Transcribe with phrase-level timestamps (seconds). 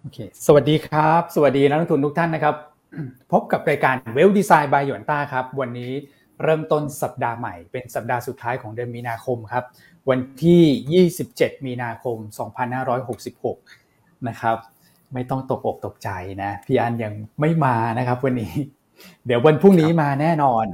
[0.00, 2.54] โอเค สวัสดีครับ สวัสดีนักลงทุนทุกท่านนะครับ
[3.32, 5.90] พบกับรายการเวลดีไซน์บายหยวนต้าครับ วันนี้
[6.42, 9.64] เริ่มต้นสัปดาห์ใหม่เป็นสัปดาห์สุดท้ายของเดือนมีนาคมครับ
[10.10, 12.16] วันที่ 27 มีนาคม
[13.42, 14.56] 2566 นะครับ
[15.14, 16.08] ไม่ต้องตกอกตกใจ
[16.42, 18.52] นะ พี่อันยังไม่มานะครับ วันนี้
[19.26, 20.66] เดี๋ยววันพรุ่งนี้มาแน่นอน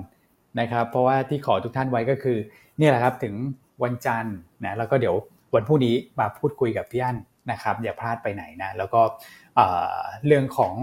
[0.60, 2.38] นะครับ เพราะว่าที่ขอทุกท่านไว้ก็คือ
[2.80, 3.34] นี่แหละครับถึง
[3.82, 5.14] วันจันทร์นะแล้วก็เดี๋ยว
[5.54, 7.16] วันพรุ่งนี้มาพูดคุยกับพี่อัน
[7.50, 9.00] นะครับอย่าพลาดไปไหนนะแล้วก็
[10.26, 10.74] เรื่องของ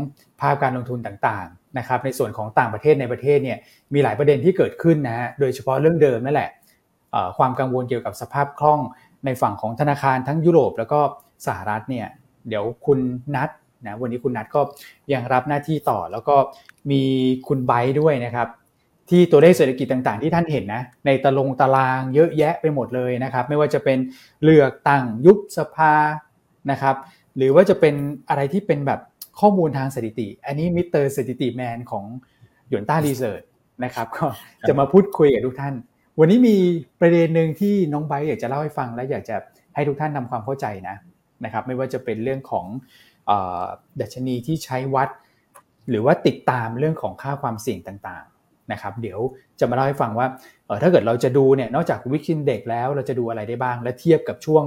[0.42, 3.58] ภาพการลงทุนต่างๆนะครับในส่วนของต่างประเทศในประเทศเนี่ย
[3.94, 6.50] มีหลายประเด็นที่เกิดขึ้นนะฮะโดยเฉพาะเรื่องเดิมนั่นแหละ
[7.38, 8.80] ความกังวลเกี่ยวกับสภาพคล่อง
[9.26, 11.00] ในฝั่งของธนาคารทั้งยุโรปแล้วก็
[11.48, 12.08] สหรัฐเนี่ย
[12.50, 13.00] เดี๋ยวคุณ
[13.36, 13.50] นัท
[13.86, 14.62] นะวันนี้คุณนัทก็
[15.14, 16.36] ยังรับหน้าที่ต่อ แล้วก็
[16.92, 17.02] มี
[17.48, 18.48] คุณไบด้วยนะครับ
[19.10, 23.98] ที่ตัวเลขเศรษฐกิจต่างๆ ที่ท่านเห็นนะในตะลงตารางเยอะแยะไปหมดเลยนะครับ ไม่ว่าจะเป็น
[24.44, 25.94] เลือกตั้งยุบสภา
[26.72, 26.96] นะครับ
[27.38, 27.96] หรือว่าจะเป็น
[28.30, 29.00] อะไรที่เป็นแบบ
[29.40, 32.06] ข้อมูลทางสถิติ อันนี้มิเตอร์สถิติแมนของ
[32.70, 33.42] หยวนต้ารีเสิร์ช
[33.84, 34.26] นะครับก็
[34.68, 35.76] จะมาพูดคุยกับทุกท่าน
[36.20, 36.58] วันนี้มี
[37.00, 39.36] ประเด็นหนึ่งที่น้องไบอยากจะเล่าให้ฟัง และอยากจะ
[39.76, 40.96] ให้ทุกท่านนำความเข้าใจนะ
[41.46, 42.66] นะครับไม่ว่าจะเป็นเรื่องของ
[44.02, 45.10] ดัชนีที่ใช้วัด
[45.90, 49.20] หรือว่าติดตามเรื่องของค่าความเสี่ยงต่างๆนะครับเดี๋ยว
[49.60, 50.28] จะมาเล่าให้ฟังว่า
[50.82, 54.64] ถ้าเกิดเราจะดูเนี่ยนอกจากวิกินเด็กแล้วเราจะดูอะไรได้บ้าง และเทียบกับช่วง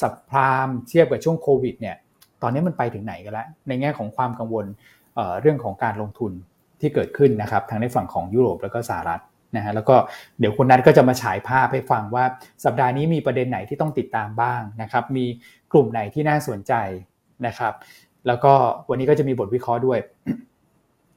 [0.00, 1.96] สับพรามเทียบกับช่วงโควิดเนี่ย
[2.42, 4.66] ตอนนี้มันไปถึงไหนกันแล้ว ในแง่ของความกังวล
[5.14, 6.32] เเรื่องของการลงทุน
[6.80, 9.22] ที่เกิดขึ้นนะครับทั้งในฝั่งของยุโรปแล้วก็สหรัฐ
[9.56, 9.96] นะฮะแล้วก็
[10.38, 12.24] เดี๋ยวคุณนัทก็จะมาฉายภาพให้ฟังว่า
[12.64, 15.24] สัปดาห์นี้มีประเด็นไหนที่ต้องติดตามบ้างนะครับ มี
[15.72, 16.72] กลุ่มไหนที่น่าสนใจ
[17.46, 17.72] นะครับ
[18.26, 18.52] แล้วก็
[18.90, 19.98] วันนี้ก็จะมีบทวิเคราะห์ด้วย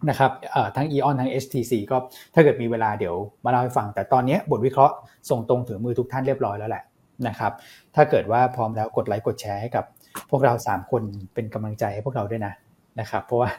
[0.09, 0.31] นะครับ
[0.75, 1.97] ทั้ง e อ n ทั้ง HTC ก็
[2.33, 4.93] ถ้าเกิดมีเวลาเดี๋ยวมาเล่าให้ฟัง แต่ตอนนี้บทวิเคราะห์
[5.29, 6.83] ส่งตรงถึงมือทุกท่านเรียบร้อยแล้วแหละ
[7.27, 7.51] นะครับ
[7.95, 9.85] ถ้าเกิดว่าพร้อมแล้วกดไลค์กดแชร์ให้กับ
[10.29, 11.01] พวกเราสามคน
[11.33, 12.53] เป็นกำลังใจให้พวกเราด้วยนะ
[12.99, 13.49] นะครับ เพราะว่า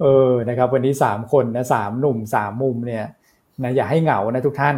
[0.00, 3.04] เออนะครับ วันนี้สามคนนะสามหนุ่มสามมุมเนี่ย
[3.62, 4.76] นะอย่าให้เหงานะทุกท่าน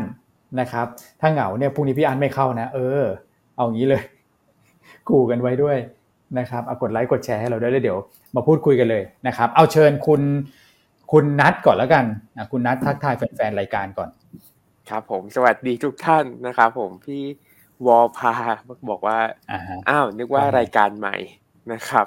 [0.61, 0.87] นะครับ
[1.21, 3.03] ถ้าเหงาเนี่ยพรุ่งนี้พี่อันไม่เข้านะ เออ
[3.57, 4.03] เอางี้เลย
[5.09, 5.79] กูกันไว้ด้วย
[6.39, 7.99] นะครับเอากดไลค์กดแชร์ให้เราด้วยแล้วเดี๋ยว
[8.35, 10.23] มาพูดคุยกันเลยนะครับ เอาเชิญคุณ
[11.13, 12.05] คุณนัดก่อนแล้วกัน
[12.37, 14.09] นะคุณนัดทักทายแฟนๆรายการก่อน
[14.91, 17.23] ครับผมสวัสดีทุกท่านนะครับผมพี่
[17.87, 18.33] วอลพา
[18.91, 19.19] บอกว่า
[19.89, 21.17] อ้าวนึกว่ารายการใหม่
[21.73, 22.07] นะครับ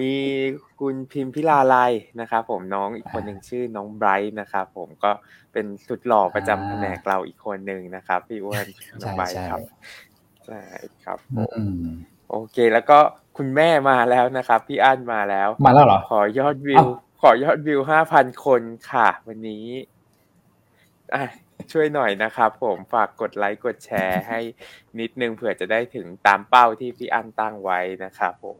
[0.00, 0.14] มี
[0.80, 1.76] คุณพิมพิลาไล
[2.20, 5.12] นะครับ ผมน้องอีกคนหนึ่งชื่อน้องไบรท์นะครับผมก็
[5.52, 8.66] เป็นสุดหล่อประจำแผนกเราอีกคนหนึ่งนะครับ พี่อ้วน
[9.02, 9.60] น้องไบรท์ครับ
[10.46, 10.60] ใช่
[11.04, 11.18] ครับ
[12.30, 12.98] โอเค แล้วก็
[13.36, 16.86] คุณแม่มาแล้วนะครับ พี่อั้นมาแล้ว มาแล้วเหรอ ขอยอดวิว
[17.20, 19.66] ขอยอดวิวห้าพันคนค่ะ วันนี้
[21.14, 21.24] อะ
[21.72, 24.40] ช่วยหน่อยนะครับผมฝากกดไลค์กดแชร์ให้
[25.00, 28.58] นิดนึงเผื่อจะได้ถึงตามเป้าที่พี่อันตั้งไว้นะครับผม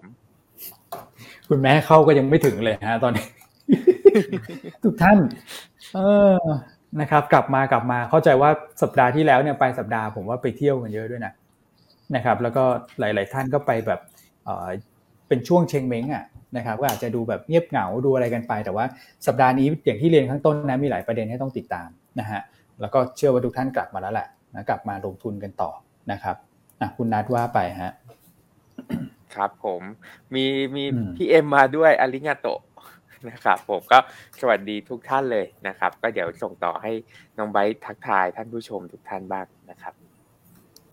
[1.49, 3.27] คุณแม่เข้าก็ยังไม่ถึงเลยฮะตอนนี้
[4.85, 5.19] ทุกท่าน
[5.95, 6.01] เอ
[6.35, 6.39] อ
[7.01, 8.51] นะครับ กลับมากลับมาเข้าใจว่า
[8.83, 11.33] สัปดาห์ที่แล้วเนี่ยไปสัปดาห์ผมว่าไปเที่ยวกันเยอะด้วยนะ
[12.15, 12.65] นะครับ แล้วก็
[13.01, 14.01] หลาย ๆ ท่านก็ไปแบบ
[14.45, 14.69] เออ
[15.29, 16.25] เป็นช่วงเชงเม้งอะ
[16.57, 18.85] นะครับก็อาจจะดูแบบเงียบเหงาดูอะไรกันไป แต่ว่า
[19.27, 21.89] สัปดาห์นี้อย่างที่เรียนข้างต้นนะมีหลายประเด็นให้ต้องติดตาม
[22.21, 22.41] นะฮะ
[22.81, 25.71] แล้วก็เชื่อว่าทุกท่านกลับมาแล้วแหละนะกลับมาลงทุนกันต่อ
[26.13, 26.37] นะครับ
[26.81, 27.93] อะคุณนัดว่าไปฮะ
[29.35, 29.83] ครับผม
[30.35, 30.45] มี
[30.77, 30.85] มี
[31.17, 32.49] พี่เอ็มมาด้วยอลิงาโต
[33.31, 33.99] นะครับผมก็
[34.41, 36.93] สวัสดีทุกท่านเลยนะครับ ก็เดี๋ยวส่งต่อให้
[37.39, 39.95] น้องไบร์ทักทายท่านผู้ชมทุกท่านบ้างนะครับ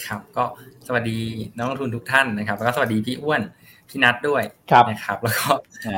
[0.05, 0.43] ครับก็
[0.87, 1.17] สวัสดี
[1.57, 3.41] น้องลงทุนทุกท่านนะครับ แล้วก็สวัสดีพี่อ้วน
[3.89, 4.43] พี่นัดด้วย
[4.89, 5.51] นะครับ แล้วก็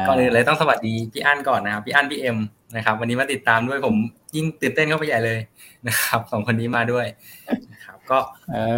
[0.08, 2.38] ก่อนอื่นเลยต้องสวัสดีพี่อั้นก่อนนะครับพี่อั้นพี่เอ็ม
[2.76, 3.96] นะครับ วันนี้มาติดตามด้วยผม
[4.36, 5.40] ยิ่งตื่นเต้นเข้าไปใหญ่เลย
[5.88, 7.06] นะครับสองคนนี้มาด้วย
[7.72, 8.20] นะครับ ก็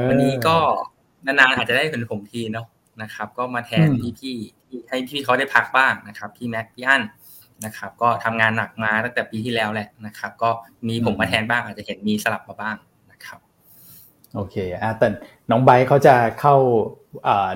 [0.09, 0.55] วันนี้ก็
[1.25, 2.67] นานๆอาจจะได้เห็นผมทีเนาะ
[3.01, 4.35] นะครับ ก็มาแทนพี่พี่
[4.89, 7.01] ให้พี่เขาได้พักบ้างนะครับ พี่แม็กพี่อั้น
[7.65, 10.49] นะครับ ก็ทำงานหนักมาตั้งแต่ปีที่แล้วแหละนะครับ ก็
[10.87, 12.75] มีผมมาแทนบ้างอาจจะเห็นมีสลับมาบ้าง
[13.11, 13.39] นะครับ
[14.35, 15.07] โอเคอะแต่
[15.51, 16.55] น้องไบเขาจะเข้า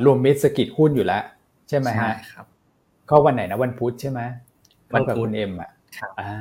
[0.06, 1.24] รวมมิตรสกิจหุ้นอยู่แล้ว
[1.70, 2.46] ใช่ไหมฮะครับ
[3.07, 4.22] เข้าวันไหนนะวันพุธใช่ไหม
[4.94, 5.72] วันพุธเอ็มอะ
[6.19, 6.31] อ่า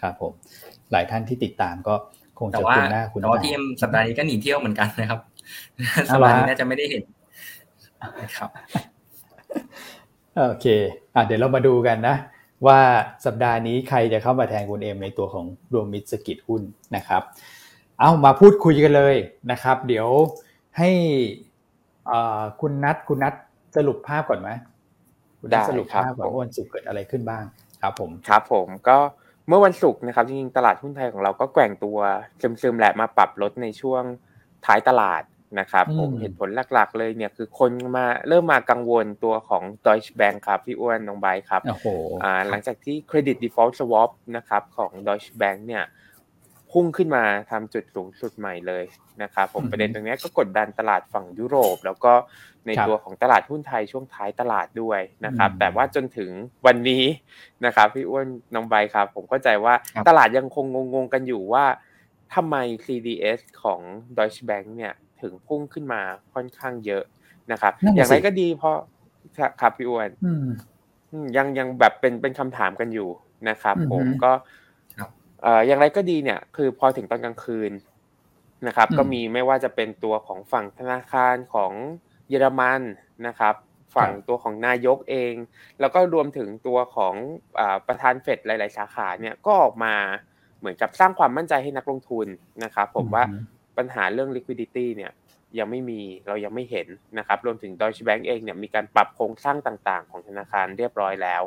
[0.00, 0.32] ครับผม
[0.92, 1.94] หลายท่านที่ติดตามก็
[2.38, 5.20] คงจะคุ้นหน้าคุณแต่ว่าพี่เอ็มสัปดาห์นี้ก็หนีเที่ยวเหมือนกันนะครับ
[6.12, 7.02] สัปดาห์นี้น่าจะไม่ได้เห็น
[8.22, 8.50] นะครับ
[10.36, 10.66] โอเค
[11.14, 12.16] อะเดี๋ยวเรามาดูกันนะ
[12.66, 12.80] ว่า
[13.26, 16.62] สัปดาห์นี้ใครจะเข้ามาแทนคุณเอ็มในตัวของรวมมิตรสกิจหุ้น
[16.96, 17.22] นะครับ
[18.00, 19.16] เอามาพูดคุยกันเลย
[19.50, 20.08] นะครับ เดี๋ยว
[20.78, 20.90] ให้
[22.60, 23.34] คุณนัทคุณนัท
[23.76, 24.50] สรุปภาพก่อนไหม
[25.40, 27.44] คุณนัทสรุปภาพก่อนว่าวันศุกร์เกิดอะไรขึ้นบ้าง
[27.82, 28.98] ครับผมครับผมก็
[29.48, 31.98] เมื่อวันศุกร์นะครับจริงๆตลาดหุ้นไทยของเราก็แกว่งตัว
[32.62, 34.02] ซึมๆแหละมาปรับลดในช่วง
[34.66, 35.22] ท้ายตลาด
[35.60, 41.62] นะครับผมเหตุผลหลักๆ เลยเนี่ยคือคนมาเริ่มมากังวลตัวของ Deutsche Bank ครับพี่อ้วนน้องใบครับ
[42.22, 45.84] อ่าหลังจากที่เครดิต default swap นะครับของ Deutsche Bank เนี่ย
[46.72, 48.84] พุ่งขึ้นมาทำจุดสูงสุดใหม่เลย
[49.22, 52.12] นะครับผมประเด็นตรงนี้ก็กดดันตลาดฝั่งยุโรป แล้วก็
[52.66, 56.30] ในตัวของตลาดหุ้นไทยช่วงท้ายตลาดด้วยนะครับ แต่ว่าจนถึง
[56.66, 57.04] วันนี้
[57.64, 59.74] นะครับพี่อ้วนน้องใบครับ ผมเข้าใจว่า
[60.08, 60.64] ตลาดยังคง
[60.94, 61.64] งงๆกันอยู่ว่า
[62.34, 63.80] ทำไม CDS ของ
[64.16, 66.00] Deutsche Bank เนี่ยถึงพุ่งขึ้นมา
[66.34, 67.04] ค่อนข้างเยอะ
[67.52, 68.76] นะครับ อย่างไรก็ดีเพราะ
[69.60, 70.10] ครับพี่อ้วน
[71.36, 73.10] ยังยังแบบเป็นเป็นคำถามกันอยู่
[73.48, 74.32] นะครับ ผมก็
[75.66, 77.72] อย่างไรก็ดีเนี่ย คือพอถึงตอนกลางคืน
[78.66, 81.72] นะครับ ก็มีไม่ว่าจะเป็นตัวของฝั่งธนาคารของ
[82.28, 82.82] เยอรมัน
[83.26, 83.54] นะครับ
[83.96, 85.34] ฝั่งตัวของนายกเอง
[85.80, 87.14] แล้วก็รวมถึงตัวของ
[87.86, 89.94] ประธานเฟดหลาย ๆ สาขาเนี่ยก็ออกมา
[90.58, 92.26] เหมือนกับสร้างความมั่นใจให้นักลงทุน
[92.64, 93.24] นะครับผมว่า
[93.78, 95.12] ปัญหาเรื่อง liquidity เนี่ย
[95.58, 96.88] ยังไม่มีเรายังไม่เห็น
[97.18, 101.42] นะครับรวมถึง Deutsche Bank เองเนี่ยมีการปรับโครงสร้างต่าง ๆ ของธนาคารเรียบร้อยแล้ว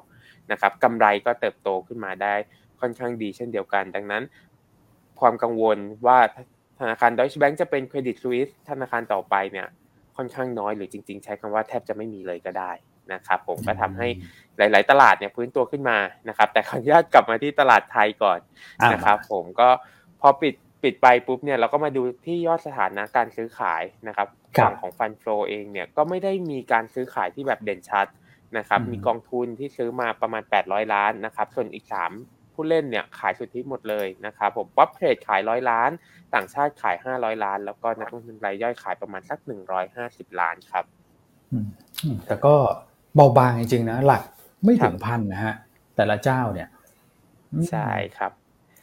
[0.51, 2.33] นะครับกำไรก็เติบโตขึ้นมาได้
[2.79, 4.23] ค่อนข้างดีเช่นเดียวกัน ดังนั้น
[5.19, 6.17] ความกังวลว่า
[6.79, 9.67] ธนาคาร Deutsche Bank จะเป็นเครดิตสวิสธนาคารต่อไปเนี่ย
[10.19, 12.71] ค่อนข้างน้อยหรือจริง ๆ ใช้คำว่าแทบจะไม่มีเลยก็ได้
[13.13, 14.07] นะครับผมก็ทำให้
[14.57, 15.97] หลาย ๆ ตลาดเนี่ยพื้นตัวขึ้นมา
[16.29, 18.39] นะครับ แต่ขออนุญาตกลับมาที่ตลาดไทยก่อน
[18.93, 19.69] นะครับ ผมก็
[20.21, 24.27] พอปิดปิดไปปุ๊บเนี่ยเราก็มาดูที่ยอดสถานะการซื้อขายนะครับ
[24.63, 28.07] ฝั่งของฟันโฟเองเนี่ยก็ไม่ได้มีการซื้อขายที่แบบเด่นชัด
[28.57, 35.91] นะครับ มีกองทุนที่ซื้อมาประมาณ 800 ล้านนะครับ ส่วนอีก 3 ผู้เล่นเนี่ยขายสุทธิหมดเลยนะครับผม prop trade ขายร้อยล้าน
[36.33, 39.39] ต่างชาติขาย500ล้าน แล้วก็นักลงทุนรายย่อยขายประมาณสัก
[39.89, 40.85] 150ล้านครับ
[42.27, 42.55] แต่ก็
[43.15, 44.23] เบาบางจริงๆนะ หลัก
[44.63, 45.55] ไม่ถึงพันนะฮะ
[45.95, 46.69] แต่ละเจ้าเนี่ย
[47.69, 48.31] ใช่ครับ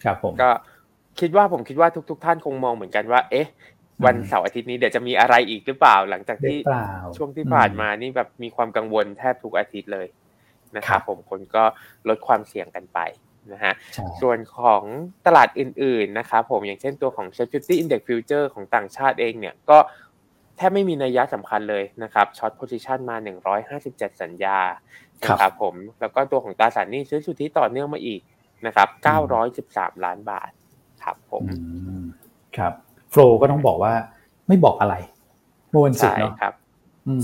[0.05, 0.51] ครับผมก็
[1.21, 3.47] คิดว่าผมคิดว่าทุกๆท่านคงมองเหมือนกันว่า เอ๊ะ
[4.05, 6.59] วันเสาร์อาทิตย์นี้เดี๋ยวจะมีอะไรอีกหรือเปล่า หลังจากที่
[7.17, 10.09] ช่วงที่ผ่านมานี่แบบมีความกังวลแทบทุกอาทิตย์เลย
[10.77, 11.65] นะครับผมคนก็
[12.09, 12.99] ลดความเสี่ยงกันไป
[13.53, 13.73] นะฮะ
[14.21, 14.83] ส่วนของ
[15.27, 19.79] ตลาดอื่นๆนะครับผมอย่างเช่นตัวของ s e c u r i t y Index Future ของต่างชาติเองเนี่ยก็
[20.57, 23.17] แทบไม่มีนัยยะสำคัญเลยนะครับ short position มา
[23.69, 24.59] 157 สัญญา
[25.23, 28.21] นะครับผมแล้วก็ตัวของตราสารหนี้ซื้อสุทธิต่อเนื่องมาอีก
[28.67, 28.89] นะครับ
[29.47, 30.51] 913 ล้านบาท
[31.03, 31.43] ครับผม
[32.57, 32.73] ครับ
[33.11, 33.93] โฟลก็ต้องบอกว่า
[34.49, 34.95] ไม่บอกอะไร
[35.71, 36.55] เมื่อวันศุกร์เนาะครับ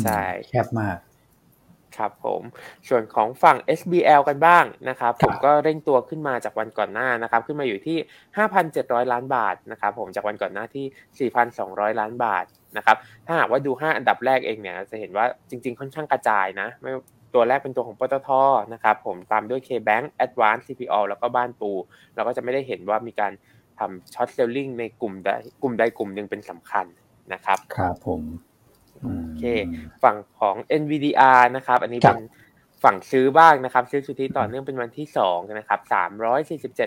[0.02, 0.96] ใช่แคบมาก
[1.98, 2.42] ครับผม
[2.88, 7.96] ส่วนของฝั่ง SBL กันบ้างนะครับผมก็เร่งตัวขึ้นมาจากวันก่อนหน้านะครับขึ้นมาอยู่ที่
[8.54, 12.44] 5,700 ล้านบาทนะครับผมจากวันก่อนหน้าที่ 4,200 ล้านบาท
[12.76, 12.96] นะครับ
[13.26, 16.90] ถ้าหากว่าดู 5 อันดับแรกเองเนี่ยจะเห็นว่าจริง ๆ ค่อนข้างกระจายนะไม่
[17.34, 18.28] ตัวแรกเป็นตัวของปตท
[18.74, 21.70] นะครับผมตามด้วย KBank Advance CPO แล้วก็บ้านปู
[22.14, 23.32] เราก็จะไม่ได้เห็นว่ามีการ
[23.78, 25.30] ทำ short selling ในกลุ่มใด
[25.62, 26.86] กลุ่มใดกลุ่มหนึ่งเป็นสำคัญ
[27.32, 28.22] นะครับครับผม
[29.02, 29.44] โอเค
[30.02, 32.20] ฝั่งของ NVDR นะครับ อันนี้เป็น
[32.84, 35.80] ฝั่งซื้อบ้างนะครับ ซื้อสุทธิต่อเนื่องเป็นวันที่2นะครับ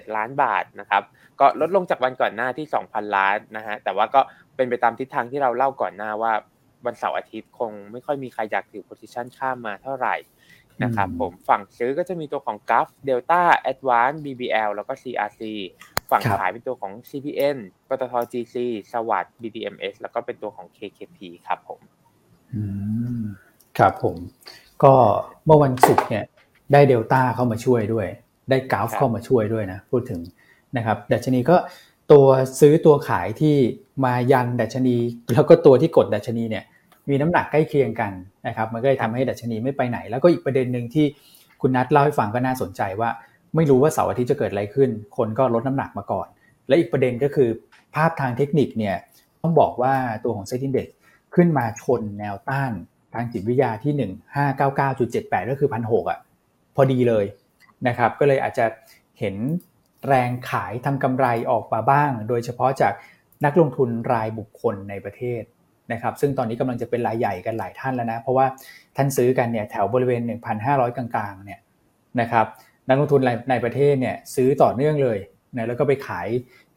[0.10, 1.04] 347 ล้านบาทนะครับ
[1.40, 4.22] ก็ลดลงจากวันก่อนหน้าที่ 2,000 ล้านนะฮะแต่ว่าก็
[4.56, 6.34] เป็นไปตามทิศทางที่เราเล่าก่อนหน้าว่า
[6.86, 10.16] วันเสาร์อาทิตย์คงไม่ค่อยมีใครอยากถือ position ข้ามมาเท่าไหร่
[10.84, 15.42] นะครับผมฝั่งซื้อก็จะมีตัวของ g u f Delta Advance BBL แล้วก็ CRC
[16.12, 17.58] ฝั่งขายเป็นตัวของ CPN
[17.90, 18.56] ปตท GC
[18.92, 21.80] สวัสด์ BDMs แล้วก็เป็นตัวของ KKP ครับผม
[23.78, 24.16] ครับผม
[24.84, 24.94] ก็
[25.46, 26.24] เมื่อวันศุกร์เนี่ย
[26.74, 28.08] ได้เดลต้าเข้ามาช่วยด้วย
[28.50, 30.22] ได้กราฟเข้ามาช่วยด้วยนะ พูดถึง
[30.78, 31.56] นะครับดัชนีก็
[32.12, 32.26] ตัว
[32.60, 33.56] ซื้อตัวขายที่
[34.06, 34.96] มายันดัชนี
[35.34, 36.64] แล้วก็ตัวที่กดดัชนีเนี่ย
[37.10, 38.12] มีน้ำหนักใกล้เคียงกัน
[38.48, 41.06] นะครับ มันก็เลยทำให้ดัชนีไม่ไปไหน แล้วก็อีกประเด็นหนึ่งที่
[41.62, 43.10] คุณนัทเล่าให้ฟังก็น่าสนใจว่า
[43.56, 46.28] ไม่รู้ว่าเสาร์อาทิตย์จะเกิดอะไรขึ้น คนก็ลดน้ำหนักมาก่อน
[46.68, 47.50] และอีกประเด็นก็คือ
[47.96, 48.96] ภาพทางเทคนิคเนี่ย
[49.42, 49.94] ต้องบอกว่า
[50.24, 50.88] ตัวของเซ็นดิ้งเด็ก
[51.36, 52.72] ขึ้นมาชนแนวต้าน
[53.14, 53.94] ทางจิตวิทยาที่
[55.42, 56.20] 1599.78 ก็คือพันหอะ
[56.76, 57.26] พอดีเลย
[57.88, 58.66] นะครับ ก็เลยอาจจะ
[59.20, 59.36] เห็น
[60.08, 62.94] แรงขายทำกำไรออกมาบ้าง โดยเฉพาะจาก
[63.46, 65.42] นักลงทุนรายบุคคลในประเทศ
[65.92, 68.46] นะครับ ซึ่งตอนนี้กำลังจะเป็นรายใหญ่กันหลายท่านแล้วนะ เพราะว่า
[68.96, 70.22] ท่านซื้อกันเนี่ยแถวบริเวณ
[70.60, 71.60] 1,500 กลางๆเนี่ย
[72.22, 72.46] นะครับ
[72.88, 75.20] นักลงทุนในประเทศเนี่ยซื้อต่อเนื่องเลย
[75.56, 76.28] นะแล้วก็ไปขาย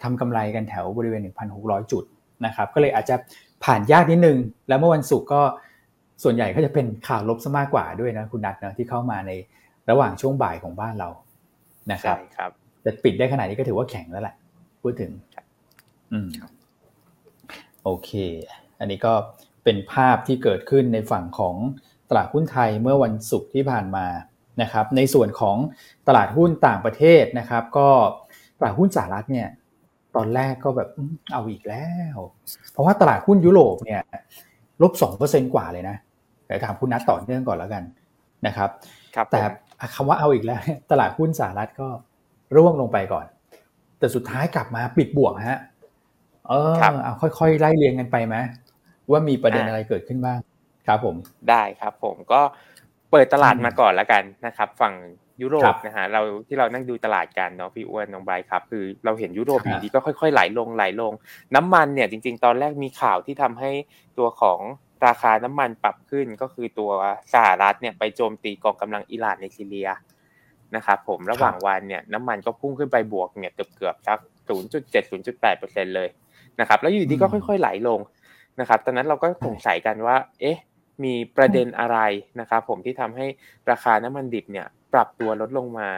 [0.02, 1.22] ทำกำไรกันแถวบริเวณ
[1.56, 2.04] 1,600 จุด
[2.46, 3.16] นะครับ ก็เลยอาจจะ
[3.64, 4.38] ผ่านยากนิดนึง
[4.68, 5.42] แล้วเมื่อวันศุกร์ก็
[6.22, 9.32] ส่วนใหญ่ก็จะเป็นข่าวลบซะมากกว่าด้วยนะคุณนัทนะที่เข้ามาใน
[9.90, 11.08] ระหว่างช่วงบ่ายของบ้านเรา
[11.92, 12.50] นะครับใช่ครับ
[12.82, 14.34] แต่ปิดได้ขนาดนี้ก็ถือว่าแข็งแล้วแหละ
[14.82, 15.10] พูดถึง
[16.12, 16.28] อืม
[17.84, 18.10] โอเค
[18.78, 19.12] อันนี้ก็
[19.64, 21.56] เป็นภาพที่เกิดขึ้นในฝั่งของ
[22.08, 24.06] ตลาดหุ้นไทยเมื่อวันศุกร์ที่ผ่านมา
[24.62, 25.56] นะครับ ในส่วนของ
[26.08, 27.88] ตลาดหุ้นต่างประเทศนะครับ ก็
[28.58, 29.48] ตลาดหุ้นสหรัฐเนี่ย
[30.16, 30.88] ตอนแรกก็แบบ
[31.32, 32.16] เอาอีกแล้ว
[32.72, 34.02] เพราะว่าตลาดหุ้นยุโรปเนี่ย
[34.82, 35.96] ลบสองเปอร์เซ็นกว่าเลยนะ
[36.46, 37.82] แต่ถามคุณนัทต่อเนื่องก่อนแล้วกัน
[38.46, 38.70] นะครับ
[39.14, 39.40] ครับแต่
[39.94, 40.60] คำว่าเอาอีกแล้ว
[40.90, 41.88] ตลาดหุ้นสหรัฐก็
[42.56, 43.26] ร่วงลงไปก่อน
[43.98, 45.60] แต่สุดท้ายกลับมาปิดบวกฮะ
[46.48, 46.72] เออ
[47.04, 48.36] เอาค่อยๆไล่เรียงกันไปไหม
[49.10, 50.38] ว่ามีประเด็นอะไรเกิดขึ้นบ้าง
[50.86, 51.16] ครับผม
[51.50, 52.40] ได้ครับผมก็
[53.10, 54.94] เปิดตลาดมาก่อนแล้วกันนะครับ ฝั่ง
[55.42, 61.12] ยุโรปนะฮะเราที่เรานั่งดูตลาดกันเนาะพี่อ้วนน้องใบครับ คือเราเห็นยุโรปอยู่ดีก็ค่อย ๆ ไหลลงไหลลง
[61.54, 63.70] น้ำมันเนี่ยจริง ๆ ตอนแรกมีข่าวที่ทำให้
[64.18, 64.60] ตัวของ
[65.06, 66.90] ราคาน้ำมันปรับขึ้นก็คือตัว
[67.34, 69.90] สหรัฐเนี่ยไปโจมตีกองกำลังอิหร่านในซีเรีย
[70.76, 74.18] นะครับผมระหว่างวันเนี่ยน้ำมันก็พุ่งขึ้นไปบวกเนี่ยเกือบเกือบสัก
[74.48, 75.10] 0.7
[75.42, 76.08] 0.8%เลย
[76.60, 78.00] นะครับแล้วอยู่ดีก็ค่อยๆไหลลง
[78.60, 80.58] นะครับตอนนั้นเราก็สงสัยกันว่า เอ๊ะ
[81.04, 81.98] มีประเด็นอะไร
[82.40, 83.26] นะครับผมที่ทำให้
[83.70, 85.90] ราคาน้ำมันดิบเนี่ย ปรับตัวลดลงมา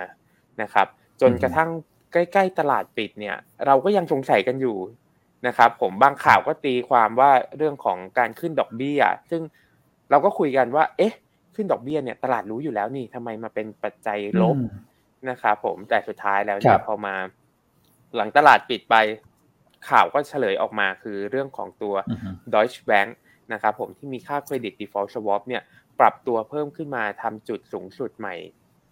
[0.63, 0.87] นะครับ
[1.21, 1.71] จนกระทั่ง
[2.13, 4.77] ใกล้ ๆ ตลาดปิดเนี่ย เราก็ยังสงสัยกันอยู่
[5.47, 9.43] นะครับ ผมบางข่าวก็ตีความว่าเรื่องของการขึ้นดอกเบี้ย ซึ่ง
[10.11, 11.15] เราก็คุยกันว่า เอ๊ะ
[11.55, 14.57] ขึ้นดอกเบี้ยเนี่ย ตลาดรู้อยู่แล้วนี่ทำไมมาเป็นปัจจัยลบ
[15.31, 17.15] นะครับผมแต่สุดท้ายแล้วเนี่ยพอมา
[18.17, 18.95] หลังตลาดปิดไป
[19.89, 21.95] ข่าวก็เฉลยออกมาคือเรื่องของตัว
[22.53, 23.11] Deutsche Bank
[23.53, 25.63] นะครับผมที่มีค่าเครดิต default swap เนี่ย
[26.01, 28.35] ปรับตัวเพิ่มขึ้นมาทำจุดสูงสุดใหม่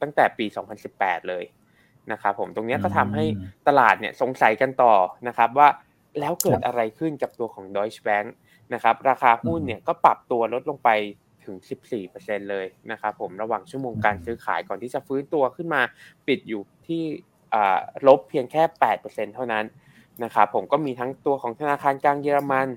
[0.03, 0.47] ตั้งแต่ปี
[0.87, 1.45] 2018 เลย
[2.13, 3.25] นะครับผมตรงนี้ก็ทำให้
[3.69, 4.95] ตลาดเนี่ยสงสัยกันต่อ
[5.29, 5.69] นะครับว่า
[6.21, 8.29] แล้วเกิดอะไรขึ้นกับตัวของ Deutsche Bank
[8.75, 10.91] นะครับราคาหุ้นเนี่ยก็ปรับตัวลดลงไป
[11.45, 11.57] ถึง
[12.05, 15.83] 14%เลยนะครับผมระหว่างชั่วโมงการซื้อขายก่อนที่จะฟื้นตัวขึ้นมา
[16.27, 17.03] ปิดอยู่ที่
[18.07, 18.63] ลบเพียงแค่
[18.99, 19.65] 8%เท่านั้น
[20.25, 22.69] นะครับผมก็มีทั้งตัวของธนาคารกลางเยอรมัน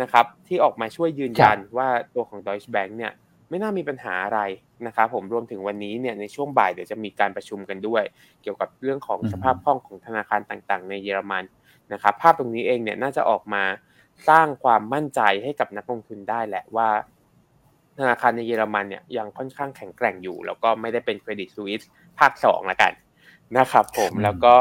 [0.00, 3.12] นะครับที่ออกมาช่วยยืนยันว่าตัวของ Deutsche Bank เนี่ย
[3.54, 4.40] ไม่น่ามีปัญหาอะไร
[4.86, 8.02] นะครับผมรวมถึงวันนี้เนี่ยในช่วงบ่ายเดี๋ยวจะมีการประชุมกันด้วย
[8.42, 11.44] เกี่ยวกับเรื่องของสภาพคล่องของธนาคารต่างๆ ในเยอรมัน
[11.92, 13.62] นะครับภาพตรงนี้เองเนี่ยน่าจะออกมา
[14.28, 16.88] สร้างความมั่นใจให้กับนักลงทุนได้แหละว่า
[17.98, 21.82] ธนาคารในเยอรมันเนี่ยยังค่อนข้างแข็งแกร่งอยู่ แล้วก็ไม่ได้เป็นเครดิตสวิส
[22.18, 22.92] ภาคสองละกัน
[23.58, 24.54] นะครับผมแล้วก็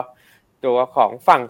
[0.66, 1.42] ตัวของฝั่ง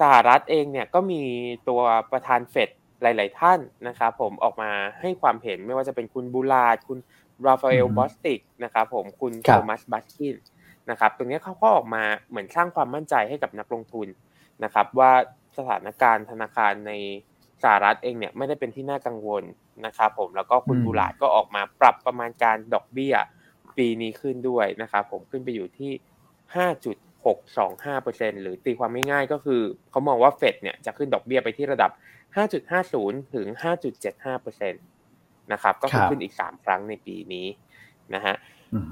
[0.00, 1.22] สหรัฐเองเนี่ยก็มี
[1.68, 1.80] ตัว
[2.12, 2.68] ประธานเฟด
[3.02, 6.98] หลาย ๆ ท่านนะครับผมออกมาให้ความเห็นไม่ว่าจะเป็นคุณบูลาดคุณ
[7.46, 10.36] ราฟาเอลบอสติกนะครับผมคุณโทมัสบัสกิน
[10.90, 14.08] นะครับตรงนี้เขาก็ออกมาเหมือนสร้างความมั่นใจให้กับนักลงทุน
[14.64, 15.12] นะครับ ว่า
[15.56, 16.92] สถานการณ์ธนาคารใน
[17.62, 19.42] สหรัฐเองเนี่ยไม่ได้เป็นที่น่ากังวล
[19.86, 23.14] นะครับผมแล้วก็คุณบูลาดก็ออกมาปรับประมาณการดอกเบี้ย
[23.76, 25.92] ปีนี้ขึ้นด้วยนะครับผมขึ้นไปอยู่ที่
[27.36, 31.90] 625%หรือตีความง่ายๆก็คือเขามองว่าเฟดเนี่ยจะขึ้นดอกเบี้ยไปที่ระดับ
[32.40, 33.46] 5.50 ถึง
[34.10, 37.46] 5.75%นะครับก็คือขึ้นอีก 3 ครั้งในปีนี้
[38.14, 38.34] นะฮะ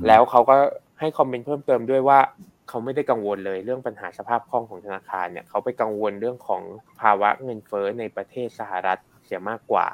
[0.07, 0.55] แล้วเขาก็
[1.01, 2.21] ให้คอมเมนต์เพิ่มเติมด้วยว่า
[2.69, 6.63] เขาไม่ได้กังวลเลยเรื่องปัญหาสภาพคล่องของธนาคารเนี่ยเขาไปกังวลเรื่องของ
[7.01, 9.87] ภาวะเงินเฟ้อในประเทศสหรัฐเสียมากกว่า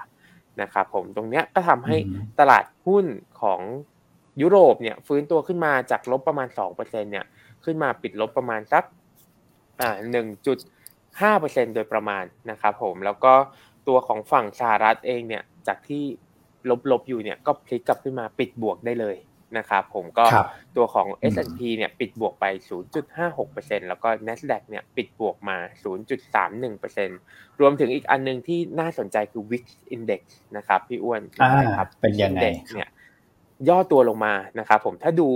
[0.62, 1.96] นะครับผมตรงเนี้ยก็ทำให้
[2.40, 3.06] ตลาดหุ้น
[3.42, 3.60] ของ
[4.42, 7.26] ยุโรปเนี่ยฟื้นตัวขึ้นมาจากลบประมาณ2%เนี่ย
[7.64, 8.84] ขึ้นมาปิดลบประมาณสัก
[9.80, 10.58] อ่าหนึ่งจุด
[11.22, 13.34] ห้าเปอร์เซ็นโดยประมาณนะครับผมแล้วก็
[13.88, 16.04] ตัวของฝั่งสหรัฐเองเนี่ยจากที่
[16.90, 19.16] ลบๆอยู่เนี่ยก็พลิกกลับขึ้นมาปิดบวกได้เลย
[19.58, 20.24] นะครับผมก็
[20.76, 22.44] ตัวของ S&P เนี่ยปิดบวกไป
[23.18, 25.58] 0.56%แล้วก็ NASDAQ เนี่ยปิดบวกมา
[26.38, 30.22] 0.31%รวมถึงอีกอันนึงที่น่าสนใจคือ Wix Index
[30.56, 31.22] นะครับพี่อ้วน
[31.78, 32.40] ครับเป็นยังไง
[32.74, 32.88] เนี่ย
[33.68, 35.28] ย่อตัวลงมานะครับผมถ้าดู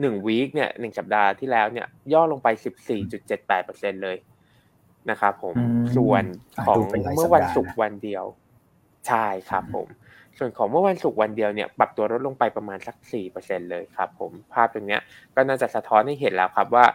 [0.00, 4.16] หนึ่งวีคเนี่ยหนึ่งสัปดาห์ที่แล้วเนี่ยย่อลงไปสิบสี่จุดเจ็ดแปดเปอร์เซ็นเลย
[5.10, 5.54] นะครับผม
[5.96, 6.24] ส่วน
[6.66, 6.76] ของ
[7.16, 8.24] เมื่อวันศุกร์วันเดียว
[9.08, 9.88] ใช่ครับผม
[10.38, 15.02] ส่วนของเมื่อวันศุกร์วันเดียวเนี่ยปรับตัวลดลงไปประมาณสักสี่เปอร์เซ็นเลยครับผมภาพตรงเนี้ย
[15.34, 16.86] ก็น่าจะสะท้อนให้เห็นแล้วครับว่า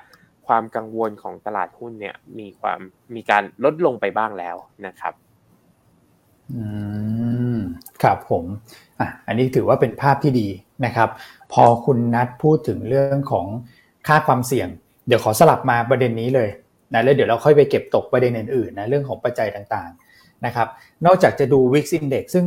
[0.47, 2.79] ความกังวลของตลาดหุ้นเนี่ยมีความ
[3.15, 5.13] มีการลดลงไปบ้างแล้วนะครับ
[6.55, 6.63] อื
[7.55, 7.59] ม
[8.03, 8.43] ครับผม
[8.99, 10.47] อะอันนี้ถือว่าเป็นภาพที่ดี
[10.85, 11.09] นะครับ
[11.53, 13.45] พอคุณนัดพูดถึงเรื่องของ
[14.07, 14.67] ค่าความเสี่ยง
[15.07, 16.49] เดี๋ยวขอสลับมาประเด็นนี้เลย
[16.93, 20.67] นะแล้วเดี๋ยวเราค่อยไปเก็บตกประเด็นอื่นๆนะเรื่องของปัจจัยต่างๆนะครับ
[21.05, 22.46] นอกจากจะดู Wix Index ซึ่ง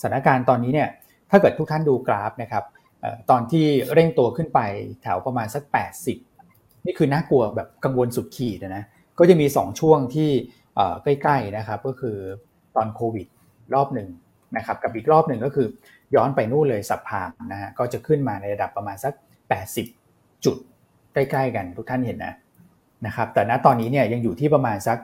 [0.00, 0.88] สถานการณ์ตอนนี้เนี่ย
[1.30, 2.64] ถ้าเกิดทุกท่านดูกราฟนะครับ
[3.30, 4.60] ตอนที่เร่งตัวขึ้นไป
[5.02, 5.62] แถวประมาณสัก
[6.24, 8.84] 80 นี่คือน่ากลัวแบบกังวลสุดขีดนะ
[9.18, 10.30] ก็จะมี 2 ช่วงที่
[11.04, 12.16] ใกล้ๆนะครับก็คือ
[12.76, 13.26] ตอนโควิด
[13.74, 14.08] รอบหนึ่ง
[14.56, 15.66] นะครับกับอีกรอบหนึ่งก็คือ
[16.14, 19.12] ย้อนไปนู่นเลยสับพามนะฮะก็จะขึ้นมาในระดับประมาณสัก
[19.78, 20.56] 80 จุด
[21.14, 22.34] ใกล้ๆกันทุกท่านเห็นนะ
[23.06, 24.98] นะครับแต่ณตอนนี้เนี่ยยังอยู่ที่ประมาณสัก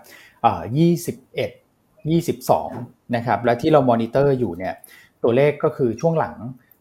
[1.14, 4.74] 21 22นะครับและที่เรามอนิเตอร์อยู่เนี่ย
[5.22, 6.36] ตัวเลขก็คือช่วงหลัง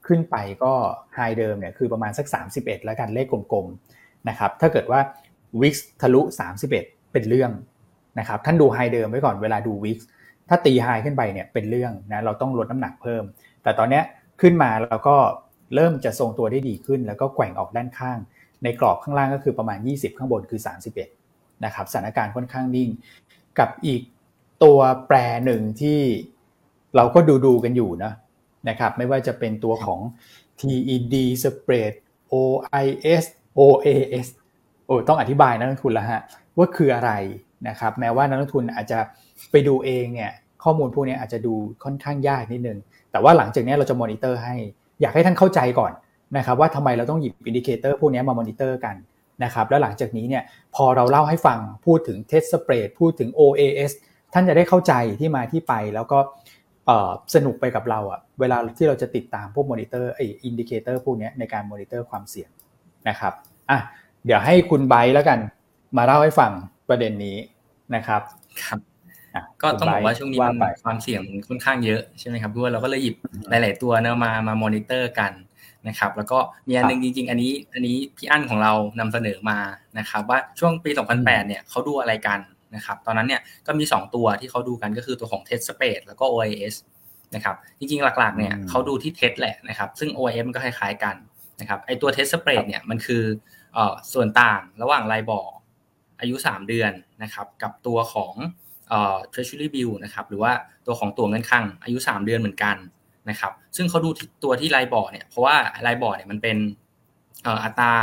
[0.08, 0.74] ขึ้นไปก็
[1.16, 5.00] ไฮเดิมเนี่ยคือประมาณสัก 31 แล้วกันเลขกลมๆนะครับถ้าเกิดว่า
[5.62, 6.22] Wix ทะลุ
[6.70, 7.52] 31 เป็นเรื่อง
[8.20, 10.00] นะครับท่านดูไฮเดิมไว้ก่อนเวลาดูวิก
[10.50, 13.24] ถ้าตีไฮขึ้นไปเนี่ยเป็นเรื่องนะเราต้องลดน้ำหนักเพิ่ม
[13.64, 14.02] แต่ตอนนี้
[14.42, 15.16] ขึ้นมาแล้วก็
[15.76, 18.18] เริ่มจะทรงตัวได้ดีขึ้น แล้วก็แกว่งออกด้านข้าง
[18.64, 20.62] ในกรอบข้างล่างก็คือประมาณ 20 ข้างบนคือ
[21.12, 22.90] 31นะครับสถานการณ์ค่อนข้างนิ่ง
[23.60, 24.02] กับอีก
[24.64, 26.00] ตัวแปรหนึ่งที่
[26.96, 28.14] เราก็ดูดูกันอยู่นะ
[28.70, 30.00] นะครับไม่ว่าจะเป็นตัวของ
[30.60, 31.94] TED spread
[32.34, 33.24] OIS
[33.60, 34.28] OAS
[34.86, 36.22] โอ้ต้องอธิบายนักลงทุนแล้วฮะ
[36.58, 37.12] ว่าคืออะไร
[37.68, 39.00] นะครับแม้ว่านักลงทุนอาจจะ
[39.52, 40.32] ไปดูเองเนี่ย
[40.64, 42.78] ข้อมูลพวกนี้อาจจะดูค่อนข้างยากนิดนึง
[43.12, 44.56] แต่ว่าหลังจากนี้เราจะมอนิเตอร์ให้
[45.02, 45.92] อยากให้ท่านเข้าใจก่อน
[46.38, 48.96] นะครับว่าทำไมเราต้องหยิบ indicator พวกนี้มามอนิเตอร์กัน
[49.44, 50.44] นะครับแล้วหลังจากนี้เนี่ย
[50.76, 53.92] พอเราเล่าให้ฟังพูดถึง TED spread พูดถึง OAS
[54.34, 56.20] ท่านจะได้เข้าใจที่มาที่ไปแล้วก็
[57.36, 62.50] สนุกไปกับเราอะเวลาที่เราจะติดตามพวกมอนิเตอร์ไอ้ indicator พวกนี้ในการมอนิเตอร์ความเสี่ยง
[63.10, 63.34] นะครับ
[63.70, 63.80] อะ
[64.26, 65.40] เดี๋ยวให้คุณไบแล้วกัน
[65.98, 66.52] มาเล่าให้ฟัง
[66.90, 67.38] ประเด็นนี้
[67.96, 68.22] นะครับ
[68.64, 68.80] ครับ
[69.62, 73.16] ก็ต้องบอกว่าช่วงนี้มันความเสี่ยงค่อนข้างเยอะใช่ไหมครับด้วยเราก็เลยหยิบ
[73.50, 75.32] หลาย ๆ ตัวเนอะมามามอนิเตอร์กัน
[75.88, 76.40] นะครับ แล้วก็
[76.70, 79.60] มีอันนึงจริง ๆ อันนี้ อันนี้พี่อั้นของเรานำเสนอมา
[80.00, 82.40] นะครับ ว่าช่วงปี 2008 เนี่ยเขาดูอะไรกัน
[82.76, 86.76] นะครับ ตอนนั้นเนี่ยก็มี 2 ตัวที่เขาดูกันก็คือตัวของ Test Space แล้วก็ OIS
[87.36, 91.16] นะครับ จริงๆ หลักๆ เนี่ยเขาดูที่ Test แหละนะครับ ซึ่ง OIS มันก็คล้ายๆกัน
[91.60, 93.24] นะครับ ไอตัว Test Space เนี่ยมันคือ
[94.14, 95.56] ส่วนต่างระหว่างไลบอร์
[96.20, 96.92] อายุ 3 เดือน
[97.24, 98.34] นะครับกับตัวของ
[98.90, 100.52] เอ่อ treasury bill นะครับหรือว่า
[100.86, 102.76] ตัวของตัวเงินคลังอายุ 3 เดือนเหมือนกัน
[103.30, 104.10] นะครับ ซึ่งเขาดู
[104.44, 106.58] ตัวที่ LIBOR เนี่ยเพราะว่า LIBOR เนี่ยมันเป็น
[107.64, 107.94] อัตรา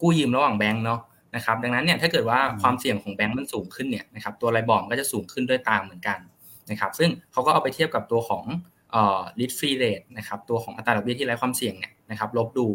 [0.00, 1.00] กู้ยืมระหว่างแบงก์เนาะ
[1.36, 6.18] นะครับ ดังนั้นเนี่ยถ้าเกิดว่าความเสี่ยงของแบงก์มันสูงขึ้นเนี่ยนะครับตัว LIBOR ก็จะสูงขึ้นด้วยตามเหมือนกัน
[6.70, 8.44] นะครับซึ่งเขาก็เอาไปเทียบกับตัวของ
[8.92, 12.66] เอ่อ risk free rate นะครับตัวของอัตราดอกเบี้ยที่ไร้ความเสี่ยงเนี่ยนะครับลบดู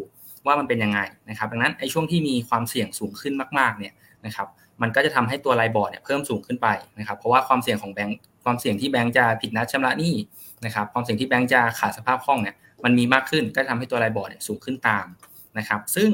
[0.46, 1.00] ว่ามันเป็นยังไง
[1.30, 3.92] นะครับดังนั้นไอ้ช่วงที่มีความเสี่ยงสูงขึ้นมากๆเนี่ย
[4.26, 4.48] นะครับ
[4.82, 10.14] มันก็จะทำให้ตัว LIBOR เนี่ยเพิ่มสูงขึ้นไปนะครับเพราะว่าความเสี่ยงของแบงก์ความเสี่ยงที่แบงก์จะผิดนัดชำระหนี้
[10.64, 15.06] นะครับความเสี่ยงที่แบงก์จะขาดสภาพคล่องเนี่ยมันมีมากขึ้นก็ทำให้ตัว LIBOR เนี่ยสูงขึ้นตาม
[15.58, 16.10] นะครับ ซึ่ง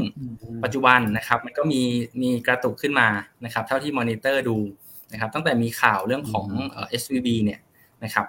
[0.65, 1.83] ปัจจุบันนะครับมันก็มี
[2.23, 3.09] มีกระตุกขึ้นมา
[3.45, 4.59] นะครับ เท่าที่มอนิเตอร์ดู
[5.13, 6.47] นะครับ ตั้งแต่มีข่าวเรื่องของ
[7.01, 7.61] SVB เนี่ย
[8.05, 8.27] นะครับ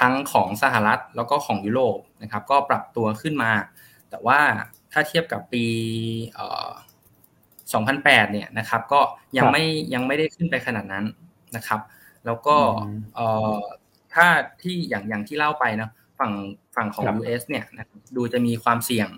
[0.00, 3.52] ทั้งของสหรัฐแล้วก็ของยุโรปนะครับ ก็ปรับตัวขึ้นมา
[4.10, 4.40] แต่ว่า
[4.92, 5.64] ถ้าเทียบกับปี
[6.78, 9.00] 2008 เนี่ยนะครับ ก็
[9.36, 11.04] ยังไม่ยังไม่ได้ขึ้นไปขนาดนั้น
[11.56, 11.80] นะครับ
[12.26, 12.56] แล้วก็
[13.14, 13.60] เอ่อ
[14.14, 14.26] ถ้า
[14.62, 16.32] ที่อย่างอย่างที่เล่าไปเนาะฝั่ง
[16.76, 17.64] ฝั่งของ US เนี่ย
[18.16, 19.08] ดูจะมีความเสี่ยง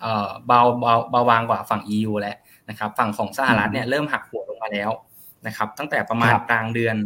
[0.00, 2.36] เอ่อเบาเบาเบาบางกว่าฝั่ง EU แล้ว
[2.68, 4.90] นะครับ ฝั่งของสหรัฐเนี่ยเริ่มหักหัวลงมาแล้ว
[5.46, 6.96] นะครับ ตั้งแต่ประมาณกลางเดือน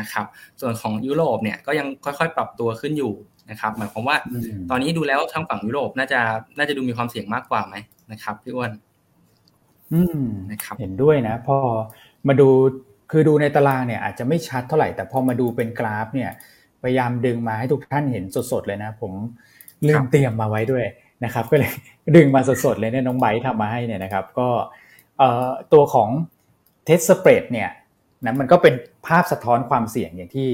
[0.00, 0.26] นะครับ
[0.60, 3.12] ส่วนของยุโรปเนี่ยก็ยังค่อยๆ ปรับตัวขึ้นอยู่
[3.50, 4.16] นะครับ หมายความว่า
[4.70, 6.20] ตอนนี้ดูแล้วทางฝั่งยุโรปน่าจะ
[6.58, 7.76] น่าจะดูมีความเสี่ยงมากกว่าไหม
[8.12, 8.70] นะครับพี่อ้วน
[9.92, 10.22] อืม
[10.80, 11.58] เห็นด้วยนะ พอ
[12.28, 12.48] มาดู
[13.10, 16.30] คือดูในตารางเนี่ยอาจจะไม่ชัดเท่าไหร่แต่พอมาดูเป็นกราฟเนี่ย
[16.82, 19.12] พยายามดึงมาให้ทุกท่านเห็นสดๆเลยนะ ผม
[19.88, 20.84] ลืมเตรียมมาไว้ด้วย
[21.24, 21.72] นะครับ ก็เลย
[22.16, 24.48] ดึงมาสดๆเลยเนี่ยน้องไบทำมาให้เนี่ยนะครับ ก็
[25.72, 26.10] ตัวของ
[26.84, 27.70] เทสสเปรดเนี่ย
[28.24, 28.74] นะมันก็เป็น
[29.06, 30.48] ภาพสะท้อนความเสี่ยงอย่างที่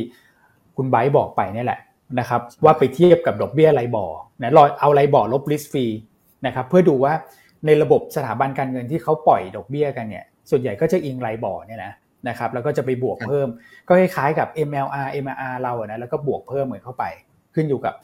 [0.76, 1.80] คุณไบบอกไปนี่แหละ
[2.18, 4.06] นะครับ ว่าไปเทียบกับดอกเบี้ยไรบอ
[4.42, 5.86] นะรอเอาไรบอลบลิสฟรี
[6.46, 7.12] นะครับ เพื่อดูว่า
[7.66, 11.92] ในระบบสถาบันการเงินที่เขาปล่อยดอกเบี้ยกันเนี่ย ส่วนใหญ่ก็จะอิงไรบอเนี่ยนะ
[12.28, 13.48] นะครับแล้วก็จะไปบวกเพิ่ม
[13.88, 17.04] ก็คล้ายๆกับ MLR MRR เราอะนะแล้วก็บวกเพิ่มเหมือนเข้าไป
[17.54, 17.94] ขึ้นอยู่กับ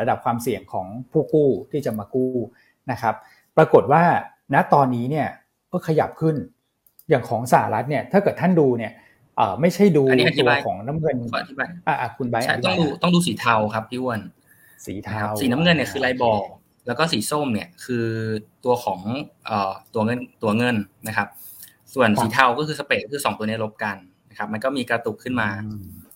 [0.00, 2.32] ระดับความเสี่ยงของผู้กู้ที่จะมากู้
[2.90, 3.14] นะครับ
[3.56, 4.02] ปรากฏว่า
[4.54, 5.28] ณตอนนี้เนี่ย
[5.72, 6.36] ก็ขยับขึ้น
[7.08, 8.92] อย่างของสหรัฐเนี่ยถ้าเกิดท่านดูเนี่ย
[9.60, 10.04] ไม่ใช่ดู
[10.40, 11.16] ตัวของน้ำเงิน
[11.86, 14.20] อ่าคุณใบต้องดูต้องดูสีเทาครับพี่วน
[14.86, 16.32] สีเทาสีน้ำเงินเนี่ยคือรายบ่อ
[16.86, 18.06] แล้วก็สีส้มเนี่ยคือ
[18.64, 19.00] ตัวของ
[19.46, 20.76] เอ่อตัวเงินตัวเงิน
[21.08, 21.28] นะครับ
[21.94, 23.96] ส่วนสีเทาก็คือสเปรดคือสองตัวนี้ลบกัน
[24.30, 25.48] นะครับ มันก็มีกระตุกขึ้นมา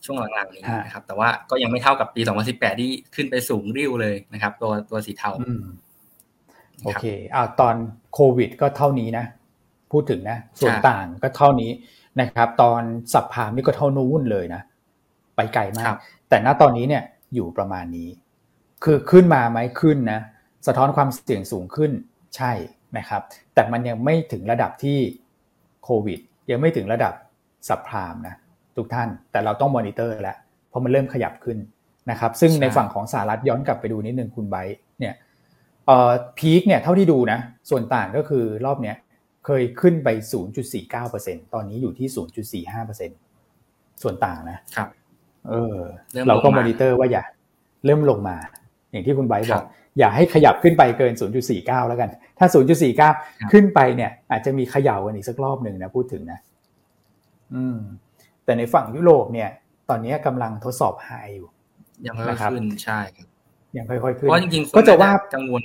[0.05, 5.31] ช่วงหลังๆนี้นะครับ แต่ว่าก็ยังไม่เท่ากับปี 2018 ที่ขึ้นไปสูงริ้วเลยนะครับ ตัวตัวสีเทา
[6.85, 7.75] โอเคอ่าตอน
[8.15, 9.25] โควิดก็เท่านี้นะ
[9.93, 11.71] พูดถึงนะ ส่วนต่างก็เท่านี้
[12.21, 14.63] นะครับ ตอนสับพามนี่ก็เท่านู้นเลยนะ
[15.37, 15.95] ไปไกลมาก
[16.29, 17.03] แต่ณตอนนี้เนี่ย
[17.35, 18.09] อยู่ประมาณนี้
[18.85, 20.21] คือขึ้นมาไหมขึ้นนะ
[20.67, 21.91] สะท้อนความเสี่ยงสูงขึ้น
[22.37, 22.53] ใช่
[22.99, 23.23] นะครับ
[23.55, 24.99] แต่มันยังไม่ถึงระดับที่
[25.85, 26.19] โควิด
[26.51, 27.15] ยังไม่ถึงระดับ
[27.69, 28.35] สับพรามนะ
[28.77, 30.37] ทุกท่านแต่เราต้องมอนิเตอร์แล้ว
[30.69, 31.59] เพราะมันเริ่มขยับขึ้น
[32.11, 34.57] นะครับซึ่งในฝั่งของสหรัฐย้อนกลับไปดูนิดนึงคุณไบ
[35.01, 35.15] เนี่ย
[35.87, 37.39] เอ่อพีคเนี่ยเท่าที่ดูนะ
[37.71, 38.97] ส่วนต่างก็คือรอบเนี้ย
[39.47, 40.09] เคยขึ้นไป
[40.83, 42.09] 0.49%ตอนนี้อยู่ที่
[42.65, 44.89] 0.45%ส่วนต่างนะครับ
[45.49, 45.79] เออ
[46.29, 47.23] เราก็มอนิเตอร์ว่าอย่า
[47.85, 48.37] เริ่มลงมา
[48.91, 49.65] อย่างที่คุณไบบอก
[49.99, 51.13] อย่าให้ขยับขึ้นไปเกิน
[51.51, 52.09] 0.49 แล้วกัน
[52.39, 52.47] ถ้า
[53.01, 56.39] 0.49 ขึ้นไปเนี่ย อาจจะมีขย่ากันอีกสักรอบหนึ่งนะพูดถึงนะ
[57.55, 57.79] อืม
[58.45, 59.51] แต่ในฝั่งยุโรปเนี่ย
[59.89, 61.49] ตอนนี้กำลังทดสอบไฮอยู่
[62.07, 63.27] ยังค่อยๆขึ้นใช่ครับ
[63.77, 65.63] ยังค่อยๆขึ้นเพราะจริงๆก็จะว่ากังวล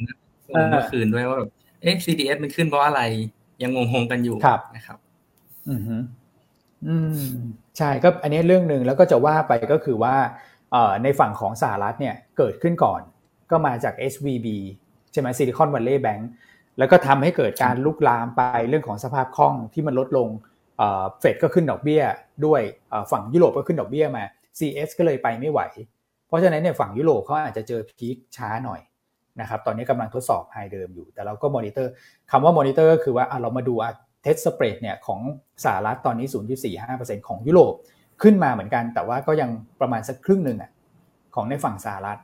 [0.72, 1.50] เมื่อคืนด้วยว่าแบบ
[1.82, 3.02] เอ๊ะ CDS มันขึ้นเพราะอะไร
[3.62, 4.38] ยังงงๆกันอยู่
[4.76, 4.98] นะครับ
[5.70, 5.82] อืม
[6.88, 7.12] อืม
[7.78, 10.16] ใช่ก็อันนี้เรื่องหนึ่งแล้วก็จะว่าไปก็คือว่า
[11.04, 13.02] ในฝั่งของสหรัฐเนี่ยเกิดขึ้นก่อน
[13.54, 14.48] ก็มาจาก SVB
[15.12, 16.30] ใช่ไหมซิลิคอนวัลเลย์แบงก์
[16.78, 20.30] แล้วก็ทำให้เกิดการลุกลามไปเรื่องของสภาพคล่องที่มันลดลง
[21.20, 22.02] เฟดก็ขึ้นดอกเบี้ย
[22.46, 22.62] ด้วย
[23.12, 24.24] ฝั่งยุโรปก็ขึ้นดอกเบี้ยมา
[24.60, 25.62] CS ก็เลยไปไม่ไหว
[26.28, 28.82] เพราะฉะนั้นเนี่ยฝั่งยุโรปเขาอาจจะเจอ peak ช้าหน่อย
[29.42, 31.92] นะครับตอนนี้กำลังทดสอบ high เดิมอยู่ แต่เราก็มอนิเตอร์
[32.32, 33.74] คำว่ามอนิเตอร์ก็คือว่าเรามาดู
[34.22, 35.20] TED spread เนี่ยของ
[35.64, 36.28] สหรัฐตอนนี้
[36.78, 37.74] 0.45%ของยุโรป
[38.22, 39.50] ขึ้นมาเหมือนกัน แต่ว่าก็ยัง
[39.82, 40.72] ประมาณสักครึ่งหนึ่งอะ
[41.36, 42.20] ของในฝั่งสหรัฐ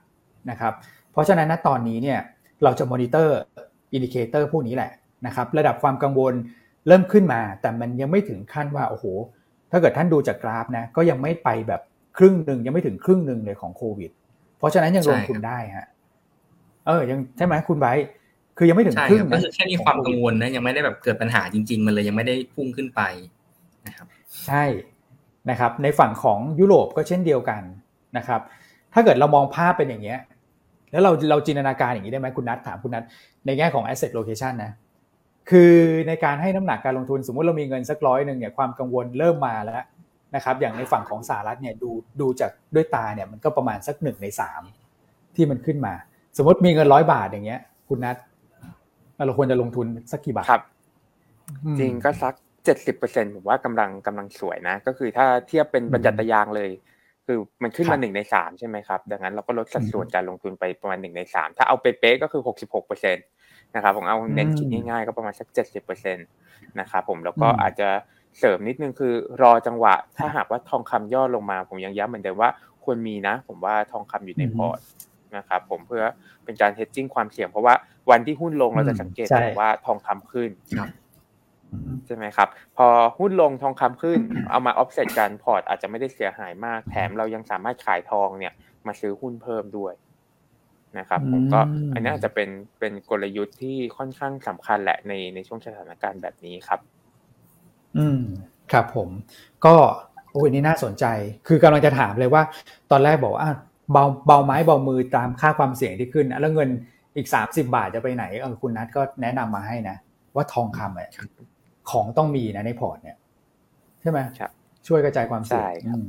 [0.50, 0.74] นะครับ
[1.12, 2.19] เพราะฉะนั้นณตอนนี้เนี่ย
[2.63, 3.38] เราจะ monitor
[3.93, 4.91] indicator พวกนี้แหละ
[5.26, 6.34] นะครับระดับความกังวล
[6.88, 9.06] เริ่มขึ้นมา แต่มันยังไม่ถึงขั้นว่าโอ้โห
[9.72, 11.82] ถ้าเกิดท่านดูจากกราฟนะก็ยังไม่ไปแบบ
[12.17, 14.12] ครึ่งหนึ่งยังไม่ถึงครึ่งหนึ่งเลยของโควิด
[14.58, 15.88] เพราะฉะนั้นยังลงทุนได้ฮะ
[16.88, 17.88] เออยังใช่ไหมคุณไบ
[18.58, 23.02] คือยังไม่ถึงครึ่งก็คือแค่มีความกังวลนะยังไม่ได้แบบเกิดปัญหาจริง ๆ มันเลยยังไม่ได้พุ่งขึ้นไป
[23.88, 24.08] นะครับ
[24.48, 24.63] ใช่
[25.50, 27.62] นะครับ ในฝั่งของยุโรปก็เช่นเดียวกัน
[28.17, 28.41] นะครับ
[28.93, 30.19] ถ้าเกิดเรามองภาพเป็นอย่างเงี้ย
[30.91, 33.04] แล้วเราเราจินตนาการอย่างนี้ได้ไหมคุณนัทถามคุณนัท
[33.45, 34.71] ในแง่ของ asset location นะ
[35.49, 35.73] คือ
[36.08, 39.84] ในการให้น้ำหนักการลงทุนสมมติเรามีเงินสักร้อยหนึ่งเนี่ยความกังวลเริ่มมาแล้ว
[40.36, 41.89] นะครับอย่างในฝั่งของสหรัฐเนี่ยดู
[42.21, 44.62] ดูจากด้วยตาเนี่ยมันก็ประมาณสักหนึ่งในสาม
[45.36, 45.93] ที่มันขึ้นมา
[46.38, 48.17] สมมติมีเงินร้อยบาทอย่างเงี้ย คุณนัท
[49.25, 50.63] เราควรจะลงทุนสักกี่บาทครับ
[51.80, 52.34] จริงก็สัก
[52.65, 56.69] เจ็ดสิบเปอร์เซ็นผมว่ากำลังกำลังสวยนะ ก็คือถ้าเทียบเป็นบรรจัตยางเลย
[57.32, 63.22] คือมันขึ้นมาหนึ่งในสามใช่ไหมครับ ดังนั้นเราก็ลดสัดส่วนการลงทุนไปประมาณหนึ่งในสามถ้าเอาเป๊ะๆก็คือหกสิบหกเปอร์เซ็นต
[63.76, 66.22] นะครับผมเอาเน้นคิดง่ายๆก็ประมาณสักเจ็ดสิบเปอร์เซ็นต์
[66.80, 67.89] นะครับผมแล้วก็อาจจะ
[68.39, 72.50] เสริมนิดนึงคือรอจังหวะ ถ้าหากว่าทองคำย่อลงมา ผมยังย้ำเหมือนเดิมว่า
[72.84, 74.80] ควรมีนะ ผมว่าทองคำอยู่ในพอร์ต
[75.38, 76.04] นะครับผมเพื่อ
[76.46, 77.74] เป็นการ hedging ความเสี่ยงเพราะว่า
[78.10, 79.28] วันที่หุ้นลงเราจะสังเกต
[79.60, 80.50] ว่าทองคำขึ้น
[82.05, 82.88] ใช่ไหมครับ พอ
[83.19, 88.53] หุ้นลงทองคำขึ้น เอามาออฟเซตกันพอร์ตอาจจะไม่ได้เสียหายมาก แถมเรายังสามารถขายทองเนี่ย
[88.88, 89.93] มาซื้อหุ้นเพิ่มด้วย
[90.99, 91.62] นะครับผมก็
[91.93, 96.79] อันนี้อาจจะเป็นเป็นกลยุทธ์ที่ค่อนข้างสำคัญแหละในในช่วงสถานการณ์แบบนี้ครับ
[97.97, 98.21] อืม
[98.71, 99.10] ครับผม
[99.65, 99.75] ก็
[100.32, 101.05] โอ้ยนี่น่าสนใจ
[101.47, 102.43] คือกำลังจะถามเลยว่า
[102.91, 103.49] ตอนแรกบอกว่า
[103.91, 106.69] เบาเบาไม้เบามือตามค่าความเสี่ยงที่ขึ้น แล้วเงิน
[107.15, 109.97] อีกสามสิบาทจะไปไหนเออคุณนัทก็แนะนำมาให้นะ
[110.36, 111.10] ว่าทองคำอะ
[111.89, 113.17] ของต้องมีนะในพอร์ตเนี่ย
[114.02, 114.19] ใช่ไหม
[114.88, 115.65] ช่วยกระจายความเสี่ย
[115.97, 115.99] ง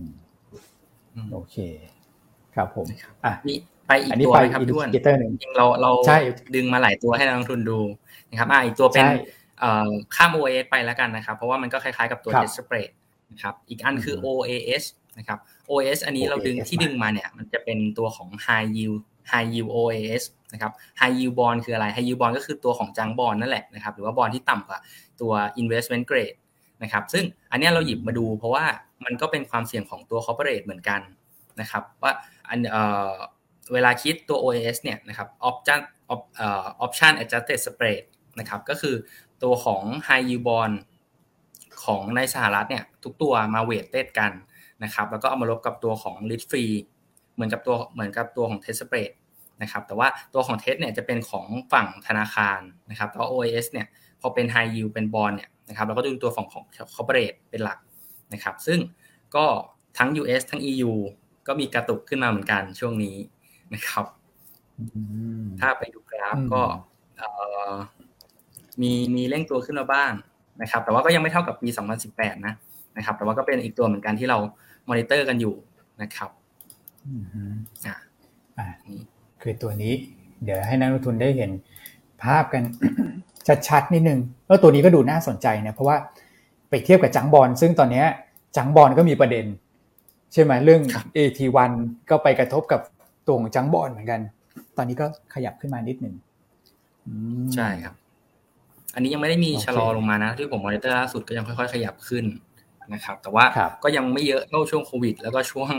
[1.32, 1.56] โอเค
[2.54, 2.86] ครับผม
[3.24, 4.96] อะนี่ไปอีกตัวนะครับด้วนจ
[5.42, 5.90] ริงเราเรา
[6.54, 7.78] ดึงมาหลายตัวให้นักลงทุนดู
[8.30, 9.06] นะครับอะอีกตัวเป็น
[10.16, 12.90] ข้าม OAS ไปแล้วกันนะครับ เพราะว่ามันก็คล้ายๆกับตัว test spread
[13.32, 14.84] นะครับอีกอันคือ OAS
[15.18, 15.38] นะครับ
[15.70, 22.20] OAS อันนี้เราดึงที่ดึงมาเนี่ย มันจะเป็นตัวของ high yield high yield OAS นะครับ high yield bond คืออะไร high yield
[22.20, 24.78] bond ก็คือตัวของจังบอลนั่นแหละนะครับหรือว่าบอลที่ต่ำกว่า
[25.20, 26.36] ตัว investment grade
[26.82, 28.64] นะครับซึ่งอันนี้เราหยิบมาดูเพราะว่า
[29.04, 31.00] มันก็เป็นความเสี่ยงของตัว corporate เหมือนกัน
[31.60, 32.12] นะครับว่า
[32.48, 33.12] อันเอ่อ
[33.72, 35.80] เวลาคิดตัว OAS เนี่ยนะครับ option
[36.84, 38.02] option adjusted spread
[38.38, 38.94] นะครับก็คือ
[39.42, 40.74] ตัวของ high yield bond
[41.84, 44.32] ของในสหรัฐเนี่ยทุกตัวมาเวทเตดกัน
[44.84, 46.74] นะครับแล้วก็เอามาลบกับตัวของ risk free
[47.40, 49.10] เหมือนกับตัวเหมือนกับตัวของ test spread
[49.62, 53.86] นะครับแต่ว่าตัวของ TED เนี่ยจะเป็นของฝั่งธนาคารนะครับแต่ว่า OAS เนี่ย
[54.20, 57.78] พอเป็น high yield เป็นบอลเนี่ยนะครับเราก็ดูตัวของของ corporate เป็นหลัก
[58.32, 58.78] นะครับซึ่ง
[59.36, 59.44] ก็
[59.98, 60.92] ทั้ง US ทั้ง EU
[61.46, 63.16] ก็มีกระตุกขึ้นมาเหมือนกันช่วงนี้
[63.74, 64.04] นะครับ
[65.60, 66.62] ถ้าไปดูกราฟก็
[68.82, 70.12] มีมีเร่งตัวขึ้นมาบ้าง
[70.62, 71.68] นะครับ แต่ว่าก็ยังไม่เท่ากับปี
[72.06, 72.54] 2018 นะ
[72.96, 74.38] นะครับ แต่ว่าก็เป็นอีกตัวเหมือนกันที่เรา
[74.88, 75.54] มอนิเตอร์กันอยู่
[76.02, 76.30] นะครับ
[78.58, 78.66] อ่า
[79.42, 79.92] คือตัวนี้
[80.44, 81.50] เดี๋ยวให้นักลงทุนได้เห็น
[82.22, 82.62] ภาพกัน
[83.68, 85.96] ชัดๆนิดนึง แล้วตัวนี้ก็ดูน่าสนใจนะ เพราะว่า
[86.70, 88.04] ไปเทียบกับ junk bond ซึ่งตอนนี้
[88.56, 89.46] junk bond ก็มีประเด็น
[90.32, 90.82] ใช่ไหมเรื่อง
[91.16, 91.70] AT1
[92.10, 92.80] ก็ไปกระทบกับ
[93.26, 94.20] ตัวของ junk bond เหมือนกัน
[94.76, 96.14] ตอนนี้ก็ขยับขึ้นมานิดหนึ่ง
[97.54, 97.94] ใช่ครับ
[98.94, 102.24] อันนี้ยังไม่ได้มีชะลอลงมานะ ที่ผมมอนิเตอร์ล่าสุดก็ยังค่อยๆ ขยับขึ้น
[102.92, 103.44] นะครับ แต่ว่า
[103.82, 105.70] ก็ยังไม่เยอะเท่าช่วงโควิด แล้วก็ช่วง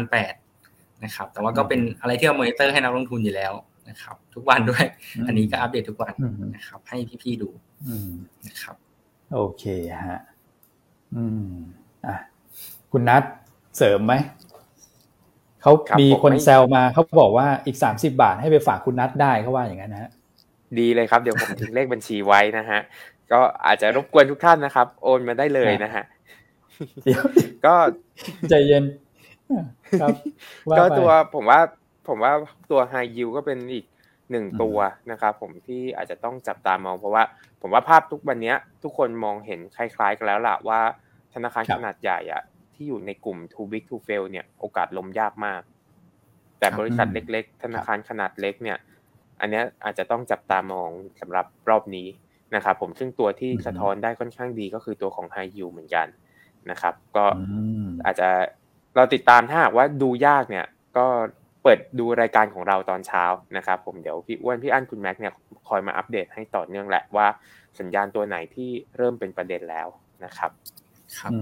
[0.00, 0.41] 2008
[1.04, 3.52] นะครับ แต่ว่าก็เป็นอะไรที่เรามอนิเตอร์ให้นักลงทุนอยู่แล้ว
[3.88, 4.84] นะครับ ทุกวันด้วย
[5.26, 6.12] อันนี้ก็อัปเดตทุกวัน
[6.56, 7.48] นะครับ ให้พี่ๆดู
[8.48, 8.76] นะครับ
[9.34, 9.64] โอเค
[10.06, 10.20] ฮะ
[11.14, 11.50] อืม
[12.06, 12.16] อะ
[12.92, 13.22] คุณนัท
[13.76, 14.14] เสริมไหม
[15.62, 20.10] เขามีคนแซวมาเขาบอกว่าอีกสามสิบาทให้ไปฝากคุณนัทได้เขาว่าอย่างนั้นนะฮะ
[20.78, 22.80] ดีเลยครับเดี๋ยวผมทิ้งเลขบัญชีไว้นะฮะ
[23.32, 26.04] ก็อาจจะรบกวนทุกท่านนะครับ โอนมาได้เลยนะฮะ
[27.66, 27.74] ก็
[28.48, 28.84] ใจเย็น
[30.00, 30.14] ครับ
[30.78, 31.60] ก็ตัวผมว่า
[32.08, 32.32] ผมว่า
[32.70, 33.86] ตัวไฮยิวก็เป็นอีก
[34.30, 34.78] หนึ่งตัว
[35.10, 37.22] นะครับผมที่อาจจะต้องจับตามองเพราะว่า
[37.62, 40.80] ผมว่าภาพทุกวันนี้ทุกคนมองเห็นคล้ายๆกันแล้วล่ะว่า
[41.34, 42.42] ธนาคารขนาดใหญ่อะ
[42.74, 45.62] ที่อยู่ในกลุ่ม too big to fail เนี่ยโอกาสล้มยากมาก
[46.58, 48.78] แต่บริษัทเล็ก ๆ ธนาคารขนาดเล็กเนี่ย
[49.40, 52.08] อันนี้อาจจะต้องจับตามองสำหรับรอบนี้
[52.54, 56.06] นะครับผมซึ่งตัวที่สะท้อนได้ค่อนข้างดีก็คือตัวของ High Yield เหมือนกัน
[56.70, 57.24] นะครับ ก็
[58.04, 58.28] อาจจะ
[58.96, 61.06] เราติดตามถ้าหากว่าดูยากเนี่ยก็
[61.62, 63.24] เปิดดูรายการของเราตอนเช้า
[63.56, 65.32] นะครับ ผมเดี๋ยวพี่อ้วนพี่อั้นคุณแม็กเนี่ย
[65.68, 67.26] คอยมาอัปเดตให้ต่อเนื่องแหละว่า
[67.80, 69.88] สัญญาณตัวไหนที่เริ่มเป็นประเด็นแล้ว
[70.24, 70.50] นะครับ
[71.18, 71.32] ครับ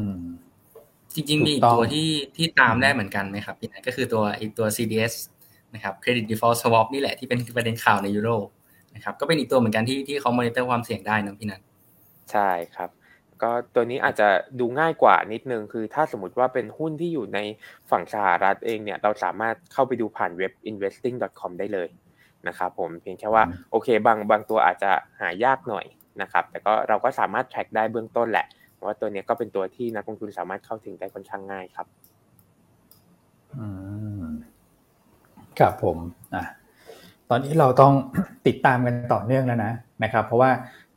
[1.14, 5.14] จริงๆมีตัวที่ที่ตามได้เหมือนกันไหมครับพี่นัทก็คือตัวอีกตัว CDS
[5.74, 8.30] นะครับ Credit Default Swap นี่แหละที่เป็นประเด็นข่าวในยูโร
[8.94, 11.60] นะครับก็เป็นอีกตัวเหมือนกันที่ที่เขามอนิเตอร์ความเสี่ยงได้นะพี่นัท
[12.32, 12.90] ใช่ครับ
[13.42, 14.28] ก็ตัวนี้อาจจะ
[14.60, 17.38] ดูง่ายกว่านิดนึง คือถ้าสมมติว่าเป็นหุ้นที่อยู่ใน
[17.90, 21.88] ฝั่งสหรัฐเองเนี่ยเราสามารถเข้าไปดูผ่านเว็บ investing.com ได้เลย
[22.48, 25.84] นะครับผมเพียงแค่ว่าโอเคบางบางตัวอาจจะหายากหน่อย
[26.22, 28.46] นะครับแต่ก็เราก็สามารถ track ได้เบื้องต้นแหละ
[28.84, 31.86] ว่าตัวนี้ก็เป็นตัวที่นักลงทุนสามารถเข้าถึงได้ค่อนข้างง่ายครับ
[33.56, 33.66] อื
[34.22, 34.24] ม
[35.58, 35.96] ครับผม
[36.34, 36.44] อะ
[37.30, 37.92] ตอนนี้เราต้อง
[38.46, 39.72] ติดตามกันต่อเนื่องแล้วนะ
[40.04, 40.50] นะครับ เพราะว่า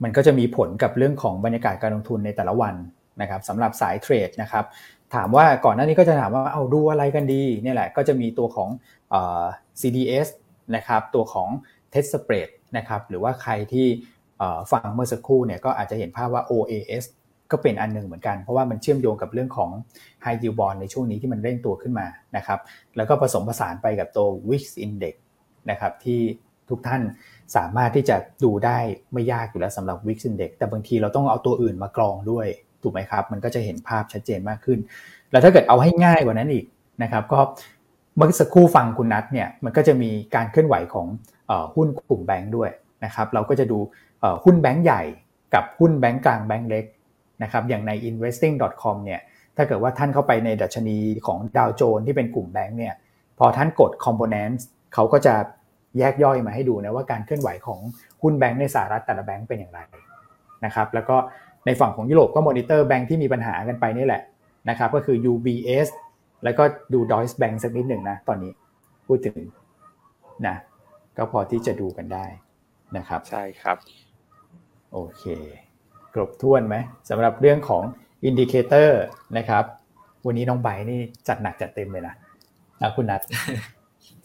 [0.04, 2.76] มันก็จะมีผลกับเรื่องของบรรยากาศการลงทุนในแต่ละวัน
[3.22, 4.66] นะครับสำหรับสายเทรดนะครับ
[5.16, 8.70] ถามว่าก่อนหน้านี้ก็จะถามว่าเอาดูอะไรกันดีเนี่ยแหละก็จะมีตัวของ
[9.82, 10.28] CDS
[10.76, 11.50] นะครับตัวของ
[11.94, 13.88] Test Spread นะครับหรือว่าใครที่
[14.72, 17.04] ฟังเมื่อสักครู่เนี่ยก็อาจจะเห็นภาพว่า OAS
[17.52, 19.70] ก็เป็นอันหนึ่งเหมือนกัน เพราะว่ามันเชื่อมโยงกับเรื่องของ
[20.24, 22.60] High Yield Bond ในช่วงนี้ที่มันเร่งตัวขึ้นมานะครับ
[22.96, 25.16] แล้วก็ผสมผสานไปกับตัว Wix Index
[25.70, 26.22] นะครับที่
[26.74, 27.02] ทุกท่าน
[27.56, 28.78] สามารถที่จะดูได้
[29.14, 32.48] ไม่ยากอยู่แล้วสำหรับ Wix Index แต่บางทีเราต้องเอาตัวอื่นมากรองด้วย
[32.84, 34.80] ถูกไหมครับ มันก็จะเห็นภาพชัดเจนมากขึ้น
[35.32, 36.66] แล้วถ้าเกิดเอาให้ง่ายกว่านั้นอีก
[37.04, 37.40] นะครับก็
[38.16, 41.08] เมื่อสักครู่ฟังคุณนัทเนี่ยมันก็จะมีการเคลื่อนไหวของ
[41.76, 42.70] หุ้นกลุ่มแบงค์ด้วย
[43.06, 43.78] นะครับเราก็จะดู
[44.44, 45.04] หุ้นแบงค์ใหญ่
[45.54, 46.86] กับหุ้นแบงค์กลางแบงค์เล็ก
[47.44, 49.22] นะครับอย่างใน investing.com เนี่ย
[49.58, 52.94] ถ้าเกิดว่าท่านเข้าไปในดัชนีของดาวโจนที่เป็นกลุ่มแบงค์เนี่ย
[53.40, 54.62] พอท่านกด components
[54.94, 55.36] เขาก็จะ
[56.00, 57.80] แยกย่อยมาให้ดูนะว่าการเคลื่อนไหวของ
[58.22, 59.80] หุ้นแบงก์ในสหรัฐแต่ละแบงก์เป็นอย่างไร
[60.66, 61.16] นะครับแล้วก็
[61.66, 64.22] ในฝั่งของยุโรปก็มอนิเตอร์แบงก์ที่มีปัญหากันไปนี่แหละ
[64.70, 65.88] นะครับก็คือ UBS
[66.44, 68.52] แล้วก็ดู Deutsche Bank สักนิดหนึ่งนะตอนนี้
[69.08, 69.38] พูดถึง
[70.48, 70.56] นะ
[71.18, 72.26] ก็พอที่จะดูกันได้
[72.98, 73.78] นะครับ ใช่ครับ
[74.94, 75.24] โอเค
[76.14, 76.76] ครบถ้วนไหม
[77.10, 77.84] สำหรับเรื่องของ
[78.26, 79.02] indicator
[79.38, 79.64] นะครับ
[80.26, 82.16] วันนี้น้องใบนี่จัดหนักจัดเต็มเลยนะ
[82.82, 83.22] นะคุณนัท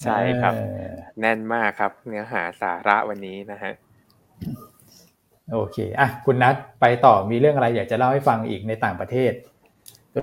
[0.05, 0.55] ใช่ครับ
[1.21, 3.73] แน่นมากครับ เนื้อหาสาระวันนี้นะฮะ
[5.53, 9.33] โอเคอะคุณนัทไปต่อมีเรื่องอะไรอยากจะเล่าให้ฟังอีกในต่างประเทศ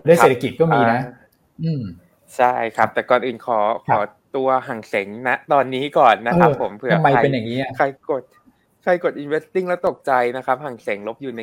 [0.05, 1.01] เรื่องเศรษฐกิจก็มีนะ
[1.63, 1.83] อืม
[2.37, 3.99] ใช่ครับ แต่ก่อนอื่นขอขอ
[4.35, 8.23] ตัวห่างเสงนะตอนนี้ก่อนนะครับ ผมเผื่อใครเป็นอย่างนี้ใครกด
[8.83, 11.33] ใครกด investing แล้วตกใจนะครับห่างเสงลบอยู่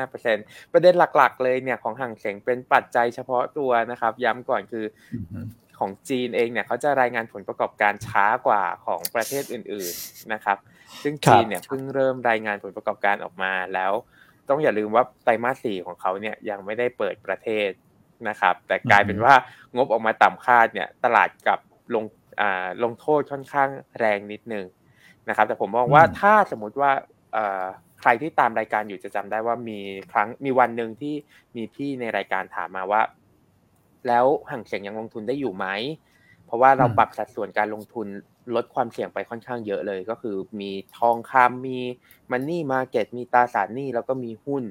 [0.00, 4.84] 1.75%ประเด็นหลักๆ เลยเนี่ยของห่างเสงเป็นปัจจัยเฉพาะตัวนะครับ ย้ำก่อนคือ
[5.80, 10.58] ของจีนเองเนี่ยเขาจะรายงานผลประกอบการช้ากว่าของประเทศอื่น ๆนะครับ
[11.02, 13.92] ซึ่งจีนเนี่ยเพิ่งเริ่มรายงานผลประกอบการออกมาแล้ว
[14.48, 17.70] ต้องอย่าลืมว่าไตรมาสสี่ของเขาเนี่ยยังไม่ได้เปิดประเทศ
[18.28, 19.34] นะครับ แต่กลายเป็นว่า
[19.76, 21.58] งบออกมาต่ำคาดเนี่ยตลาดกับ
[21.94, 22.04] ลง
[22.84, 24.66] ลงโทษค่อนข้างแรงนิดนึง
[25.28, 26.92] นะครับ แต่ผมมองว่าถ้าสมมุติว่า
[28.00, 29.78] ใครที่ตามรายการอยู่จะจำได้ว่ามี
[30.12, 31.14] ครั้งมีวันหนึ่งที่
[31.56, 33.02] มีพี่ในรายการถามมาว่า
[34.08, 35.66] แล้วห่างเสียงยังลงทุนได้อยู่ไหม
[36.46, 38.06] เพราะว่าเราปรับสัดส่วนการลงทุน
[38.56, 41.78] ลดความเสี่ยงไปค่อนข้างเยอะเลย ก็คือมีทองคำมี
[42.30, 44.62] มันนี่มาเก็ตมีตราสารหนี้แล้วก็มีหุ้น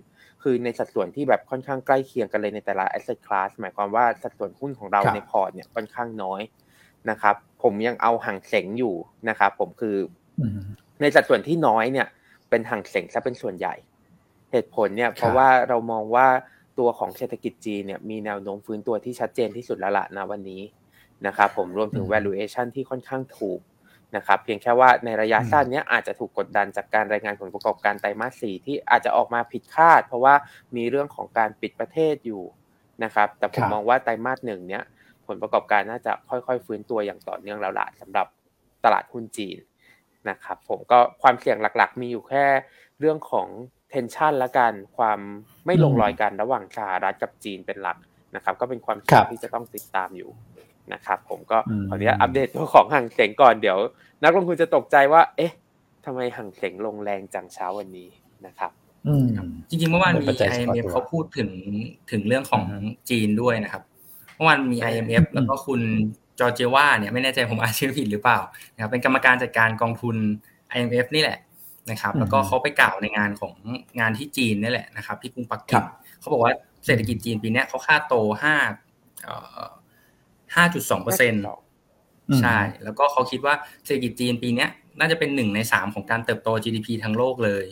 [0.43, 6.41] คือในสัดส่วนที่แบบค่อนข้างใกล้เคียงกันเลยในแต่ละ asset class หมายความว่าสัดส่วนหุ้นของเราในพอร์ตเนี่ยค่อนข้างน้อย
[7.09, 8.95] นะครับ ผมยังเอาห่างเสียงอยู่
[9.29, 9.97] นะครับผมคือ
[11.01, 12.07] ในสัดส่วนที่น้อยเนี่ย
[12.49, 13.75] เป็นห่างเสียงซะเป็นส่วนใหญ่
[14.51, 16.27] เหตุผลเนี่ย เพราะว่าเรามองว่า
[16.79, 20.61] ตัวของเศรษฐกิจจีนเนี่ยมีแนวโน้มฟื้นตัวที่ชัดเจนที่สุดแล้วละนะวันนี้
[21.27, 23.59] นะครับผมรวมถึง valuation ที่ค่อนข้างถูก
[24.15, 30.33] นะครับเพียงแค่ว่าในระยะสั้นนี้อาจจะถูกกดดันจากการรายงานผลประกอบการไตรมาสสี่ที่อาจจะออกมาผิดคาด เพราะว่า
[30.75, 32.43] มีเรื่องของการปิดประเทศอยู่
[33.03, 34.83] นะครับแต่ผมมองว่าไตรมาสหนึ่งเนี้ย
[35.27, 38.27] ผลประกอบการน่าจะค่อยๆ ฟื้นตัวอย่างต่อเนื่องแล้วละสำหรับ
[38.83, 39.57] ตลาดหุ้นจีน
[40.29, 42.45] นะครับผมก็ความเสี่ยงหลักๆ มีอยู่แค่
[42.99, 43.47] เรื่องของ
[43.89, 45.19] เทนชันและกันความ
[45.65, 47.97] ไม่ลงรอยกันระหว่างสหรัฐกับจีนเป็นหลัก
[48.35, 50.29] นะครับ ก็เป็นความเสี่ยงที่จะต้องติดตามอยู่
[50.93, 51.57] นะครับ ผมก็
[51.89, 53.77] ขออนุญาตอัปเดตตัวของห่างเสงก่อนเดี๋ยว
[54.23, 55.53] นักลงทุนจะตกใจว่า เอ๊ะ
[56.05, 58.09] ทำไมห่างเสงลงแรงจังเช้าวันนี้
[58.45, 58.71] นะครับ
[59.69, 61.49] จริงๆเมื่อวานมี IMF เขาพูดถึง
[62.11, 62.63] ถึงเรื่องของ
[63.09, 63.83] จีนด้วยนะครับ
[64.35, 65.81] เมื่อวานมี IMF แล้วก็คุณ
[66.39, 68.39] จอร์เจว่าเนี่ยไม่แน่ใจผมอ่านชื่อผิดหรือเปล่า
[68.73, 70.15] นะครับเป็นกรรมการจัดการกองทุน
[70.75, 71.39] IMF นี่แหละ
[71.91, 73.53] นะครับ แล้วก็เขาไปกล่าวในงานของ
[73.99, 75.83] งานที่จีนนี่แหละนะครับ ที่กรุงปักกิ่ง
[76.19, 76.53] เขาบอกว่า
[76.85, 78.55] เศรษฐกิจจีนปีนี้เขาคาดโตห้า
[80.55, 81.43] ห้าจุดสองเปอร์เซ็นต์
[82.41, 83.53] ใช่ แล้วก็เขาคิดว่า
[83.85, 84.67] เศรษฐกิจจีนปีนี้
[84.99, 87.65] น่าจะเป็นหนึ่งในสามของการเติบโต GDP ทั้งโลกเลย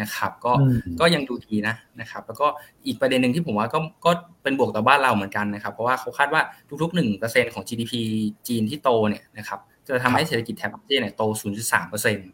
[0.00, 0.52] นะครับ ก็
[1.00, 2.46] ก็ยังดูดีนะนะครับ แล้วก็
[2.86, 4.10] อีกประเด็นหนึ่งที่ผมว่าก็ก็
[4.42, 6.42] เป็นบวกต่อบ้านเราเหมือนกันนะครับ เพราะว่าเขาคาดว่า
[6.82, 7.92] ทุกๆหนึ่งเปอร์เซ็นของ GDP
[8.48, 11.22] จีนที่โตเนี่ยนะครับ จะทำให้เศรษฐกิจแถบอาเซียนเนี่ยโต
[11.56, 12.28] 0.3เปอร์เซ็นต์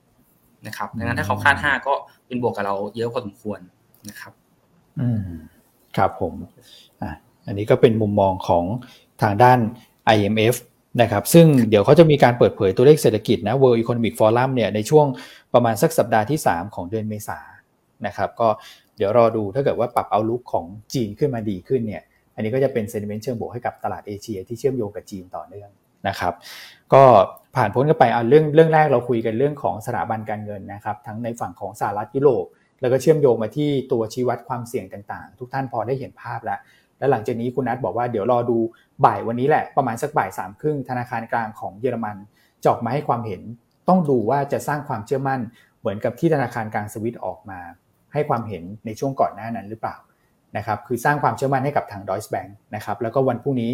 [0.67, 1.95] นะครับดังนั้นถ้าเขาคาด5ก็
[2.27, 3.61] เป็นบวกกับเราเยอะพอสมควร
[4.09, 4.33] นะครับ
[5.01, 5.21] อืม
[5.97, 6.33] ครับผม
[7.03, 7.11] อะ
[7.47, 8.65] อันนี้ก็เป็นมุมมองของ
[9.23, 9.59] ทางด้าน
[10.17, 10.55] IMF
[11.03, 15.07] นะครับ ซึ่งเดี๋ยวเขาจะมีการเปิดเผยตัวเลขเศรษฐกิจนะ World Economic Forum เนี่ยในช่วง
[15.55, 17.39] ประมาณสักสัปดาห์ที่ 3 ของเดือนเมษา
[18.07, 18.49] นะครับ ก็
[18.97, 22.03] เดี๋ยวรอดูถ้าเกิดว่าปรับเอาลุกของจีนขึ้นมาดีขึ้นเนี่ย
[22.35, 25.71] อันนี้ก็จะเป็นเซนิเมนต์เชิงบวกให้กับตลาดเอเชียที่เชื่อมโยงกับจีนต่อเนื่อง
[26.09, 26.35] นะครับ
[26.95, 27.05] ก็
[27.57, 32.47] ผ่านพ้นกันไปเอาเรื่องเรื่องแรกเราคุยกันเรื่องของสถาบันการเงินนะครับทั้งในฝั่งของสหรัฐยุโรป
[32.81, 36.59] แล้วก็เชื่อมโยงมาที่ตัวชี้วัดความเสี่ยงต่างๆ ทุกท่านพอได้เห็นภาพแล้ว
[36.99, 38.59] แล้วหลังจากนี้คุณนัทบอกว่าเดี๋ยวรอดู
[39.05, 42.17] บ่ายวันนี้แหละประมาณสักบ่ายสามครึ่งธนาคารกลางของเยอรมัน
[42.65, 43.43] จอกมาให้ความเห็น
[43.89, 45.41] ต้องดูว่าจะสร้างความเชื่อมั่น
[45.81, 47.61] เหมือนกับที่ธนาคารกลางสวิตออกมา
[48.13, 49.97] ให้ความเห็นในช่วงก่อนหน้านั้นหรือเปล่า
[50.57, 53.71] นะครับคือสร้างความเชื่อมั่นให้กับทางดอยส์แบงค์นะครับแล้วก็วันพรุ่งนี้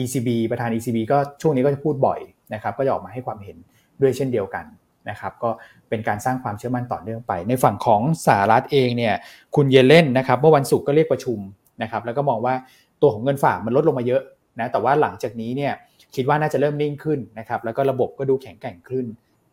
[0.00, 2.20] ECB ประธาน ECB ก็ช่วงนี้ก็จะพูดบ่อย
[2.54, 3.56] นะครับก็จะออกมาให้ความเห็น
[4.00, 4.64] ด้วยเช่นเดียวกัน
[5.10, 5.50] นะครับก็
[5.88, 9.14] เป็นการสร้างความเชื่อมั่นต่อเนื่องไป ในฝั่งของสหรัฐเองเนี่ย
[9.56, 11.38] คุณเยเลนนะครับเมื่อวันศุกร์ก็เรียกประชุม
[11.82, 12.54] นะครับแล้วก็มองว่า
[13.02, 14.22] ตัวของเงินฝากมันลดลงมาเยอะ
[14.60, 15.72] นะแต่ว่าหลังจากนี้เนี่ย
[16.14, 19.06] คิดว่าน่าจะเริ่มนิ่งขึ้นนะครับแล้วก็ระบบก็ดูแข็งแกร่งขึ้น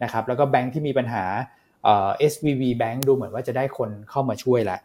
[0.04, 1.24] นะครับแล้วก็แบงค์ที่มีปัญหา
[1.84, 4.80] เอ่อ SVB Bank ดูเหมือนว่าจะได้คนเข้ามาช่วยแล้ว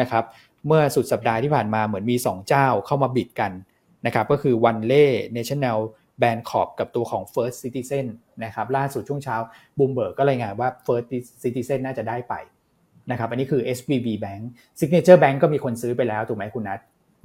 [0.00, 0.24] นะครับ
[0.66, 3.52] เมื่อสุดสัปดาห์ที่ผ่านมาเหมือนมี 2 เจ้าเข้ามาบิดกัน
[4.06, 5.78] นะครับก็คือวันเล่ National
[6.18, 8.06] แบนคอร์กับตัวของ First Citizen
[8.44, 9.36] นะครับล่าสุดช่วงเช้า
[9.78, 11.06] บูมเบิร์กก็รายงานว่า First
[11.42, 12.34] Citizen น่าจะได้ไป
[13.10, 14.42] นะครับอันนี้คือ SVB Bank
[14.80, 16.80] Signature Bank ก็มีคนซื้อไปแล้วถูกไหมคุณนัท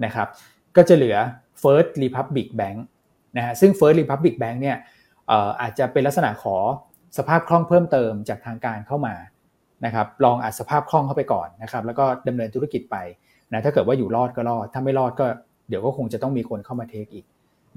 [0.06, 0.28] นะครับ
[0.76, 1.18] ก็จะเหลือ
[1.64, 2.78] First Republic Bank
[3.38, 4.78] นะฮะซึ่ง First Republic Bank เนี่ย
[5.62, 6.58] อาจจะเป็นลักษณะขอ
[7.18, 9.16] สภาพคล่องเพิ่มเติมจากทางการเข้ามา
[9.86, 12.98] นะครับลองอัดสภาพคล่องเข้าไปก่อนนะครับแล้วก็ดำเนินธุรกิจไป
[13.52, 15.26] นะถ้าเกิดว่าอยู่รอดก็รอด ถ้าไม่รอดก็
[15.70, 17.26] เดี๋ยวก็คงจะต้องมีคนเข้ามาเทคอีก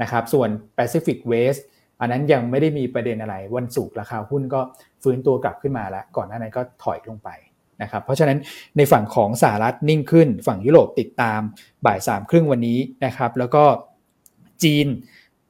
[0.03, 1.61] นะครับส่วน Pacific West
[2.01, 4.61] อันนั้นยังไม่ได้มีประเด็นอะไร วันศุกร์ราคาหุ้นก็
[5.03, 7.31] ฟื้นตัวกลับขึ้นมาแล้ว ก่อนหน้านั้นก็ถอยลงไป
[7.83, 8.39] นะครับเพราะฉะนั้น
[8.77, 11.41] ในฝั่งของสหรัฐนิ่งขึ้น ฝั่งยุโรปติดตาม
[11.87, 13.65] บ่ายสามครึ่งวันนี้นะครับแล้วก็
[14.63, 14.87] จีน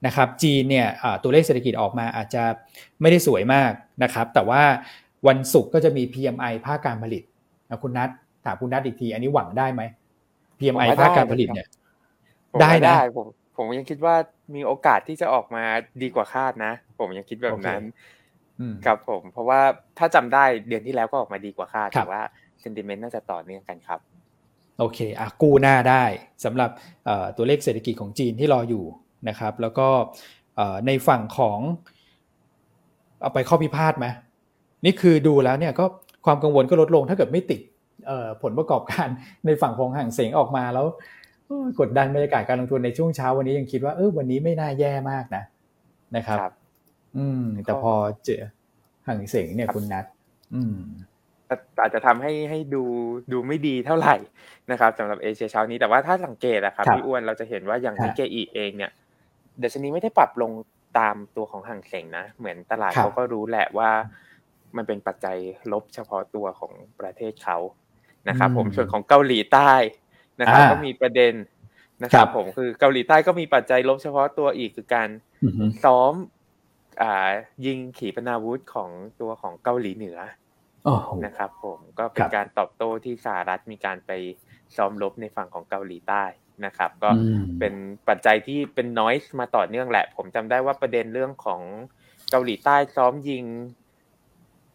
[0.07, 0.87] นะครับจีนเนี่ย
[1.23, 2.45] ตัวเลขเศรษฐกิจออกมาอาจจะ
[3.01, 4.63] ไม่ได้สวยมากนะครับแต่ว่า
[5.27, 7.23] วันศุกร์ก็จะมี PMI ภาคการผลิต
[7.71, 8.11] นะคุณนัท
[8.45, 9.83] ถามคุณนัทอีกที อันนี้หวังได้ไหม
[10.59, 11.67] PMI ภาคการผลิตเนี่ย
[12.61, 13.27] ได้นะผม
[13.57, 14.15] ผมยังคิดว่า
[14.55, 15.65] มีโอกาสที่จะออกมา
[16.03, 17.83] ดีกว่าคาดนะ ผมยังคิดแบบนั้น
[18.85, 19.61] ครับผม เพราะว่า
[19.99, 22.23] ถ้าจำได้เดือนที่แล้วก็ออกมาดีกว่าคาดแต่ว่า
[22.61, 24.01] เซนติเมนต์น่าจะต่อเนื่องกันครับ
[24.79, 26.05] โอเคอะกู้หน้าได้
[26.45, 26.71] สำหรับ
[27.37, 28.85] ตัวเลขเศรษฐกิจของจีนที่รออยู่
[29.29, 29.89] นะครับ แล้วก็
[30.87, 31.59] ในฝั่งของ
[33.21, 34.07] เอาไปข้อพิพาทไหม
[34.85, 35.85] นี่คือดูแล้วเนี่ยก็
[36.27, 37.61] ความกังวลก็ลดลงถ้าเกิดไม่ติด
[38.43, 39.09] ผลประกอบการ
[39.47, 40.87] ในฝั่งของห่างเสียงออกมาแล้ว
[41.81, 45.45] กดดันบรรยากาศการลงทุนในช่วงเช้าวันนี้ยังคิดว่าเออวันนี้ไม่น่าแย่มากนะ
[46.17, 46.39] นะครับ
[47.17, 47.93] อืม แต่พอ
[48.25, 48.43] เจอ
[49.07, 50.05] ห่างเสียงเนี่ยคุณนัท
[50.55, 50.77] อืม
[51.81, 52.85] อาจจะทำให้ให้ดู
[53.33, 54.17] ดูไม่ดีเท่าไหร่
[54.71, 58.91] นะครับสำหรับเอเชียเช้านี้แต่ว่าถ้าสังเกตอะครับพี่อ้วนเราจะเห็นว่าอย่างนิเกอีเองเนี่ย
[59.59, 60.53] เดชนีไม่ได้ปรับลง
[60.99, 63.91] ตามตัวของห่างเสียงนะเหมือนตลาดเขาก็รู้แหละว่า
[64.77, 65.37] มันเป็นปัจจัย
[65.73, 67.59] ลบเฉพาะตัวของประเทศเขา
[68.29, 69.73] นะครับ ผมส่วนของเกาหลีใต้
[70.41, 71.35] นะครับ ก็มีประเด็น
[72.03, 75.09] นะครับ ผมคือเกาหลีใต้ก็มีปัจจัยลบเฉพาะตัวอีกคือการ
[75.85, 76.13] ซ้อม
[77.03, 77.31] อ่า
[77.67, 80.19] ยิงขีปนาวุธของตัวของเกาหลีเหนือ
[81.25, 84.13] นะครับผมก็เป็นการตอบโต้ที่สหรัฐมีการไป
[84.77, 86.25] ซ้อมลบในฝั่งของเกาหลีใต้
[86.67, 87.11] นะครับ ก็
[87.59, 87.75] เป็น
[88.09, 91.63] ปัจจัยที่เป็นน้อยมาต่อเนื่องแหละ ผมจำได้ว่าประเด็นเรื่องของ
[92.31, 93.45] เกาหลีใต้ซ้อมยิง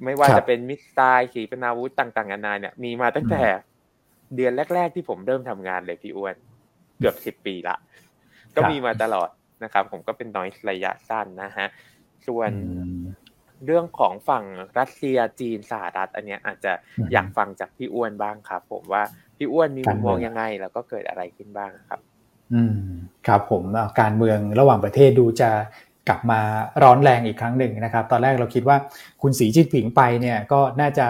[0.04, 3.44] ไม่ว่าจะเป็นมิสไซล์ขีปนาวุธต่างๆนานาเนี่ยมีมาตั้งแต่
[4.36, 6.36] เดือนแรก ๆ ที่ผมเริ่มทำงานเลยพี่อ้วน
[7.00, 7.78] เกือบสิบปีละ
[8.56, 9.30] ก็มีมาตลอด
[9.64, 11.68] นะครับ ผมก็เป็นน้อยระยะสั้นนะฮะ
[12.28, 12.52] ส่วน
[13.66, 14.44] เรื่องของฝั่ง
[14.80, 16.74] รัสเซียจีนสหรัฐ อันเนี้ยอาจจะ
[17.12, 19.04] อยากฟังจากพี่อ้วนบ้างครับ ผมว่า
[19.38, 22.00] พี่อ้วนมีมุมมองยังไง แล้วก็เกิดอะไรขึ้นบ้างครับ
[22.54, 22.78] อืม
[23.28, 23.64] ครับผม
[24.00, 25.50] การเมืองระหว่างประเทศดูจะ
[26.08, 26.40] กลับมา
[26.84, 28.78] ร้อนแรงอีกครั้งหนึ่งนะครับ ตอนแรกเราคิดว่า
[29.22, 31.06] คุณสีจิ้นผิงไปเนี่ยก็น่าจะ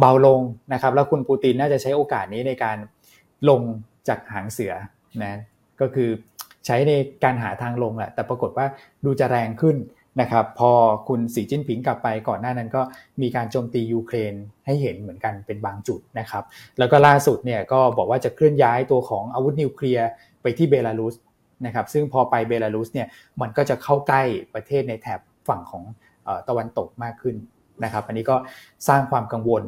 [0.00, 0.40] เบาลง
[0.72, 2.76] นะครับ แล้วคุณปูตินน่าจะใช้โอกาสนี้ในการ
[3.48, 3.62] ลง
[4.08, 4.72] จากหางเสือ
[5.22, 5.34] นะ
[5.80, 6.10] ก็คือ
[6.66, 6.92] ใช้ใน
[7.24, 8.66] การหาทางลงแหละแต่ปรากฏว่า
[9.04, 9.76] ดูจะแรงขึ้น
[10.20, 10.70] นะครับ พอ
[11.08, 12.82] คุณสีจิ้นผิงกลับไปก่อนหน้านั้นก็
[13.22, 14.34] มีการโจมตียูเครน
[14.66, 16.44] ให้เห็นเหมือนกันเป็นบางจุดนะครับ
[16.78, 20.08] แล้วก็ล่าสุดเนี่ยก็บอกว่าจะเคลื่อนย้ายตัวของอาวุธนิวเคลียร์
[20.42, 21.14] ไปที่เบลารุส
[21.66, 23.08] นะครับซึ่งพอไปเบลารุสเนี่ย
[23.40, 24.22] มันก็จะเข้าใกล้
[24.54, 25.84] ประเทศในแถบฝั่งของ
[26.48, 27.36] ตะวันตกมากขึ้น
[27.84, 28.36] นะครับอันนี้ก็
[28.88, 29.64] สร้างความกังวล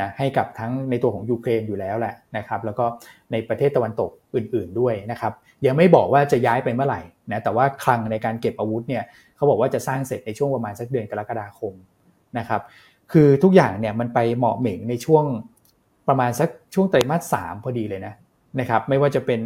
[0.00, 2.84] นะให้กับทั้งในตัวของยูเครนอยู่แล้วแหละนะครับแล้วก็
[3.32, 5.32] ในประเทศตะวันตกอื่น ๆด้วยนะครับ
[5.66, 7.00] ยังไม่บอกว่าจะย้ายไปเมื่อไหร่
[7.32, 9.04] นะแต่ว่าคลังในการเก็บอาวุธเนี่ย
[9.36, 11.72] เขาบอกว่าจะสร้างเสร็จในช่วงประมาณสักเดือนกรกฎาคม
[12.38, 12.62] นะครับ
[13.12, 15.24] คือทุกอย่างเนี่ยมันไปเหมาะเหม่งในช่วง
[16.08, 18.14] ประมาณสักช่วงไตรมาสสามพอดีเลยนะ
[18.60, 19.40] นะครับไม่ว่าจะเป็น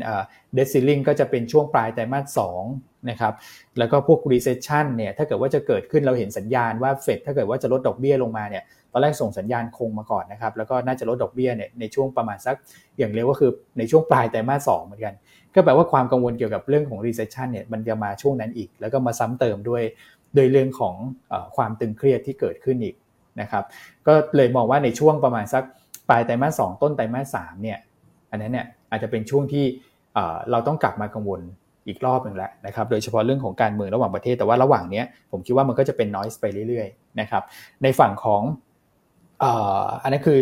[0.54, 2.62] debt ceiling ก็จะเป็นช่วงปลายไตรมาสสอง
[3.10, 3.34] นะครับ
[3.78, 12.56] แล้วก็พวก recession เนี่ยถ้าเกิดว่าจะเกิดขึ้นเราเห็นสัญญาณว่าเฟดถ้าเกิดว่าจะลดดอกเบี้ยลงมาเนี่ยตอนแรกส่งสัญญาณคงมาก่อนนะครับแล้วก็น่าจะลดดอกเบี้ยเนี่ยในช่วงประมาณสัก
[12.98, 15.14] อย่างเร็วก็คือในช่วงปลายไตรมาสสองเหมือนกัน
[15.54, 19.82] ก็แปลว่าความกังวลเกี่ยวกับเรื่องของ recession เนี่ยมันจะมาช่วงนั้นอีก แล้วก็มาซ้ำเติมด้วย
[20.34, 20.94] โดยเรื่องของ
[21.32, 22.94] อความตึงเครียดที่เกิดขึ้นอีก
[23.40, 23.64] นะครับ
[24.06, 25.64] ก็เลยมองว่าในช่วงประมาณสัก
[26.08, 27.78] ปลายไตรมาสสต้นไตรมาสสามเนี่ย
[28.30, 29.64] อันนั้นเนี่ย อาจจะเป็นช่วงที่
[30.50, 31.40] เราต้องกลับมากังวล
[31.88, 37.42] อีกรอบหนึ่งแล้วนะครับ โดยเฉพาะเรื่องของการเมืองระหว่างประเทศ แต่ว่าระหว่างนี้ผมคิดว่ามันก็จะเป็น noise ไปเรื่อยๆนะครับ
[37.82, 38.42] ในฝั่งของ
[40.02, 40.38] อันนั้นคือ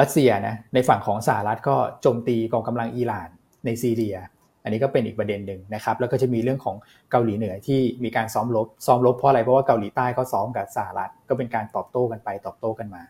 [0.00, 3.28] รัสเซียนะ ในฝั่งของสหรัฐก็โจมตีกองกำลังอิหร่าน
[3.66, 4.16] ในซีเรีย
[4.62, 6.76] อันนี้ก็เป็นอีกประเด็นหนึ่งนะครับ แล้วก็จะมีเรื่องของ
[7.10, 13.02] เกาหลีเหนือที่มีการซ้อมรบ ซ้อมรบเพราะอะไร เพราะว่าเกาหลีใต้เขาซ้อมกับสหรัฐ ก็เป็นการตอบโต้กันไปตอบโต้กันมา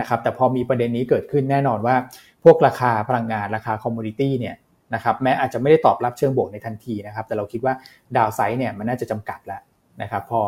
[0.00, 1.96] นะครับแต่พอมีประเด็นนี้เกิดขึ้นแน่นอนว่า
[2.44, 4.56] พวกราคาพลังงานราคา commodity เนี่ย
[4.94, 7.74] นะครับแม้อาจจะไม่ได้ตอบรับเชิงบวกในทันทีนะครับแต่เราคิดว่า
[8.16, 9.60] downside เนี่ยมันน่าจะจำกัดแล้ว
[10.02, 10.40] นะครับพอ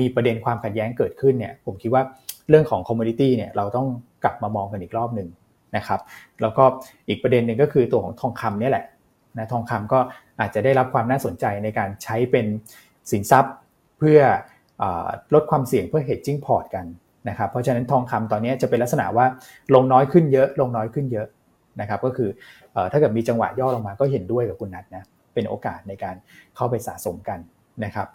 [0.00, 2.02] มีประเด็นความขัดแย้งเกิดขึ้นเนี่ยผมคิดว่า
[2.48, 3.86] เรื่องของ commodity เนี่ยเราต้อง
[4.24, 5.28] กลับมามองกันอีกรอบหนึ่ง
[5.76, 6.00] นะครับ
[6.40, 6.64] แล้วก็
[7.08, 8.84] อีกประเด็นหนึ่งก็คือตัวของทองคำนี่แหละ
[9.36, 10.00] นะทองคำก็
[10.40, 12.46] อาจจะได้รับความน่าสนใจในการใช้เป็น
[13.10, 13.54] สินทรัพย์
[13.98, 14.84] เพื่อ
[15.34, 16.86] ลดความเสี่ยงเพื่อ hedging port กัน
[17.28, 19.26] นะครับเพราะฉะนั้นทองคำตอนนี้จะเป็นลักษณะว่า
[19.74, 21.26] ลงน้อยขึ้นเยอะ ลงน้อยขึ้นเยอะ
[21.80, 22.30] นะครับก็คือ
[22.92, 25.04] ถ้าเกิดมีจังหวะย่อลงมาก็เห็นด้วยกับคุณนัทนะ
[25.34, 26.16] เป็นโอกาสในการ
[26.56, 27.38] เข้าไปสะสมกัน
[27.84, 28.06] นะครับ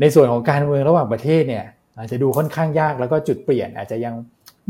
[0.00, 1.64] ในส่วนของการเมืองระหว่างประเทศเนี่ย
[1.96, 4.14] อาจจะดูค่อนข้างยากแล้วก็จุดเปลี่ยนอาจจะยัง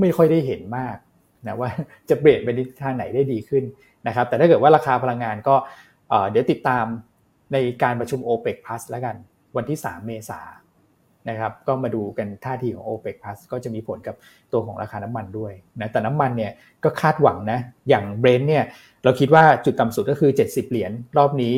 [0.00, 0.96] ไม่ค่อยได้เห็นมาก
[1.46, 1.70] นะว่า
[2.10, 3.64] จะเปลี่ยนไปในทางไหนได้ดีขึ้น
[4.06, 5.54] นะครับแต่ถ้าเกิดว่าราคาพลังงานก็
[6.30, 6.84] เดี๋ยวติดตาม
[7.52, 9.16] ในการประชุม o p e ป Plus แล้วกัน
[9.56, 10.65] วันที่ 3 เมษาย
[11.28, 14.16] นะครับก็มาดูกันท่าทีของ o p e ป Plus ก็จะมีผลกับ
[14.52, 16.52] ตัวของราคาน้ำมันด้วยนะแต่น้ำมันเนี่ย
[16.84, 17.58] ก็คาดหวังนะ
[17.88, 18.64] อย่าง Brent เนี่ย
[19.04, 21.54] เราคิดว่าจุดต่ำสุดก็คือ 70 เหรียญรอบนี้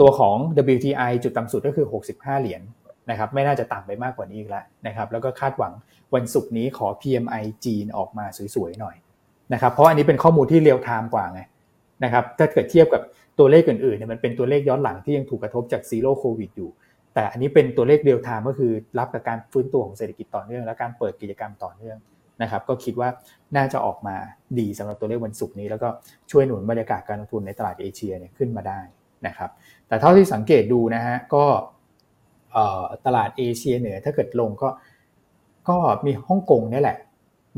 [0.00, 0.36] ตัวของ
[0.74, 2.62] WTI จุดต่ำสุดก็คือ 65 เหรียญ
[3.10, 5.72] นะครับไม่น่าจะต่ำไปมากกว่านี้อีกแล้วนะครับแล้วก็คาดหวัง
[6.14, 8.96] วันศุกร์นี้ขอ PMI จีนออกมาสวยๆหน่อย
[9.52, 11.40] นะครับเพราะอันนี้เป็นข้อมูลที่ real time กว่าไง
[12.04, 13.02] นะครับถ้าเกิดเทียบกับ
[13.38, 16.70] ตัวเลขอื่นๆเนี่ยมันเป็นตัวเลขย้อนหลังที่ยังถูกกระทบจาก zero COVID อยู่
[17.20, 21.98] แต่อันนี้เป็นตัวเลข real time ก็คือรับกับการฟื้นตัวของเศรษฐกิจต่อเนื่อง และการเปิดกิจกรรมต่อเนื่อง
[22.42, 23.08] นะครับ ก็คิดว่า
[23.56, 24.16] น่าจะออกมา
[24.58, 25.88] ดีสำหรับตัวเลขวันศุกร์นี้ แล้วก็
[26.30, 28.80] ช่วยหนุนบรรยากาศการลงทุนในตลาดเอเชียเนี่ยขึ้นมาได้
[29.26, 29.50] นะครับ
[29.88, 31.44] แต่เท่าที่สังเกตดูนะฮะก็
[33.06, 34.68] ตลาดเอเชียเหนือถ้าเกิดลงก็
[35.68, 36.98] ก็มีฮ่องกงนี่แหละ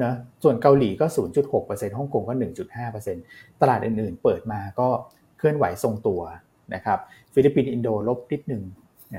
[0.02, 1.06] นะส่วนเกาหลีก็
[1.52, 2.34] 0.6%ฮ่องกงก็
[2.98, 4.88] 1.5%ตลาดอื่นๆ เปิดมาก็
[5.38, 6.20] เคลื่อนไหวทรงตัว
[6.74, 6.98] นะครับ
[7.34, 8.64] ฟิลิปปินส์อินโดลบนิดหนึ่ง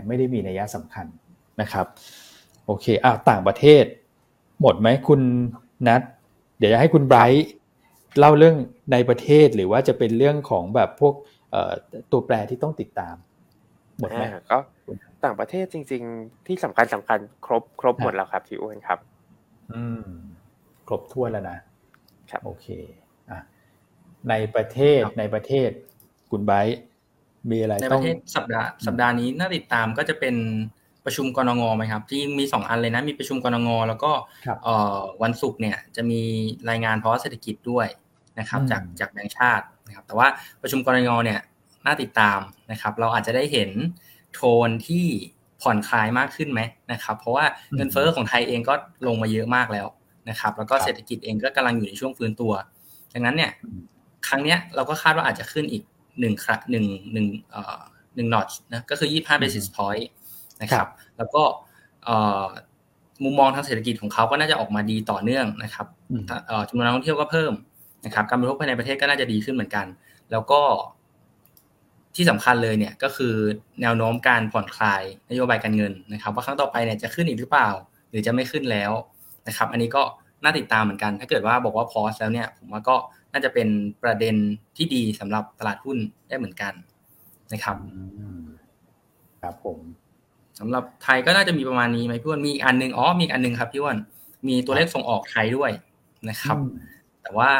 [0.08, 1.06] ไม่ได้มีนัยสำคัญ
[1.62, 1.86] นะครับ
[2.66, 3.84] โอเคอ่าต่างประเทศ
[4.62, 5.22] หมดไหมคุณ
[5.88, 6.02] นัท
[6.58, 7.48] เดี๋ยวจะให้คุณไบรท์
[8.20, 8.56] เล่าเรื่อง
[8.92, 11.14] ในประเทศหรือว่าจะเป็นเรื่องของแบบพวก
[12.12, 13.16] ตัวแปรที่ต้องติดตาม
[14.00, 14.58] หมดไหมก็
[15.24, 19.00] ต่างประเทศจริง ๆ ที่สำคัญสำคัญครบครบหมดแล้วครับพี่อ้วนครับ
[19.74, 20.08] อืม
[20.88, 21.58] ครบถ้วนแล้วนะ
[22.32, 22.68] ครับโอเค
[23.30, 23.40] อะ
[24.30, 25.70] ในประเทศในประเทศ
[26.32, 26.52] คุณไบ
[27.52, 30.36] มีอะไรในประเทศสัปดาห์สัปดาห์นี้น่าติดตามก็จะเป็น
[31.06, 34.12] ประชุมกรงงไหมครับที่มีสองอันเลยนะมีประชุมกรงงแล้วก็
[35.24, 36.22] วันศุกร์เนี่ยจะมี
[36.70, 37.88] รายงานเพราะเศรษฐกิจด้วย
[38.40, 40.28] นะครับ จากจากแบงก์ชาตินะครับ แต่ว่า
[40.62, 41.40] ประชุมกรงงเนี่ย
[41.86, 42.40] น่าติดตาม
[42.72, 43.70] นะครับ เราอาจจะได้เห็น
[44.34, 45.06] โทนที่
[45.62, 48.74] ผ่อนคลายมากขึ้นไหมนะครับ เพราะว่าเงินเฟอ้อของไทยเองก็
[49.08, 49.88] ลงมาเยอะมากแล้ว
[50.30, 52.54] นะครับ แล้วก็เศรษฐกิจเองก็กำลังอยู่ในช่วงฟื้นตัว
[53.14, 53.52] ดังนั้นเนี่ย
[54.28, 55.84] ครั้งเนี้ยเราก็คาดว่าอาจจะขึ้นอีก
[56.20, 57.80] หนึ่งครั้งหนึ่งหนึ่งเอ่อ
[58.16, 60.06] หนึ่งนอตนะก็คือยี่ห้า basis point
[60.62, 60.88] นะครับ
[61.18, 61.44] แล้วก็
[63.24, 65.88] มุมมองทางเศรษฐกิจของเขาก็น่าจะออกมาดีต่อเนื่องนะครับ
[66.70, 67.54] จำนวนนักท่องเที่ยวก็เพิ่ม
[68.06, 69.86] นะครับ การบริโภคภายในประเทศก็น่าจะดีขึ้นเหมือนกัน
[70.32, 70.62] แล้วก็
[72.16, 73.34] ที่สำคัญเลยเนี่ยก็คือ
[73.82, 77.70] แนวโน้มการผ่อนคลายนโยบายการเงินนะครับ ว่าครั้งต่อไปเนี่ยจะขึ้นอีกหรือเปล่า
[78.10, 78.92] หรือจะไม่ขึ้นแล้ว
[79.48, 80.04] นะครับ อันนี้ก็
[80.44, 82.96] น่าติดตามเหมือนกัน ถ้าเกิดว่าบอกว่า pause แล้วเนี่ย ผมว่าก็
[83.34, 83.68] น่าจะเป็น
[84.04, 84.36] ประเด็น
[84.78, 86.74] ที่ดีสำหรับตลาดหุ้นได้เหมือนกัน
[87.54, 87.78] นะครับ
[89.42, 89.80] ครับผม
[90.60, 93.98] สำหรับไทยก็น่าจะมีประมาณนี้ไหมพี่วันมีอีกอันนึงอ๋อมีอันนึงครับพี่วัน
[94.48, 95.72] มีตัวเลขส่งออกไทยด้วย
[96.30, 96.58] นะครับ
[97.22, 97.52] แต่ว่า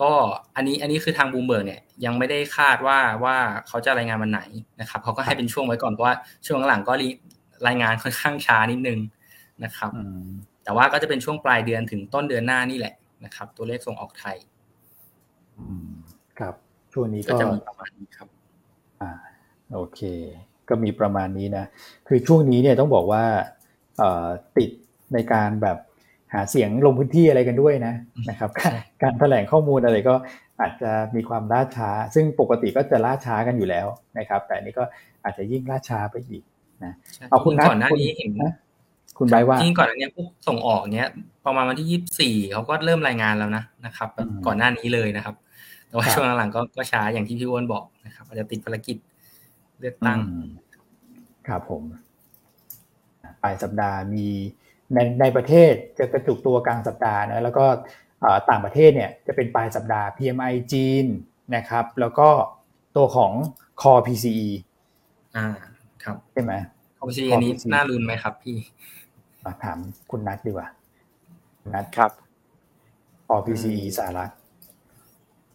[0.00, 0.12] ก็
[0.56, 3.36] อันนี้อันนี้คือทางบูมเบิร์กเนี่ยยังไม่ได้คาดว่าว่า
[3.68, 4.40] เขาจะรายงานวันไหน
[4.80, 6.14] นะครับเขาก็ให้เป็นช่วงไว้ก่อนเพราะว่า
[6.46, 6.92] ช่วงหลังก็
[7.66, 8.98] รายงานค่อนข้างช้านิดนึง
[9.64, 9.90] นะครับ
[10.64, 12.94] แต่ว่าก็จะเป็นช่วงปลายเดือนถึงต้นเดือนหน้านี่แหละ
[13.24, 14.36] นะครับ ตัวเลขส่งออกไทย
[16.38, 16.54] ครับ
[16.92, 18.28] ช่วงนี้ก็จะมีประมาณนี้ครับ
[19.00, 19.10] อ่า
[19.74, 20.00] โอเค
[20.68, 21.64] ก็มีประมาณนี้นะ
[22.08, 23.24] คือช่วงนี้เนี่ยต้องบอกว่า
[24.56, 24.70] ติด
[25.14, 25.78] ในการแบบ
[26.34, 27.94] หาเสียงลงพื้นที่อะไรกันด้วยนะ
[28.30, 28.50] นะครับ
[29.02, 30.14] การแถลงข้อมูลอะไรก็
[30.60, 33.86] อาจจะมีความล่าช้า ซึ่งปกติก็จะล่าช้ากันอยู่แล้ว
[34.18, 34.84] นะครับ แต่นี้ก็
[35.24, 36.42] อาจจะยิ่งล่าช้าไปอีก
[36.84, 36.92] นะ
[37.30, 38.32] เอาคุณก่อนหน้านี้เห็น
[39.18, 41.08] คุณใบว่าจริงก่อนอันนี้พวกส่งออกเนี้ย
[41.46, 44.08] ประมาณวันที่ยี่สิบสี่เขาก็เริ่มรายงานแล้วนะนะครับ
[44.46, 45.34] ก่อนหน้านี้เลยนะครับ
[45.88, 48.96] แต่ว่าช่วงหลังๆก็ช้าอย่างที่พี่อ้วนบอกนะครับอาจจะติดภารกิจ
[49.80, 50.18] เลือกตั้ง
[51.48, 51.82] ครับผม
[53.42, 54.26] ปลายสัปดาห์มี
[54.94, 57.66] ในในประเทศจะกระจุกตัวกลางสัปดาห์นะแล้วก็
[58.50, 61.06] ต่างประเทศเนี่ยจะเป็นปลายสัปดาห์ PMI จีน
[61.56, 62.28] นะครับ แล้วก็
[62.96, 63.32] ตัวของ
[63.80, 64.48] Core PCE
[65.36, 65.46] อ่า
[66.04, 66.52] ครับใช่ไหม
[66.98, 68.56] Core PCE นี้น่ารุนไหมครับพี่
[69.44, 69.78] มาถาม
[70.10, 70.68] คุณนัทดีกว่า
[71.74, 72.10] นัทครับ
[73.26, 74.30] Core PCE สหรัฐ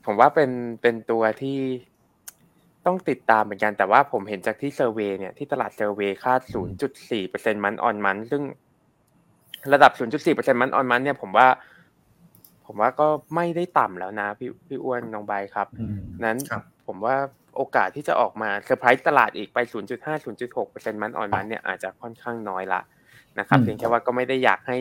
[0.05, 0.51] ผมว่าเป็น
[0.81, 1.59] เป็นตัวที่
[2.85, 6.41] ต้องติดตามเหมือนกันแต่ว่าผมเห็นจากที่เซอร์เวยเนี่ยที่ตลาดเซอร์เวยคาด
[7.03, 8.41] 0.4%มันออนมันซึ่ง
[9.73, 9.91] ระดับ
[10.23, 11.47] 0.4%มันออนมันเนี่ยผมว่า
[12.65, 15.67] ผมว่าก็ไม่ได้ต่ำแล้วนะพี่พี่อ้วนน้องใบครับ
[16.25, 16.37] นั้น
[16.87, 17.15] ผมว่า
[17.57, 19.57] โอกาสที่จะออกมาเซอร์ไพรส์ตลาดอีกไป
[20.31, 22.81] 0.5-0.6% month on month เนี่ยอาจจะค่อนข้างน้อยละ
[23.39, 24.79] นะครับเพียงแค่ว่าก็ไม่ได้อยากให้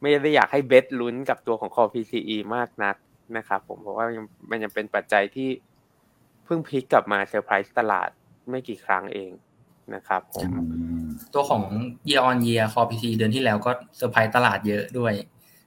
[0.00, 2.96] ไม่ได้อยากให้ bet ลุ้นกับตัวของคอ PCE มากนัก
[3.36, 4.06] นะครับผมเพราะว่า
[4.50, 5.48] มันยังเป็นปัจจัยที่
[6.44, 8.08] เพิ่งพลิกกลับมาเซอร์ไพรส์ตลาด
[8.50, 9.30] ไม่กี่ครั้งเอง
[9.94, 10.48] นะครับผม
[11.34, 11.62] ตัวของ
[12.08, 15.12] year on year core PCE เดือนที่แล้วก็เซอร์ไพรส์ตลาดเยอะด้วย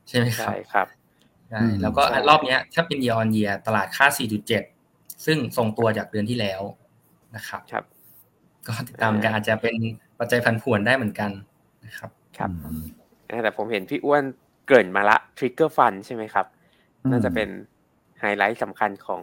[0.07, 0.87] ใช่ไหมครับใช่ครับ
[1.49, 4.05] ใช่แล้วก็รอบนี้ถ้าเป็น year on year ตลาดคาด
[4.65, 6.61] 4.7 ซึ่งทรงตัวจากเดือนที่แล้ว
[7.35, 7.83] นะครับครับ
[8.67, 9.75] ก็ติดตามกันอาจจะเป็น
[10.19, 11.31] ปัจจัยผันผวนได้เหมือนกัน
[11.85, 12.49] นะครับ ครับ
[13.43, 14.23] แต่ผมเห็นพี่อ้วน
[14.67, 16.45] เกริ่นมาละ trigger fund ใช่ไหมครับ
[17.11, 17.49] น่าจะเป็น
[18.19, 19.21] ไฮไลท์สำคัญของ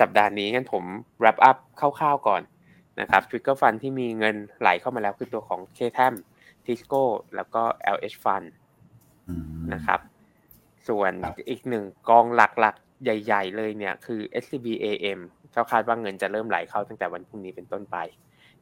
[0.00, 0.84] สัปดาห์นี้งั้นผม
[1.20, 2.42] wrap up คร่าวๆก่อน
[3.00, 6.14] นะครับ trigger fund ที่มีเงินไหลเข้ามาแล้วคือตัวของ k t a m
[6.66, 7.02] Tisco
[7.36, 7.62] แล้วก็
[7.96, 8.48] LH Fund
[9.74, 10.00] นะครับ
[10.88, 11.12] ส่วน
[11.50, 15.20] อีกหนึ่งกองหลักๆ ใหญ่ ๆ เลยเนี่ยคือ SCB AM
[15.52, 17.96] เขาคาดว่าเงินจะเริ่มไหลเข้าตั้งแต่วันพรุ่งนี้เป็นต้นไป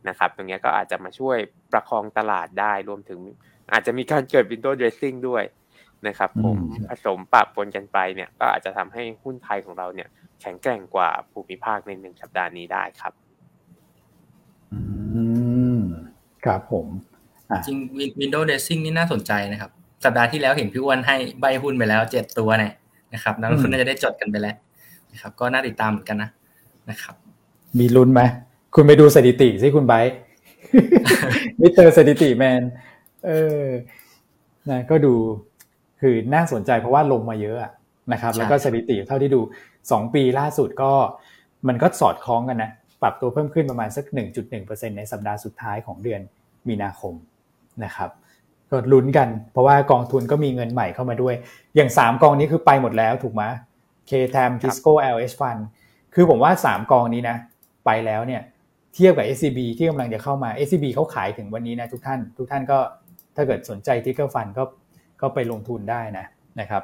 [0.08, 1.36] นะครับ ตรงนี้ก็อาจจะมาช่วย
[1.72, 3.20] ประคองตลาดได้รวมถึง
[3.72, 5.44] อาจจะมีการเกิด window dressing ด้วย
[6.06, 6.56] นะครับ ผม
[6.88, 10.08] ผสมปรับปนกันไปเนี่ย ก็อาจจะทำให้หุ้นไทยของเราเนี่ย
[10.40, 13.12] แข็งแกร่งกว่าภูมิภาคในหนึ่งสัปดาห์นี้ได้ครับ
[14.72, 14.80] อื
[15.76, 15.78] ม
[16.44, 16.86] ครับผม
[17.66, 17.76] จริง
[18.20, 19.70] Windows Dressing นี่น่าสนใจนะครับ
[20.04, 22.72] สัปดาห์ที่แล้วเห็นพี่อ้วนให้ใบหุ้นไปแล้วเจ็ดตัวเนี่ย
[23.14, 24.56] นะครับนักลงทุนน่าจะได้จดกันไปแล้ว
[25.12, 26.30] นะครับ ก็น่าติดตามเหมือนกันนะ
[26.90, 27.14] นะครับ
[27.78, 28.20] มีลุ้นไหม
[28.74, 29.94] คุณไปดูสถิติสิคุณไบ
[31.60, 32.62] มิเตอร์สถิติแมน
[33.26, 33.30] เอ
[33.62, 33.64] อ
[34.70, 35.14] นะก็ดู
[36.02, 37.56] คือน่าสนใจเพราะว่าลงมาเยอะ
[38.12, 39.40] นะครับ แล้วก็สถิติเท่าที่ดู
[39.90, 40.92] สองปีล่าสุดก็
[41.68, 42.70] มันก็สอดคล้องกันนะ
[43.02, 44.04] ปรับตัวเพิ่มขึ้นประมาณสัก
[44.52, 46.20] 1.1%ในสัปดาห์สุดท้ายของเดือน
[46.68, 47.14] มีนาคม
[47.84, 48.10] นะครับ
[48.70, 51.34] ก็ลุ้นกัน เพราะว่ากองทุนก็มีเงินใหม่เข้ามาด้วย
[51.76, 53.42] อย่าง 3 กองนี้คือไปหมดแล้วถูกไหม
[54.10, 55.60] K-TAM Tisco LH Fund
[56.14, 57.36] คือผมว่า 3 กองนี้นะ
[57.86, 58.42] ไปแล้วเนี่ย
[58.94, 62.78] เทียบกับ SCB ที่กำลังจะเข้ามา SCB เขาขายถึงวันนี้นะทุกท่าน ทุกท่านก็
[63.36, 64.64] ถ้าเกิดสนใจ t i ก e r Fund ก็
[65.22, 66.26] ก็ไปลงทุนได้นะ
[66.60, 66.82] นะครับ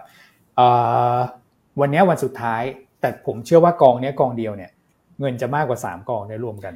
[1.80, 2.62] วันนี้วันสุดท้าย
[3.01, 4.70] แต่ผมเชื่อว่ากองนี้กองเดียวเนี่ย
[5.20, 6.74] เงินจะมากกว่า 3 กองได้รวมกัน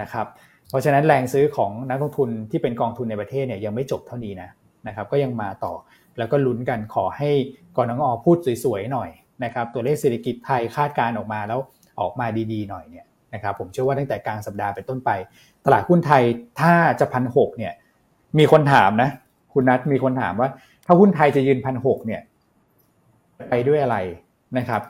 [0.00, 0.26] นะครับ
[0.70, 4.50] เพราะฉะนั้นแรงซื้อของนักลงทุนที่เป็นกองทุนในประเทศเนี่ยยังไม่จบเท่านี้นะ
[4.86, 5.74] นะครับก็ยังมาต่อ
[6.18, 7.30] แล้วก็ลุ้นกันขอให้
[7.76, 9.10] กรนงอพูดสวยๆหน่อย
[9.44, 11.60] นะครับตัวเลขเศรษฐกิจไทยคาดการออกมาแล้ว
[12.00, 15.10] ออกมาดีๆหน่อยเนี่ยนะครับผมเชื่อว่าตั้งแต่กลางสัปดาห์เป็นต้นไป
[15.64, 16.22] ตลาดหุ้นไทย
[16.60, 17.72] ถ้าจะพันหกเนี่ย
[18.38, 19.10] มีคนถามนะ
[19.54, 20.48] คุณนัทมีคนถามว่า
[20.86, 22.20] ถ้าหุ้นไทยจะยืนพันหกเนี่ย
[23.50, 23.96] ไปด้วยอะไร
[24.58, 24.82] นะครับ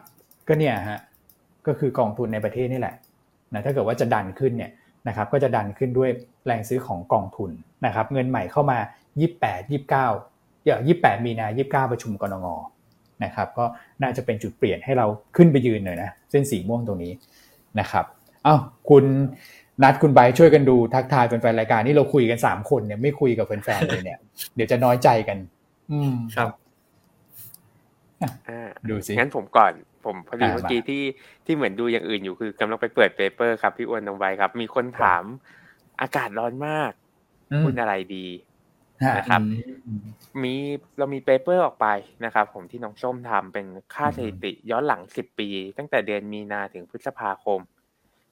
[0.48, 1.00] ก็เนี่ยฮะ
[1.66, 2.94] ก็คือกองทุนในประเทศนี่แหละ
[3.52, 4.70] นะถ้าเกิดว่าจะดันขึ้นเนี่ย
[5.08, 6.10] นะครับ ก็จะดันขึ้นด้วย
[6.46, 7.50] แรงซื้อของกองทุน
[7.86, 8.78] นะครับ เงินใหม่เข้ามา
[9.42, 9.70] 28
[10.10, 12.60] 29อย่าง28 มีนา 29 ประชุมกรงง
[13.24, 13.64] นะครับ ก็
[14.02, 15.06] น่าจะเป็นจุดเปลี่ยนให้เรา
[15.36, 17.12] ขึ้นไปยืนหน่อยนะเส้นสีม่วงตรงนี้
[17.80, 18.04] นะครับ
[18.46, 19.04] อ้าวคุณ
[19.82, 24.18] นัทคุณใบช่วยกันดูทักทายเป็นแฟนรายการนี่เราคุยกัน3คนเนี่ยไม่คุยกับแฟนๆเลยเนี่ย
[24.54, 25.38] เดี๋ยวจะน้อยใจกัน
[25.92, 26.48] อืมครับ
[28.88, 29.72] ดูสิงั้นผมก่อน
[30.04, 31.02] ผมพอดีเมื่อกี้ที่
[31.44, 35.22] ที่เหมือนดูอย่างอื่นอยู่คือกำลังไปเปิด paper ครับพี่อ้วนน้องใบครับ มีคนถาม
[36.00, 36.92] อากาศร้อนมาก
[37.64, 38.26] หุ้นอะไรดี
[39.18, 39.40] นะครับ
[40.42, 40.54] มี
[40.98, 41.86] เรามี paper ออกไป
[42.24, 45.48] นะครับ ผมที่น้องส้มทำเป็นค่าสถิติย้อนหลังสิบปี
[45.78, 47.60] ตั้งแต่เดือนมีนาถึงพฤษภาคม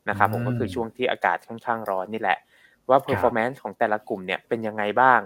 [0.09, 2.39] นะครับผมก็คือช่วงที่อากาศค่อนข้างร้อนนี่แหละ
[2.89, 5.21] ว่า performance ของแต่ละกลุ่มเนี่ยเป็นยังไงบ้าง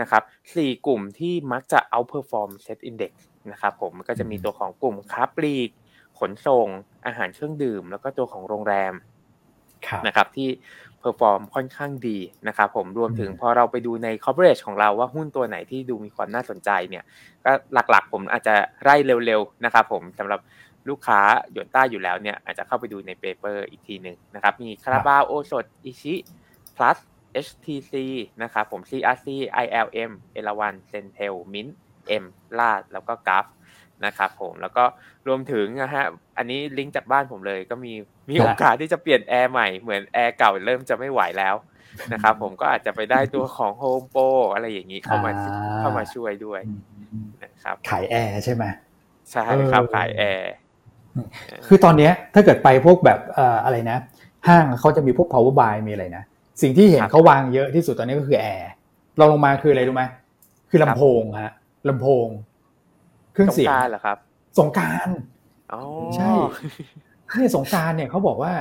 [0.00, 0.22] นะครับ
[0.54, 3.12] สี่กลุ่มที่มักจะ outperform SET index
[3.52, 5.70] นะครับผมก็จะมีตัวของกลุ่มค้าปลีก
[6.18, 6.66] ขนส่ง
[7.06, 8.94] อาหารเครื่องดื่ม แล้วก็ตัวของโรงแรม
[10.06, 10.48] นะครับที่
[10.98, 12.18] perform ค่อนข้างดี
[12.48, 17.04] นะครับผมรวมถึงพอเราไปดูใน coverage ของเราว่าหุ้นตัวไหนที่ดูมีความน่าสนใจเนี่ย
[17.44, 17.52] ก็
[17.90, 20.40] หลักๆผมอาจจะไล่เร็วๆนะครับผมสำหรับ
[20.88, 21.20] ลูกค้า
[21.52, 26.14] หยวนต้าอยู่แล้วเนี่ยอาจจะเข้าไปดูใน paper อีกทีหนึ่งนะครับ มีคาราบาวโอสถ อิชิ
[26.76, 26.98] PLUS
[27.46, 27.94] HTC
[28.42, 29.26] นะครับผม CRC
[29.64, 31.68] ILM เอราวัณ CENTEL MINT
[32.06, 32.24] เอ็ม
[32.58, 33.46] ลาดแล้วก็กราฟ
[34.06, 34.84] นะครับผมแล้วก็
[35.26, 36.04] รวมถึงนะฮะ
[36.38, 37.92] อันนี้ลิงก์จากบ้านผมเลย ก็มี
[38.30, 41.54] มีโอกาสที่จะเปลี่ยนแอร์ใหม่เหมือนแอร์เก่าเริ่มจะไม่ไหวแล้ว
[42.12, 44.24] นะครับผมก็อาจจะไปได้ตัวของโฮมโปร
[44.54, 45.32] อะไรอย่างนี้เข้ามา
[45.78, 46.60] เข้ามาช่วยด้วย
[47.44, 48.64] นะครับขายแอร์ใช่ไหม
[49.30, 50.52] ใช่ครับขายแอร์
[51.66, 53.18] คือตอนนี้ถ้าเกิดไปพวกแบบ
[53.64, 53.98] อะไรนะ
[54.48, 56.22] ห้างเขาจะมีพวก power buy มีอะไรนะ
[56.62, 58.70] สิ่งที่เห็นเขาวางเยอะที่สุดตอนนี้ก็คือแอร์
[59.18, 60.04] เราลงมาคืออะไรรู้ไหม
[60.70, 61.52] คือลำโพงฮะ
[61.88, 62.26] ลำโพง
[63.32, 64.16] เครื่องเสียงเหรอครับ
[64.58, 65.08] สงการ
[66.16, 66.32] ใช่
[67.40, 68.52] นี่สงการเนี่ยเขาบอกว่า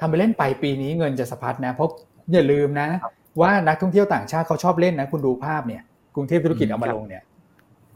[0.00, 1.88] ทำไปเล่นไปปีนี้เงินจะสะพัดนะเพราะ
[2.32, 2.88] อย่าลืมนะ
[3.40, 5.82] ว่านักท่องเที่ยวต่างชาติเขาชอบเล่นนะ คุณดูภาพเนี่ย
[6.14, 7.22] กรุงเทพธุรกิจเอามาลงเนี่ย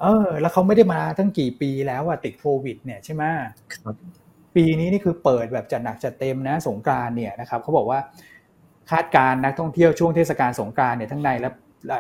[0.03, 3.23] เออ แล้วเขาไม่ได้มาตั้งกี่ปีแล้วอะติดโควิด เนี่ยใช่ไหม
[4.55, 7.99] ปีนี้นี่คือเปิดแบบจัดหนักจัดเต็มนะสงการเนี่ยนะครับเขาบอกว่า
[8.91, 11.51] คาดการนักท่องเที่ยวช่วงเทศกาลสงการเนี่ยทั้งในและ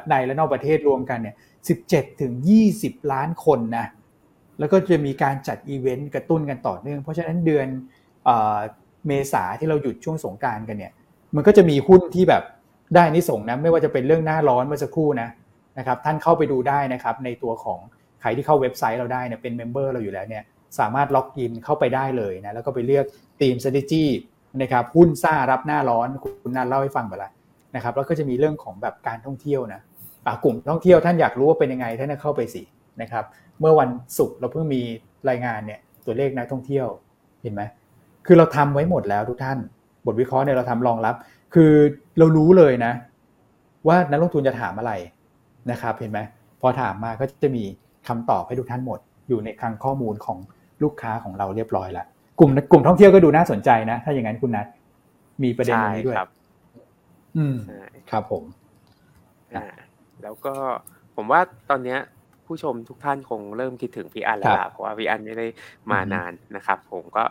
[0.09, 1.35] ในและนอกประเทศรวมกันเนี่ย
[1.79, 2.33] 17ถึง
[2.73, 3.87] 20 ล้านคนนะ
[4.59, 7.67] แล้วก็จะมีการจัดอีเวนต์กระตุ้นกันต่อเนื่อง เพราะฉะนั้นเดือน
[9.07, 10.93] เมษาที่เราหยุดช่วงสงกรานต์กันเนี่ย
[11.37, 12.43] มันก็จะมีหุ้นที่แบบ
[12.95, 15.29] ได้อานิสงส์นะไม่ว่าจะเป็นเรื่องหน้าร้อนเมื่อสักครู่นะ
[15.79, 17.81] นะครับท่านเข้าไปดูได้นะครับในตัวของ
[18.20, 20.45] ใครที่เข้าเว็บไซต์เราได้เนี่ยเป็น member เราอยู่แล้วเนี่ย
[20.79, 23.07] สามารถล็อกอินเข้าไปได้เลยนะแล้วก็ไปเลือก
[23.41, 24.05] ทีม strategy
[24.62, 27.33] นะครับหุ้นซ่ารับหน้าร้อนคุณนันเล่าให้ฟังไปแล้ว
[27.77, 29.81] นะครับแล้วก็จะมีเรื่องของแบบการท่องเที่ยวนะ
[30.45, 32.62] กลุ่มท่องเที่ยวท่านอยากรู้ว่าเป็นยังไงท่านเข้าไปสิ
[33.03, 33.25] นะครับ
[33.61, 34.83] เมื่อวันศุกร์เราเพิ่งมี
[35.29, 36.87] รายงานเนี่ยตัวเลขนักท่องเที่ยว
[37.43, 37.62] เห็นไหม
[38.27, 39.59] คือเราทำไว้หมดแล้วทุกท่าน
[40.07, 41.14] บทวิเคราะห์เนี่ยเราทำรองรับ
[41.55, 41.73] คือ
[42.18, 42.93] เรารู้เลยนะ
[43.89, 44.93] ว่านักลงทุนจะถามอะไร
[45.71, 46.21] นะครับเห็นไหม
[46.61, 47.65] พอถามมาก็จะมี
[48.09, 50.39] คำตอบให้ทุกท่านหมด อยู่ในคลังข้อมูลของ
[50.83, 52.07] ลูกค้าของเราเรียบร้อยแล้ว
[52.39, 54.67] กลุ่มกลุ่มท่องเที่ยวก็ดูน่าสนใจนะ ถ้าอย่างนั้นคุณนัท
[55.43, 56.17] มีประเด็นนี้ด้วย
[57.37, 57.57] อืม
[58.11, 58.45] ครับผม
[59.55, 59.67] อ่า
[60.23, 60.55] แล้วก็
[61.17, 61.41] ผมว่า
[61.71, 61.99] ตอนเนี้ย
[62.47, 65.47] ผู้ชมทุกท่านคงเริ่มคิดถึงพี่อันแล้วล่ะเพราะว่าพี่อันไม่ได้
[65.91, 67.25] มานานนะครับ ผมก็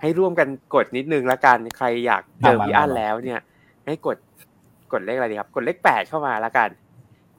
[0.00, 3.40] ให้ร่วมกันกดนิดนึงละกันใครอยากเจอพี่อันแล้วเนี่ย
[3.86, 4.16] ให้กด
[4.92, 6.68] กดเลขอะไรดีครับ กดเลขแปดเข้ามาละกัน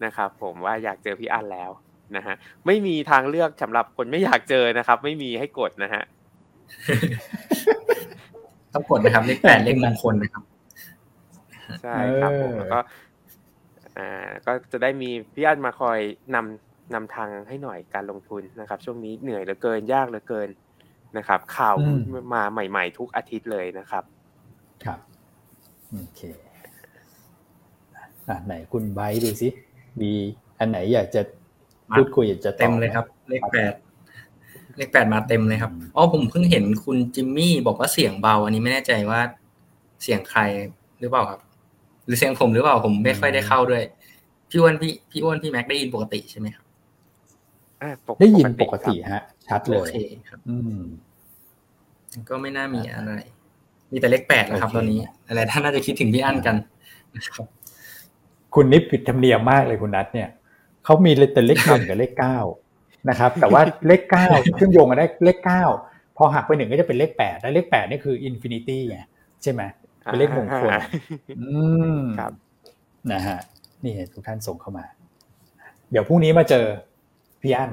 [0.06, 1.72] นะครับผมว่าอยากเจอพี่อันแล้ว
[2.18, 2.36] นะฮะ
[2.66, 6.04] ไม่มีทางเลือกสำหรับคนไม่อยากเจอนะครับ ไม่มีให้กดนะฮะ
[8.74, 10.44] ต้องกดนะครับเลขแปดเลขมงคลนะครับ
[11.84, 12.80] ใช่ครับผมแล้วก็
[13.98, 16.00] อ่าก็จะได้มีพี่อันมาคอย
[16.36, 20.50] นำนำทางให้หน่อยการลงทุนนะครับ ช่วงนี้เหนื่อยเหลือเกินยากเหลือเกิน
[21.18, 21.76] นะครับ ข่าว
[22.34, 24.04] มาใหม่ ๆ ทุกอาทิตย์เลยนะครับ
[24.84, 25.00] ครับ
[25.92, 26.22] โอเค
[28.28, 29.50] อ่าไหนคุณไบดูสิ
[30.02, 30.12] มี
[30.60, 31.22] อันไหนอยากจะ
[31.96, 33.74] พูดคุยอยากจะเต็มเลยครับ เลขแปด
[34.78, 39.20] เลขแปดมาเต็มเลยครับอ๋อผมเพิ่งเห็นคุณจิมมี่บอกว่าเสียงเบา อันนี้ไม่แน่ใจว่า
[40.04, 40.42] เสียงใคร
[41.00, 41.40] หรือเปล่าครับ
[42.06, 43.84] หรือเสียงผมหรือเปล่าผมไม่ค่อยได้เข้าด้วย
[44.50, 46.66] พี่อ้วนพี่พี่อ้วนพี่แม็กได้ยินปกติใช่ไหมครับ
[48.22, 49.98] ได้ยินปกติฮะ ชัดเลยโอเค
[50.30, 50.82] ครับ อืม
[52.30, 53.14] ก็ไม่น่ามีอะไร
[53.92, 56.56] มีแต่เลขแปดนะครับ ตอนนี้อะไรท่านน่าจะคิดถึงพี่อั้นกัน
[57.16, 57.46] นะครับ
[58.56, 60.30] คุณนิพผิดธรรมเนียมมากเลยคุณนัทเนี่ย
[60.86, 62.38] เขามีแต่เลขหนึ่งกับเลขเก้า
[63.10, 65.64] นะครับ แต่ว่าเลขเก้าเชื่อมโยงกันได้เลขเก้า
[66.18, 68.98] พอหักไปหนึ่งก็จะเป็นเลขแปดแล้วเลขแปดนี่คือ infinity ไง
[69.44, 69.62] ใช่ไหม
[70.04, 70.72] เป็นเลขมงคล
[71.40, 71.48] อื
[71.98, 72.32] มครับ
[73.12, 73.40] นะฮะ
[73.84, 74.86] นี่ทุกท่านส่งเข้ามา
[75.92, 76.66] เดี๋ยวพรุ่งนี้มาเจอ
[77.42, 77.72] พี่อั้น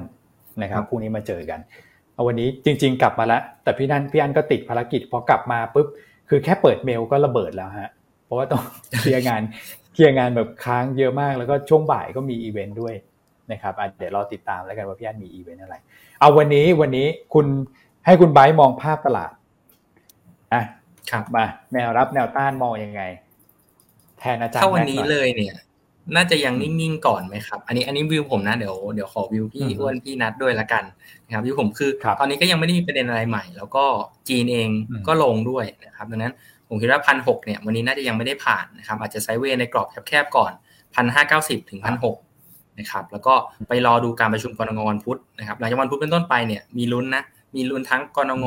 [0.63, 1.61] นะครับพรุ่งนี้มาเจอกัน
[2.15, 5.87] เอาวันนี้จริง ๆ กลับมาแล้วแต่พี่นันพี่อั้นก็ติดภารกิจพอกลับมาปุ๊บ
[6.29, 7.91] คือแค่เปิดเมลก็ระเบิดแล้วฮะ
[8.25, 8.63] เพราะว่าต้อง
[9.01, 9.43] เคลียร์งาน
[9.93, 12.95] เคลียร์งานแบบค้างเยอะมากแล้วก็ช่วงบ่ายก็มีอีเวนต์ด้วย
[13.53, 15.77] นะครับเดี๋ยวรอติดตามแล้วกันว่าพี่อันมีอีเวนต์อะไร
[16.21, 17.47] เอาวันนี้วันนี้คุณ
[18.07, 19.33] ให้คุณไบร์มองภาพตลาด
[20.53, 20.63] อะ
[21.11, 23.03] ครับมาแนวรับแนวต้านมองยังไง
[24.19, 25.57] แทนอาจารย์ถ้าวันนี้เลยเนี่ย
[26.15, 30.85] น่าจะยังนิ่งๆก่อนไหมครับ อันนี้อันนี้วิวผมนะเดี๋ยวเดี๋ยวขอวิวพี่อ้วนพี่นัดด้วยละกัน
[31.27, 31.91] นะครับวิวผมคือ
[32.21, 33.85] ตอนนี้ก็ยังไม่ได้มีประเด็นอะไรใหม่ แล้วก็
[34.29, 34.69] จีนเอง
[35.09, 36.35] ก็ลงด้วยนะครับดังนั้น
[36.75, 40.53] ผมคิดว่าพันหกเนี่ยวันนี้น่าจะยังไม่ได้ผ่านนะครับอาจจะ sideway ในกรอบแคบๆก่อน
[40.95, 42.17] พันห้าเก้าสิบถึงพันหก
[42.79, 43.35] นะครับแล้วก็
[43.69, 47.23] ไปรอดูการประชุมกรงงวันพุธนะครับหลังจากวันพุธเป็นต้นไปเนี่ยมีลุ้นนะ
[47.57, 48.47] มีลุ้นทั้งกรง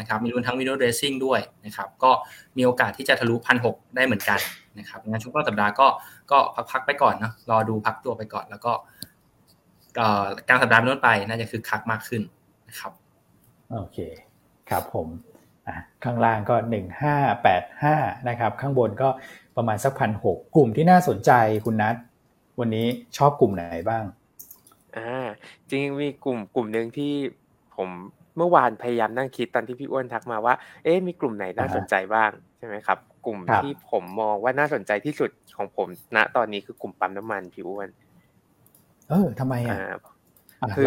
[0.00, 2.10] นะครับมีลุ้นทั้งวิดีโอเรสซิ่งด้วยนะครับก็
[2.56, 4.38] มีโอกาสที่จะทะลุพันหกได้เหมือนกัน
[4.78, 5.86] นะครับงั้นช่วงต้นสัปดาห์ก็
[6.30, 6.38] ก็
[6.70, 8.72] พักๆไปก่อนเนาะรอดูพักตัวไปก่อน แล้วก็
[10.48, 12.22] กลางสัปดาห์เป็นต้นไปน่าจะคือคักมากขึ้น
[12.68, 12.92] นะครับ
[13.72, 13.98] โอเค
[14.70, 15.08] ครับผม
[16.04, 17.96] ข้างล่างก็หนึ่งห้าแปดห้า
[18.28, 19.08] นะครับข้างบนก็
[19.56, 21.32] ประมาณสักพันหกกลุ่มที่น่าสนใจ
[21.64, 21.94] คุณนัท
[22.60, 24.04] วันนี้ชอบกลุ่มไหนบ้าง
[24.96, 25.26] อ่า
[25.70, 27.12] จริงมีกลุ่มกลุ่มหนึ่งที่
[27.76, 27.88] ผม
[28.36, 30.54] เมื่อวานพยายามนั่งคิดตอนที่พี่อ้วนทักมาว่า
[30.84, 37.88] เอ๊ะมีกลุ่มไหนน่าสนใจบ้างใช่ไหมครับ กลุ่มที่ผมมองว่าน่าสนใจที่สุดของผมณตอนนี้คือกลุ่มปั๊มน้ำมันพี่อ้วน
[39.08, 39.76] เออทำไมอะ
[40.76, 40.86] คือ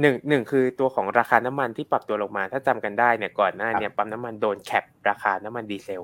[0.00, 6.02] หนึ่งหนึ่งคือตัวของราคาน้ำมันที่ปรับตัวลงมา ถ้าจำกันได้เนี่ยก่อนหน้าเนี่ยปั๊มน้ำมันโดนแคปราคาน้ำมันดีเซล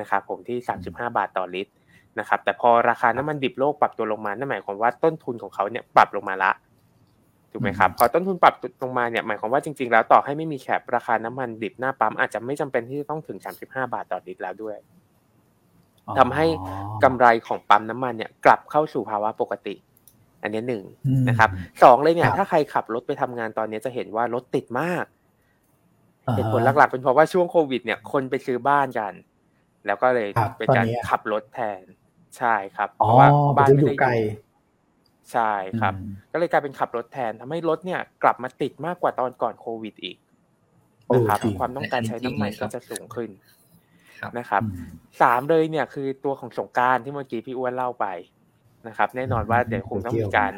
[0.00, 0.58] นะครับผมที่
[0.88, 1.72] 35 บาทต่อลิตร
[2.18, 6.52] นะครับแต่พอราคาน้ำมันดิบโลกปรับตัวลงมานั่นหมายความว่าต้นทุนของเขาเนี่ยปรับลงมาละ
[7.52, 14.76] ถูกไหมครับพอต้นทุนปรับลงมาเนี่ยหมายความว่าจริงๆแล้วต่อให้ไม่มีแคปราคาน้ำมันดิบหน้าปั๊มอาจจะไม่จำเป็นที่จะต้องถึง 35 บาทต่อลิตรแล้วด้วย
[16.18, 16.46] ทำให้
[17.04, 19.74] กำไรของปั๊มน้ำมันเนี่ยกลับเข้าสู่ภาวะปกติ
[20.42, 20.82] อันนี้หนึ่ง
[21.28, 21.50] นะครับ
[21.82, 25.04] สองเลยเนี่ย ถ้าใครขับรถไปทำงานตอนนี้จะเห็นว่ารถติดมาก
[26.34, 29.12] เหตุผลหลักๆ เป็นเพราะว่าช่วงโควิด เนี่ยคนไปซื้อบ้านกัน
[29.86, 30.28] แล้วก็เลย
[30.58, 31.82] เป็นการขับรถแทน
[32.38, 34.12] ใช่ครับ เพราะว่าบ้านไม่ได้ไกล
[35.32, 35.94] ใช่ครับ
[36.32, 40.16] ก็เลยกลายเป็นขับรถแทนทำให้รถเนี่ย กลับมาติดมากกว่าตอนก่อนโควิดอีก
[41.14, 43.30] นะครับความต้องการใช้น้ำมันก็จะสูงขึ้น
[44.38, 44.62] นะครับ
[45.22, 48.06] สามเลยเนี่ยคือตัวของสงการที่เมื่อกี้พี่อ้วนเล่าไป
[48.88, 50.52] นะครับ แน่นอนว่าเดี๋ยวคงต้องมีการ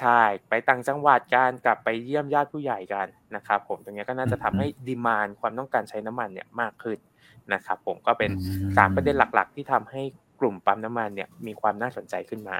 [0.00, 3.06] ใช่ไปต่างจังหวัดการกลับไปเยี่ยมญาติผู้ใหญ่กัน
[3.36, 6.98] นะครับ ผมตรงนี้ก็น่าจะทำให้ดีมานความต้องการใช้น้ำมันเนี่ยมากขึ้น
[7.52, 8.30] นะครับ ผมก็เป็น
[8.76, 10.02] สามประเด็นหลัก ๆ ที่ทำให้
[10.40, 12.58] กลุ่มปั๊มน้ำมันเนี่ยมีความน่าสนใจขึ้นมา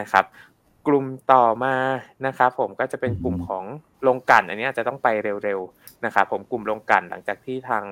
[0.00, 0.24] นะครับ
[0.86, 1.74] กลุ่มต่อมา
[2.26, 3.64] นะครับผมก็จะเป็นกลุ่มของ
[4.06, 5.08] ลงกันอันนี้จะต้องไป
[5.44, 7.84] เร็วๆนะครับผมกลุ่มลงกันหลังจากที่ทาง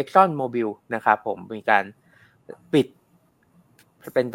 [0.00, 1.84] Exxon Mobil นะครับผมมีการ
[2.72, 2.86] ปิด
[4.14, 4.26] เป็น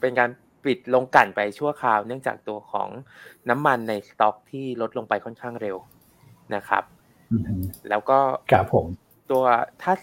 [0.00, 0.30] เป็นการ
[0.64, 2.88] ปิดโรงกลั่นไปชั่วคราว เนื่องจากตัวของ
[3.50, 5.76] น้ำมันในสต็อกที่ลดลงไปค่อนข้างเร็ว
[6.54, 6.84] นะครับ
[7.88, 8.18] แล้วก็
[8.52, 8.86] กับผม
[9.30, 9.44] ตัว
[9.82, 9.94] ถ้า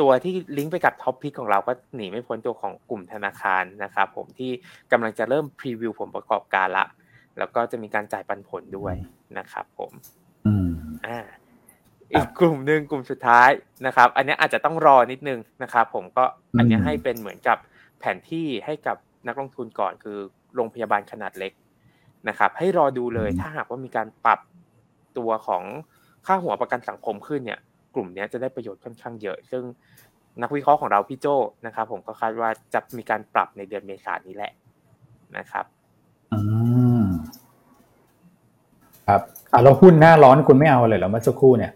[0.00, 4.50] ตัวที่ลิงก์ไปกับ top pick ของเราก็หนีไม่พ้นตัวของกลุ่มธนาคารนะครับผมที่
[4.92, 6.84] กำลังจะเริ่ม preview ผลประกอบการละ
[7.38, 8.94] แล้วก็จะมีการจ่ายปันผลด้วย
[9.38, 9.90] นะครับผม
[11.06, 11.18] อ่า
[12.12, 13.50] อีกกลุ่มหนึ่งกลุ่มสุดท้าย
[13.86, 16.24] นะครับ อันนี้อาจจะต้องรอนิดนึงนะครับ ผมก็
[16.58, 17.58] อันนี้ให้เป็นเหมือนกับ
[18.00, 18.96] แผนที่ให้กับ
[19.28, 20.18] นักลงทุนก่อนคือ
[20.54, 21.52] โรงพยาบาลขนาดเล็ก
[22.28, 24.40] นะครับ ให้รอดูเลยถ้าหากว่ามีการปรับ
[25.18, 25.62] ตัวของ
[26.26, 27.60] ค่าหัวประกันสังคมขึ้นเนี่ย
[27.94, 29.62] กลุ่มนี้จะได้ประโยชน์ค่อนข้างเยอะ ซึ่ง
[30.42, 31.26] นักวิเคราะห์ของเราพี่โจ
[31.66, 34.52] นะครับ ผมก็คาดว่าจะมีการปรับในเดือนเมษายนนี้แหละ
[35.36, 35.64] นะครับ
[36.32, 36.40] อื
[37.00, 37.02] ม
[39.08, 39.20] ครับ
[39.52, 41.72] อ่าเราหุ้นหน้าร้อนคุณไม่เอาเลยเหรอเมื่อสักครู่เนี่ย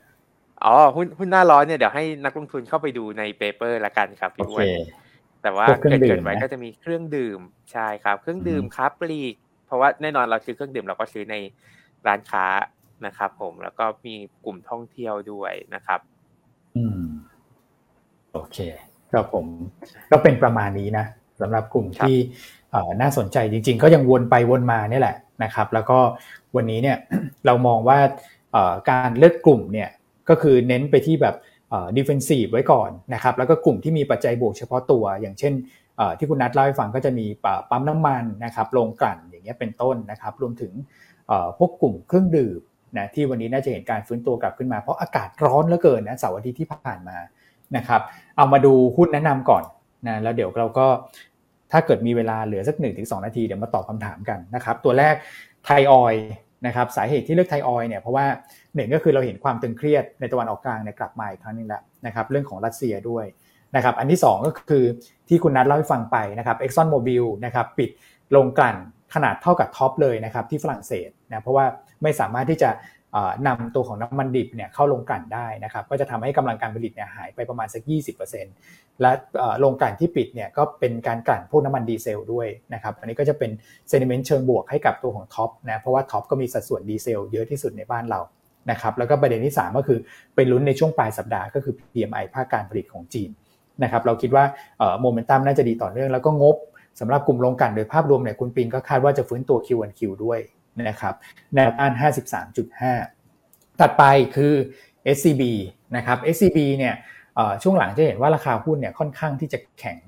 [0.65, 4.67] อ๋อหุ้นหุ้นหน้าร้อนเนี่ยเดี๋ยวให้นักลงทุนเข้าไปดูในเปเปอร์ละกันครับพี่อ้วน
[5.43, 7.41] แต่ว่าเกิดเกิดไว้ก็จะมีเครื่องดื่ม
[7.73, 9.35] ใช่ครับ เครื่องดื่มครับปลีก
[9.67, 11.37] เพราะว่าแน่นอนเราซื้อเครื่องดื่มเราก็ซื้อใน
[12.07, 12.45] ร้านค้า
[13.07, 14.15] นะครับ ผมแล้วก็มี
[14.45, 16.01] กลุ่มท่องเที่ยวด้วยนะครับ
[16.77, 17.03] อืม
[18.33, 18.59] โอเค
[19.13, 19.47] ครับผม
[20.11, 21.05] ก็เป็นประมาณนี้นะ
[21.41, 22.17] สำหรับกลุ่มที่
[23.01, 25.99] น่าสนใจจริง ๆ ก็ยังวนไปวนมานี่แหละนะครับ แล้วก็
[26.57, 26.97] วันนี้เนี่ย
[27.47, 27.99] เรามองว่า
[28.91, 29.89] การเลือกกลุ่มเนี่ย
[30.29, 31.35] ก็คือเน้นไปที่แบบ
[31.97, 35.53] ดิเฟนซีฟไว้ก่อนนะครับแล้วก็กลุ่มที่มีปัจจัยบวกเฉพาะตัว อย่างเช่น
[36.19, 37.27] ที่คุณนัทเล่าให้ฟังก็จะมี
[37.71, 40.73] ปั๊มน้ำมันนะครับโรงกลั่นอย่างเงี้ยเป็นต้นนะครับรวมถึง
[41.59, 42.61] พวกกลุ่มเครื่องดื่ม
[42.97, 47.17] นะที่วันนี้น่าจะเห็นการฟื้นตัวกลับขึ้นมาเพราะอากาศร้อนเหลือเกินนะเสาร์อาทิตย์ที่ผ่านมา
[47.77, 48.01] นะครับ
[48.37, 49.65] เอามาดูหุ้นแนะนำก่อน
[50.07, 50.87] นะแล้วเดี๋ยวเราก็
[51.73, 55.15] ถ้าเกิดมีเวลาเหลือสัก 1 ถึง 2 นาทีเดี๋ยวมาตอบคำถามกันนะครับตัวแรก
[55.65, 56.15] ไทยออยล์
[56.67, 58.27] นะครับสาเหตุที่เลือกไทยออยล์เนี่ยเพราะว่า
[58.75, 63.25] หนึ่งก็คือเราเห็นความตึงเครียดในตะวันออกกลางเนี่ยกลับมาอีกครั้งนึงแล้วนะครับเรื่องของรัสเซียด้วย
[63.77, 64.85] นะครับอันที่ 2 ก็คือ
[65.29, 67.91] ที่คุณนัทเล่าให้ฟังไปนะครับ ExxonMobil นะครับปิด
[68.37, 68.77] โรงกลั่น
[69.15, 71.67] ขนาดเท่ากับ TOP เลยนะครับที่ฝรั่งเศสนะเพราะว่า
[72.03, 72.71] ไม่สามารถที่จะ
[73.47, 77.83] นำตัวของน้ำมันดิบเนี่ยเข้าโรงกลั่นได้นะครับก็จะทำให้กำลังการผลิตเนี่ยหายไปประมาณสัก
[78.41, 79.13] 20%และ
[79.59, 83.51] โรงกลั่นที่ปิดเนี่ยก็เป็นการกลั่นพวกน้ำมันดีเซลด้วยนะครับอันนี้ก็จะเป็น
[83.89, 88.21] sentiment เชิงบวกให้กับตัวของ TOP นะเพราะว่า TOP ก็มีสัดส่วนดีเซลเยอะที่สุดในบ้านเรา
[88.71, 89.99] นะครับแล้วก็ประเด็นที่ 3 ก็คือ
[90.37, 93.31] เป็นลุ้นในช่วงปลายสัปดาห์ก็คือ PMI ภาคการผลิตของจีน
[93.83, 94.45] นะครับเราคิดว่า
[95.01, 96.57] โมเมนตัมน่าจะดีต่อเนื่องแล้วก็งบ
[97.01, 100.41] สำหรับกลุ่มโรงกลั่นโดยภาพรวมเนี่ยคุณปินก็คาดว่าจะฟื้นตัว Q1Q ด้วย
[100.89, 101.15] นะครับ
[101.55, 101.93] แนวต้าน
[102.67, 104.05] 53.5 ถัดไป
[104.37, 104.55] คือ
[105.17, 105.43] SCB
[105.97, 106.95] นะครับ SCB เนี่ย
[107.63, 109.99] ช่วงหลังจะเห็นว่าราคาหุ้นเนี่ยค่อนข้างที่จะแข็ง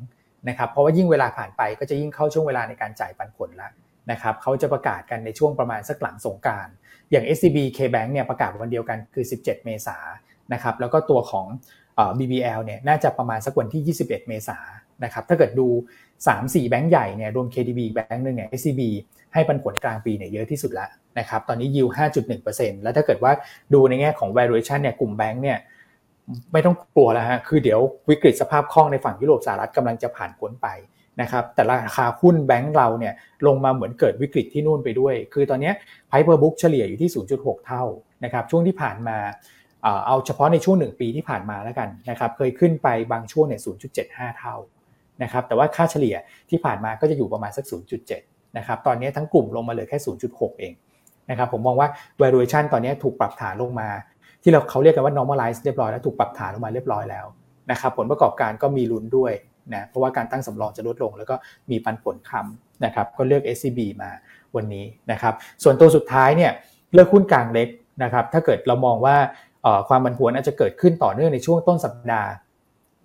[0.49, 3.73] นะครับเพราะว่ายิ่งเวลาผ่านไปก็จะยิ่งเข้าช่วงเวลาในการจ่ายปันผลแล้ว
[4.11, 6.69] นะครับเขาจะประกาศกันในช่วงประมาณสักหลังสงการ
[7.11, 11.47] อย่าง SCB KBank เนี่ยประกาศวันเดียวกันคือ 17 เมษายนนะครับแล้วก็ตัวของ
[12.19, 15.67] BBL เนี่ยน่าจะประมาณสักวันที่ 21 เมษายนนะครับถ้าเกิดดู
[16.19, 18.81] 3-4 แบงก์ใหญ่เนี่ยรวม KDB แบงก์หนึ่งเนี่ย SCB
[19.35, 21.93] ให้ปันผลกลางปีเนี่ยเยอะที่สุดแล้วนะครับตอนนี้ yield
[22.37, 23.33] 5.1%แล้วถ้าเกิดว่า
[23.75, 25.59] ดูในแง่ของ valuation เนี่ยกลุ่มแบงก์เนี่ย
[26.53, 27.81] ไม่ต้องกลัวแล้วฮะคือเดี๋ยว
[28.11, 30.69] วิกฤตสภาพคล่องในฝั่งยุโรปสหรัฐกำลังจะผ่านพ้นไป
[31.21, 33.15] นะครับแต่ราคาหุ้นแบงก์เราเนี่ย
[33.47, 35.73] ลงมาเหมือนเกิดวิกฤตที่นู่นไปด้วย คือตอนนี้
[36.09, 37.85] Price per book เฉลี่ยอยู่ที่ 0.6 เท่า
[38.25, 39.19] นะครับช่วงที่ผ่านมา
[40.07, 43.61] เอาเฉพาะในช่วง 1 ปีที่ผ่านมาแล้วกันนะครับเคยขึ้นไปบางช่วงเนี่ย
[44.01, 44.55] 0.75 เท่า
[45.23, 46.17] นะครับแต่ว่าค่าเฉลี่ย
[46.51, 49.99] ที่ผ่านมาก็จะอยู่ประมาณสัก 0.7 นะครับตอนนี้ทั้งกลุ่มลงมาเหลือแค่
[50.31, 50.75] 0.6 เอง
[51.31, 51.89] นะครับผมมองว่า
[52.23, 53.89] valuation ตอนนี้ถูกปรับฐานลงมา
[54.43, 57.27] ที่เราเขาเรียกกันว่า normalize เรียบร้อยแล้วถูกปรับฐานลงมาเรียบร้อยแล้ว
[57.71, 59.33] นะครับผลประกอบการก็มีลุ้นด้วย
[59.75, 61.35] นะเพราะว่าการตั้งสำรองจะลดลง แล้วก็
[61.71, 64.11] มีปันผลคำนะครับก็เลือก SCB มา
[64.57, 66.53] วันนี้นะครับส่วนตัวสุดท้ายเนี่ย
[66.93, 67.69] เลือกหุ้นกลางเล็ก
[68.03, 69.17] นะครับถ้าเกิดเรามองว่า
[69.89, 72.31] ความผันผวนอาจจะเกิดขึ้นต่อเนื่องในช่วงต้นสัปดาห์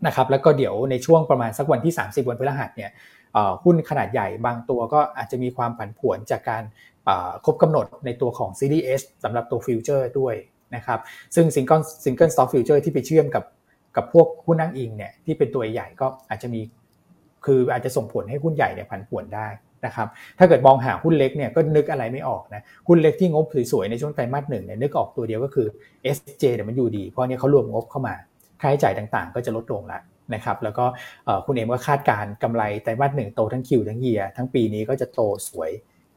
[0.08, 2.92] นะครับแล้วก็เดี๋ยวในช่วงประมาณสักวันที่ 30 วันพฤหัสเนี่ย
[3.64, 6.64] หุ้นขนาดใหญ่บางตัวก็อาจจะมีความผันผวนจากการ
[7.46, 10.36] ครบกำหนดในตัวของ CDS สำหรับตัว future ด้วย
[10.76, 11.00] นะครับ
[11.36, 13.44] ซึ่ง single single stock future ที่ไปเชื่อมกับ
[13.96, 16.62] กับพวกหุ้นอ้างอิงเนี่ยที่เป็นตัวใหญ่ก็อาจจะมี
[17.46, 19.48] คืออาจจะส่งผลให้หุ้นใหญ่เนี่ยผันผวนได้
[19.86, 20.08] นะครับ
[20.40, 25.68] ถ้าเกิดมองหาหุ้นเล็กเนี่ยก็นึกอะไรไม่ออกนะหุ้นเล็กที่งบสวยๆในช่วงไตรมาสหนึ่งเนี่ยนึกออกตัวเดียวก็คือ
[26.16, 28.14] SJ เดี๋ยวมันอยู่ดีเพราะเนี่ยเขารวมงบเข้ามา
[28.62, 30.02] ค่าใช้จ่ายต่างๆ ก็จะลดลงแล้ว
[30.34, 30.86] นะครับแล้วก็
[31.46, 35.72] คุณเอ็มก็คาดการณ์กำไรไตรมาสหนึ่งโตทั้ง Q ทั้ง Y ทั้งปีนี้ก็จะโตสวย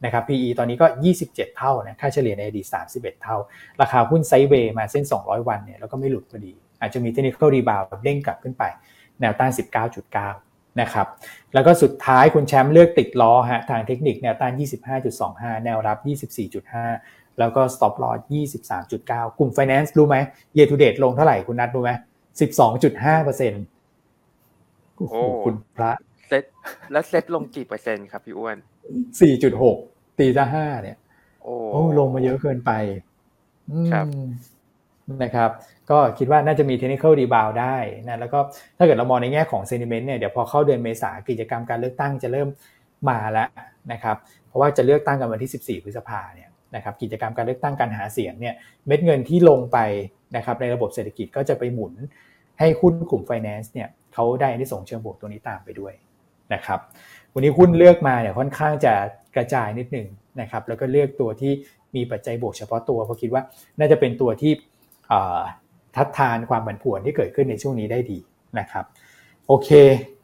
[0.05, 0.87] นะครับ PE ตอนนี้ก็
[1.23, 3.37] 27 เท่านะค่าเฉลี่ยในอดีต 31 เท่า
[3.81, 8.65] ราคาหุ้น sideway มาเส้น 200 วันเนี่ยแล้วก็ไม่หลุดพอดี อาจจะมี technical rebound เด้งกลับขึ้นไป
[9.21, 9.51] แนวต้าน
[10.17, 11.07] 19.9 นะครับ
[11.55, 14.53] แล้วก็สุดท้ายคุณแชมป์เลือกติดล้อฮะทางเทคนิคแนวต้าน
[15.09, 15.99] 25.25 แนวรับ
[16.69, 18.19] 24.5 แล้วก็ stop loss
[18.79, 20.17] 23.9 กลุ่ม finance รู้ไหม
[20.57, 21.91] year to date ลงเท่าไหร่คุณนัดรู้ไหม
[22.59, 23.63] 12.5เปอร์เซ็นต์
[25.03, 25.93] โอ้โหคุณพระ
[26.29, 26.45] เซ็ต
[26.93, 28.57] แล้วเซ็ตลงกี่เปอร์เซ็นต์ครับพี่อ้วน
[29.21, 29.77] สี่จุดหก
[30.19, 30.99] ตีซะห้าเนี่ย
[31.43, 31.55] โอ้
[31.99, 32.73] ลงมาเยอะเกินไป
[33.93, 34.07] ครับ
[35.23, 35.51] นะครับ
[35.91, 37.77] ก็คิดว่าน่าจะมี technical rebound ได้
[38.09, 38.39] นะแล้วก็
[38.79, 42.49] ถ้าเกิดเรามองในแง่ของ sentiment เนี่ยเดี๋ยวพอเข้าเดือนเมษากิจกรรมการเลือกตั้งจะเริ่ม
[43.09, 43.49] มาแล้ว
[43.93, 44.17] นะครับ
[44.49, 48.55] เพราะว่าจะเลือกตั้งกันวันที่ 14 พฤษภาเนี่ยนะครับกิจกรรมการเลือกตั้งการหาเสียงเนี่ย
[48.87, 49.79] เม็ดเงินที่ลงไป
[50.37, 51.93] นะครับในระบบเศรษฐกิจก็จะไปหมุน
[52.59, 55.93] ให้หุ้นกลุ่มไฟแนนซ์เนี่ย เขาได้ที่ส่งเชิงบวกตัวนี้ตามไปด้วย
[56.55, 56.81] นะครับ
[57.35, 58.93] วันนี้หุ้นเลือกมาเนี่ยค่อนข้างจะ
[59.37, 60.09] กระจายนิดหนึ่ง
[60.41, 61.53] นะครับ แล้วก็เลือกตัวที่
[61.97, 63.43] มีปัจจัยบวกเฉพาะตัวเพราะคิดว่า
[63.79, 64.53] น่าจะเป็นตัวที่
[65.97, 68.19] ทัดทานความผันผวนที่เกิดขึ้นในช่วงนี้ได้ดี
[68.59, 68.85] นะครับ
[69.49, 69.71] โอเค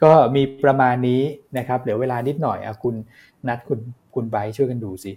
[0.03, 1.23] ก็มีประมาณนี้
[1.59, 2.95] นะครับเหลือเวลานิดหน่อยอคุณ
[3.49, 3.79] นัดคุณ
[4.15, 5.13] คุณไบช่วยกันดูสิ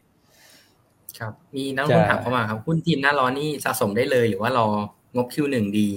[1.20, 4.68] ครับมีนักลงทุนถามเข้ามาครับหุ้นทีมหน้าร้อนนี่สะสมได้เลยหรือว่ารอ
[5.16, 5.90] งบ Q1 ดี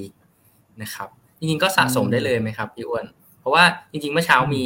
[0.82, 1.08] นะครับ
[1.44, 3.04] จริงๆก็สะสมได้เลยไหมครับพี่อ้วน
[3.40, 4.64] เพราะว่าจริงๆเมื่อเช้ามี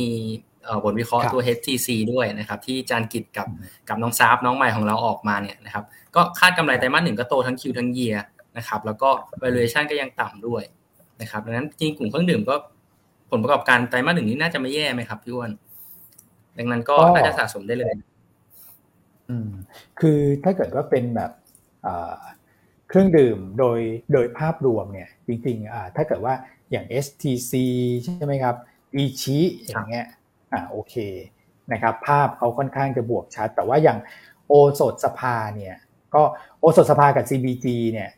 [0.85, 3.47] บทวิเคราะห์ตัว HTC ด้วยนะครับ ที่จานกิจกับ
[3.89, 8.15] กับน้องซาฟน้องใหม่ของเราออกมาเนี่ยนะครับ ก็คาดกำไรไตรมาสหนึ่งก็โตทั้งคิวทั้งเยีย
[8.57, 9.09] นะครับ แล้วก็
[9.43, 10.63] valuation ก็ยังต่ำด้วย
[11.21, 12.55] นะครับดังนั้นจริงกลุ่มเครื่องดื่มก็
[13.31, 15.51] ผลประกอบการไตรมาสหนึ่งนี้น่าจะไม่แย่ไหมครับพี่อ้วน
[16.59, 17.95] ดังนั้นก็น่าจะสะสมได้เลย
[19.29, 19.51] อืม
[20.01, 21.31] คือถ้าเกิดว่าเป็นแบบ
[22.89, 23.79] เครื่องดื่มโดย
[24.13, 26.35] โดยภาพรวมเนี่ย จริงๆถ้าเกิดว่า
[26.71, 27.53] อย่าง STC
[28.05, 28.55] ใช่ไหมครับ
[28.95, 30.07] อีชิอย่างเงี้ย
[30.53, 30.95] อ่าโอเค
[31.73, 33.99] นะครับภาพเขาค่อนข้างจะบวกชัด แต่ว่าอย่าง
[34.49, 35.77] โอสดสภาเนี่ย
[36.15, 36.23] ก็
[36.61, 38.11] โอสดสภากับ CBG เนี่ย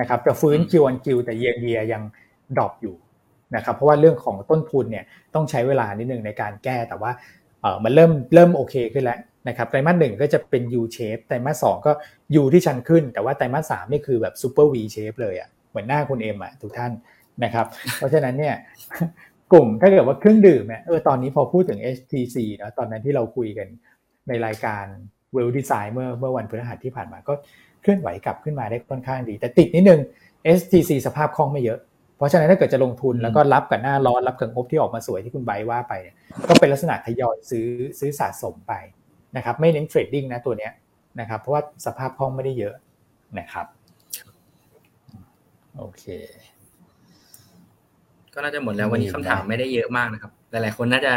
[0.00, 2.02] นะครับจะฟื้น Q on Q แต่ Y Y ยัง
[2.56, 2.96] drop อยู่
[3.56, 7.10] นะครับเพราะว่าเรื่องของต้นทุนเนี่ยต้องใช้เวลานิดนึงในการแก้แต่ว่า
[7.60, 11.92] เออมันเริ่มเริ่มโอเคขึ้นแล้วนะครับไตรมาสหนึ่งก็จะเป็น U shape ไตรมาสสองก็
[12.40, 16.92] U ที่ชันขึ้น แต่ว่าไตรมาสสามนี่คือแบบ super V shape เลยอะ่ะเหมือนหน้าคุณเอ็มอะทุกท่าน
[17.44, 17.66] นะครับ
[17.96, 18.54] เพราะฉะนั้นเนี่ย
[19.52, 23.68] กลุ่มถ้าเกิดว่าเครื่องดื่มเนี่ยเออตอนนี้พอพูดถึง HTC นะตอนนั้นที่เราคุยกัน
[24.28, 24.84] ในรายการ
[25.36, 27.32] Well Design เมื่อเมื่อวันพฤหัสที่ผ่านมาก็
[27.82, 30.00] เคลื่อนไหวกลับขึ้นมาได้ค่อนข้างดี แต่ติดนิดนึง
[30.58, 31.78] STC สภาพคล่องไม่เยอะ
[32.16, 36.16] เพราะฉะนั้นถ้าเกิดจะลงทุนแล้วก็รับกับหน้าร้อนรับกับงบที่ออกมาสวยที่คุณไบว่าไปเนี่ย
[36.48, 37.66] ก็เป็นลักษณะทยอยซื้อ
[37.98, 38.72] ซื้อสะสมไป
[39.36, 40.72] นะครับไม่เน้นเทรดดิ้งนะตัวเนี้ย
[41.20, 42.74] นะครับเพราะว่าสภาพคล่องไม่ได้เยอะ
[43.38, 43.66] นะครับ
[45.78, 46.04] โอเค
[48.34, 51.12] ก็น่าจะหมดแล้ววันนี้คำถามไม่ได้เยอะมากนะครับ หลายๆคนน่าจะ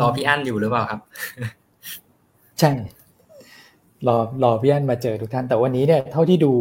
[0.00, 1.00] รอพี่อั้นอยู่หรือเปล่าครับ
[2.60, 2.72] ใช่
[4.06, 6.52] รอรอพี่อั้นมาเจอทุกท่าน แต่วันนี้เนี่ยเท่าที่ดู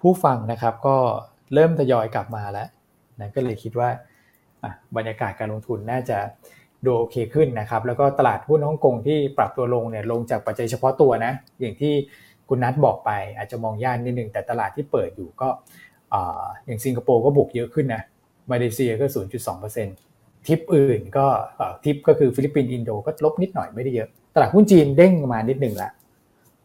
[0.00, 0.96] ผู้ฟังนะครับ ก็
[1.54, 2.68] เริ่มทยอยกลับมาแล้ว
[3.20, 3.88] นะก็เลยคิดว่า
[4.96, 6.18] บรรยากาศการลงทุนน่าจะ
[6.84, 11.94] ดูโอเคขึ้นนะครับ แล้วก็ตลาดหุ้นฮ่องกงที่ปรับตัวลงเนี่ยลงจากปัจจัยเฉพาะตัวนะ อย่างที่
[12.48, 15.48] คุณนัทบอกไปอาจจะมองยากนิดนึงแต่ตลาดที่เปิดอยู่ก็
[16.66, 18.02] อย่างสิงคโปร์ก็บวกเยอะขึ้นนะ
[18.50, 19.06] มาเลเซียก็
[19.76, 21.26] 0.2%ทิปอื่นก็
[21.84, 25.92] ทิปก็คือฟิลิปปินส์อินโดก็ลบนิดหน่อยไม่ได้เยอะ ตลาดหุ้นจีนเด้งมานิดหนึ่งล้ว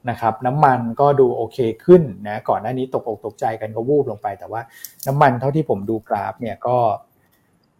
[0.10, 4.62] นะครับน้ำมันก็ดูโอเคขึ้นนะก่อนหน้านี้ตกอกตกใจกันก็วูบลงไป แต่ว่า
[5.08, 6.78] น้ำมันเท่าที่ผมดูกราฟเนี่ยก็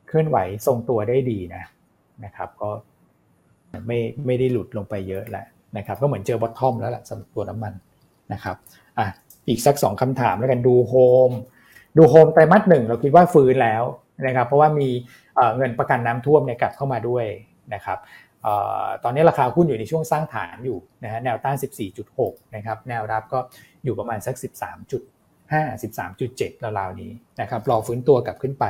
[0.08, 1.64] เคลื่อนไหวทรงตัวได้ดีนะ
[2.26, 2.70] นะครับ ก็
[3.88, 5.46] ไม่ไม่ได้หลุดลงไปเยอะแล้ว
[5.78, 7.74] นะครับ ก็เหมือนเจอ bottom แล้วแหละสำหรับตัวน้ำมัน
[8.34, 8.56] นะครับ
[9.00, 9.08] อะ
[9.48, 10.94] อีกสักสองคำถามแล้วกันดูโฮ
[11.30, 11.32] ม
[11.98, 13.84] ดูโฮมไตรมาสหนึ่งเราคิดว่าฟื้นแล้ว
[14.28, 14.90] นะครับ เพราะว่ามี
[15.58, 17.26] เงินประกันน้ำท่วมเนี่ยกลับเข้ามาด้วย
[17.74, 18.00] นะครับ
[19.04, 21.56] ตอนนี้ราคาหุ้นอยู่ในช่วงสร้างฐานอยู่นะฮะแนวต้าน
[22.06, 23.40] 14.6 นะครับ แนวรับก็
[23.84, 24.36] อยู่ประมาณสัก
[25.02, 27.12] 13.5 13.7ราวๆนี้
[27.42, 28.66] นะครับรอฟื้นตัวกลับขึ้นไป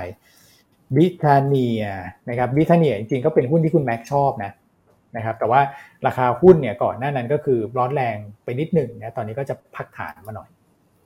[0.95, 1.83] บริทาเนีย
[2.29, 4.51] นะครับบริทาเนียจริงๆก็เป็นหุ้นที่คุณแม็กชอบนะ
[5.15, 5.61] นะครับ แต่ว่า
[6.07, 10.49] ราคาหุ้นเนี่ยก่อนหน้านั้นก็คือร้อนแรงไปนิดหนึ่งนะตอนนี้ก็จะพักฐานมาหน่อย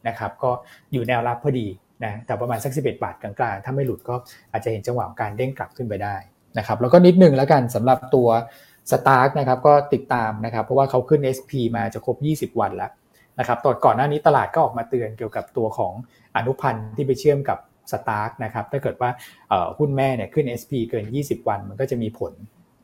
[0.07, 0.51] นะครับ ก็
[0.93, 1.67] อยู่แนวรับพอดี
[2.03, 4.15] นะแต่ประมาณสัก11บาทกลางๆ ถ้าไม่หลุดก็
[4.51, 6.15] อาจจะเห็นจังหวะการเด้งกลับขึ้นไปได้
[6.57, 8.27] นะครับแล้วก็นิดนึงแล้วกันสำหรับตัว
[8.91, 12.91] สตาร์คนะครับก็ติดตามนะครับเพราะว่าเขาขึ้น SP มาจะครบ 20 วันแล้ว
[13.39, 15.93] นะครับตอนก่อนหน้านี้ตลาดก็ออกมาเตือนเกี่ยวกับตัวของ
[16.35, 17.57] อนุพันธ์ที่ไปเชื่อมกับ
[17.91, 19.09] สตาร์คนะครับถ้าเกิดว่า
[19.77, 22.33] หุ้นแม่เนี่ยขึ้น SP เกิน 20 วันมันก็จะมีผล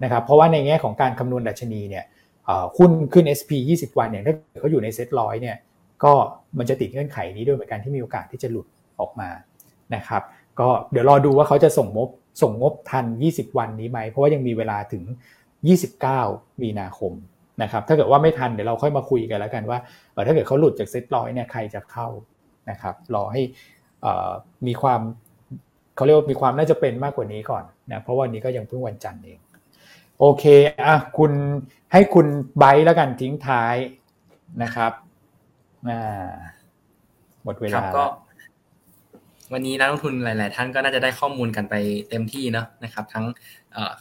[0.03, 2.03] นะครับเพราะว่าในแง่ของการคำนวณดัชนีเนี่ย
[2.78, 5.57] หุ้นขึ้น SP 20 วันเนี่ยถ้าเขาอยู่ในเซ็ตร้อยเนี่ย
[6.03, 6.14] ก็
[6.57, 8.68] มันจะติดเงื่อนไขนี้ด้วยเหมือนกันที่มีโอกาสที่จะหลุด
[9.02, 9.30] ออกมา
[9.95, 10.22] นะครับ
[10.60, 12.10] ก็เดี๋ยวรอดูว่าเขาจะส่งงบ
[12.41, 15.04] ส่งงบทัน 20 วันนี้ไหม เพราะว่ายังมีเวลาถึง
[15.84, 17.14] 29 มีนาคม
[17.62, 19.80] นะครับถ้าเกิดว่าไม่ทันเดี๋ยวเราค่อยมาคุยกันแล้วกันว่า
[20.28, 22.08] ถ้าเกิดเขาหลุดจากเซ็ตร้อยเนี่ยใครจะเข้า
[22.70, 23.41] นะครับรอให้
[24.68, 25.02] มีความ
[25.95, 29.39] เขาเรียกว่ามีความน่าจะเป็นมากกว่านี้ก่อนนะเพราะวันนี้ก็ยังเพิ่งวันจันทร์เอง
[30.20, 30.43] โอเค
[30.86, 31.32] อะคุณ
[31.91, 32.28] ให้คุณ
[32.58, 33.76] ไบแล้วกันทิ้งท้าย
[34.64, 34.91] นะครับ
[37.43, 38.04] หมดเวลาก็
[39.54, 41.76] วันนี้นักลงทุนหลาย ๆ ท่านก็น่าจะได้ข้อมูลกันไป
[42.10, 43.26] เต็มที่เนาะนะครับ ทั้ง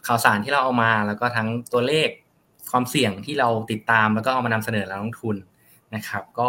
[0.07, 2.09] ข่าวสารที่เราเอามา แล้วก็ทั้งตัวเลข
[2.71, 5.37] ความเสี่ยงที่เราติดตามแล้วก็เอามานำเสนอนักลงทุน
[5.95, 6.47] นะครับ ก็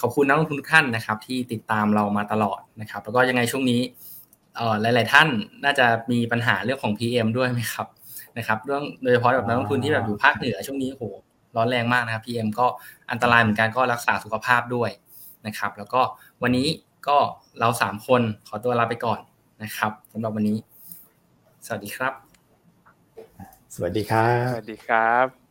[0.00, 3.80] ขอบคุณนักลงทุนทุกท่านนะครับ ที่ติดตามเรามาตลอดนะครับ แล้วก็ยังไงช่วงนี้
[4.82, 5.28] หลาย ๆ ท่าน
[5.64, 7.86] น่าจะมีปัญหาเรื่องของ PM ด้วยไหมครับ
[8.38, 11.04] นะครับเรื่องโดยเฉพาะแบบนักลงทุนที่แบบอยู่ภาคเหนือช่วงนี้โห
[11.56, 12.66] ร้อนแรงมากนะครับ PM ก็
[13.10, 14.90] อันตรายเหมือนกันก็รักษาสุขภาพด้วย
[15.46, 16.00] นะครับ แล้วก็
[16.42, 16.66] วันนี้
[17.06, 17.16] ก็
[17.60, 19.20] เราสามคนขอตัวลาไปก่อน
[19.62, 20.58] นะครับสำหรับวันนี้
[21.66, 22.12] สวัสดีครับ
[23.74, 25.47] สวัสดีครับ สวัสดีครับ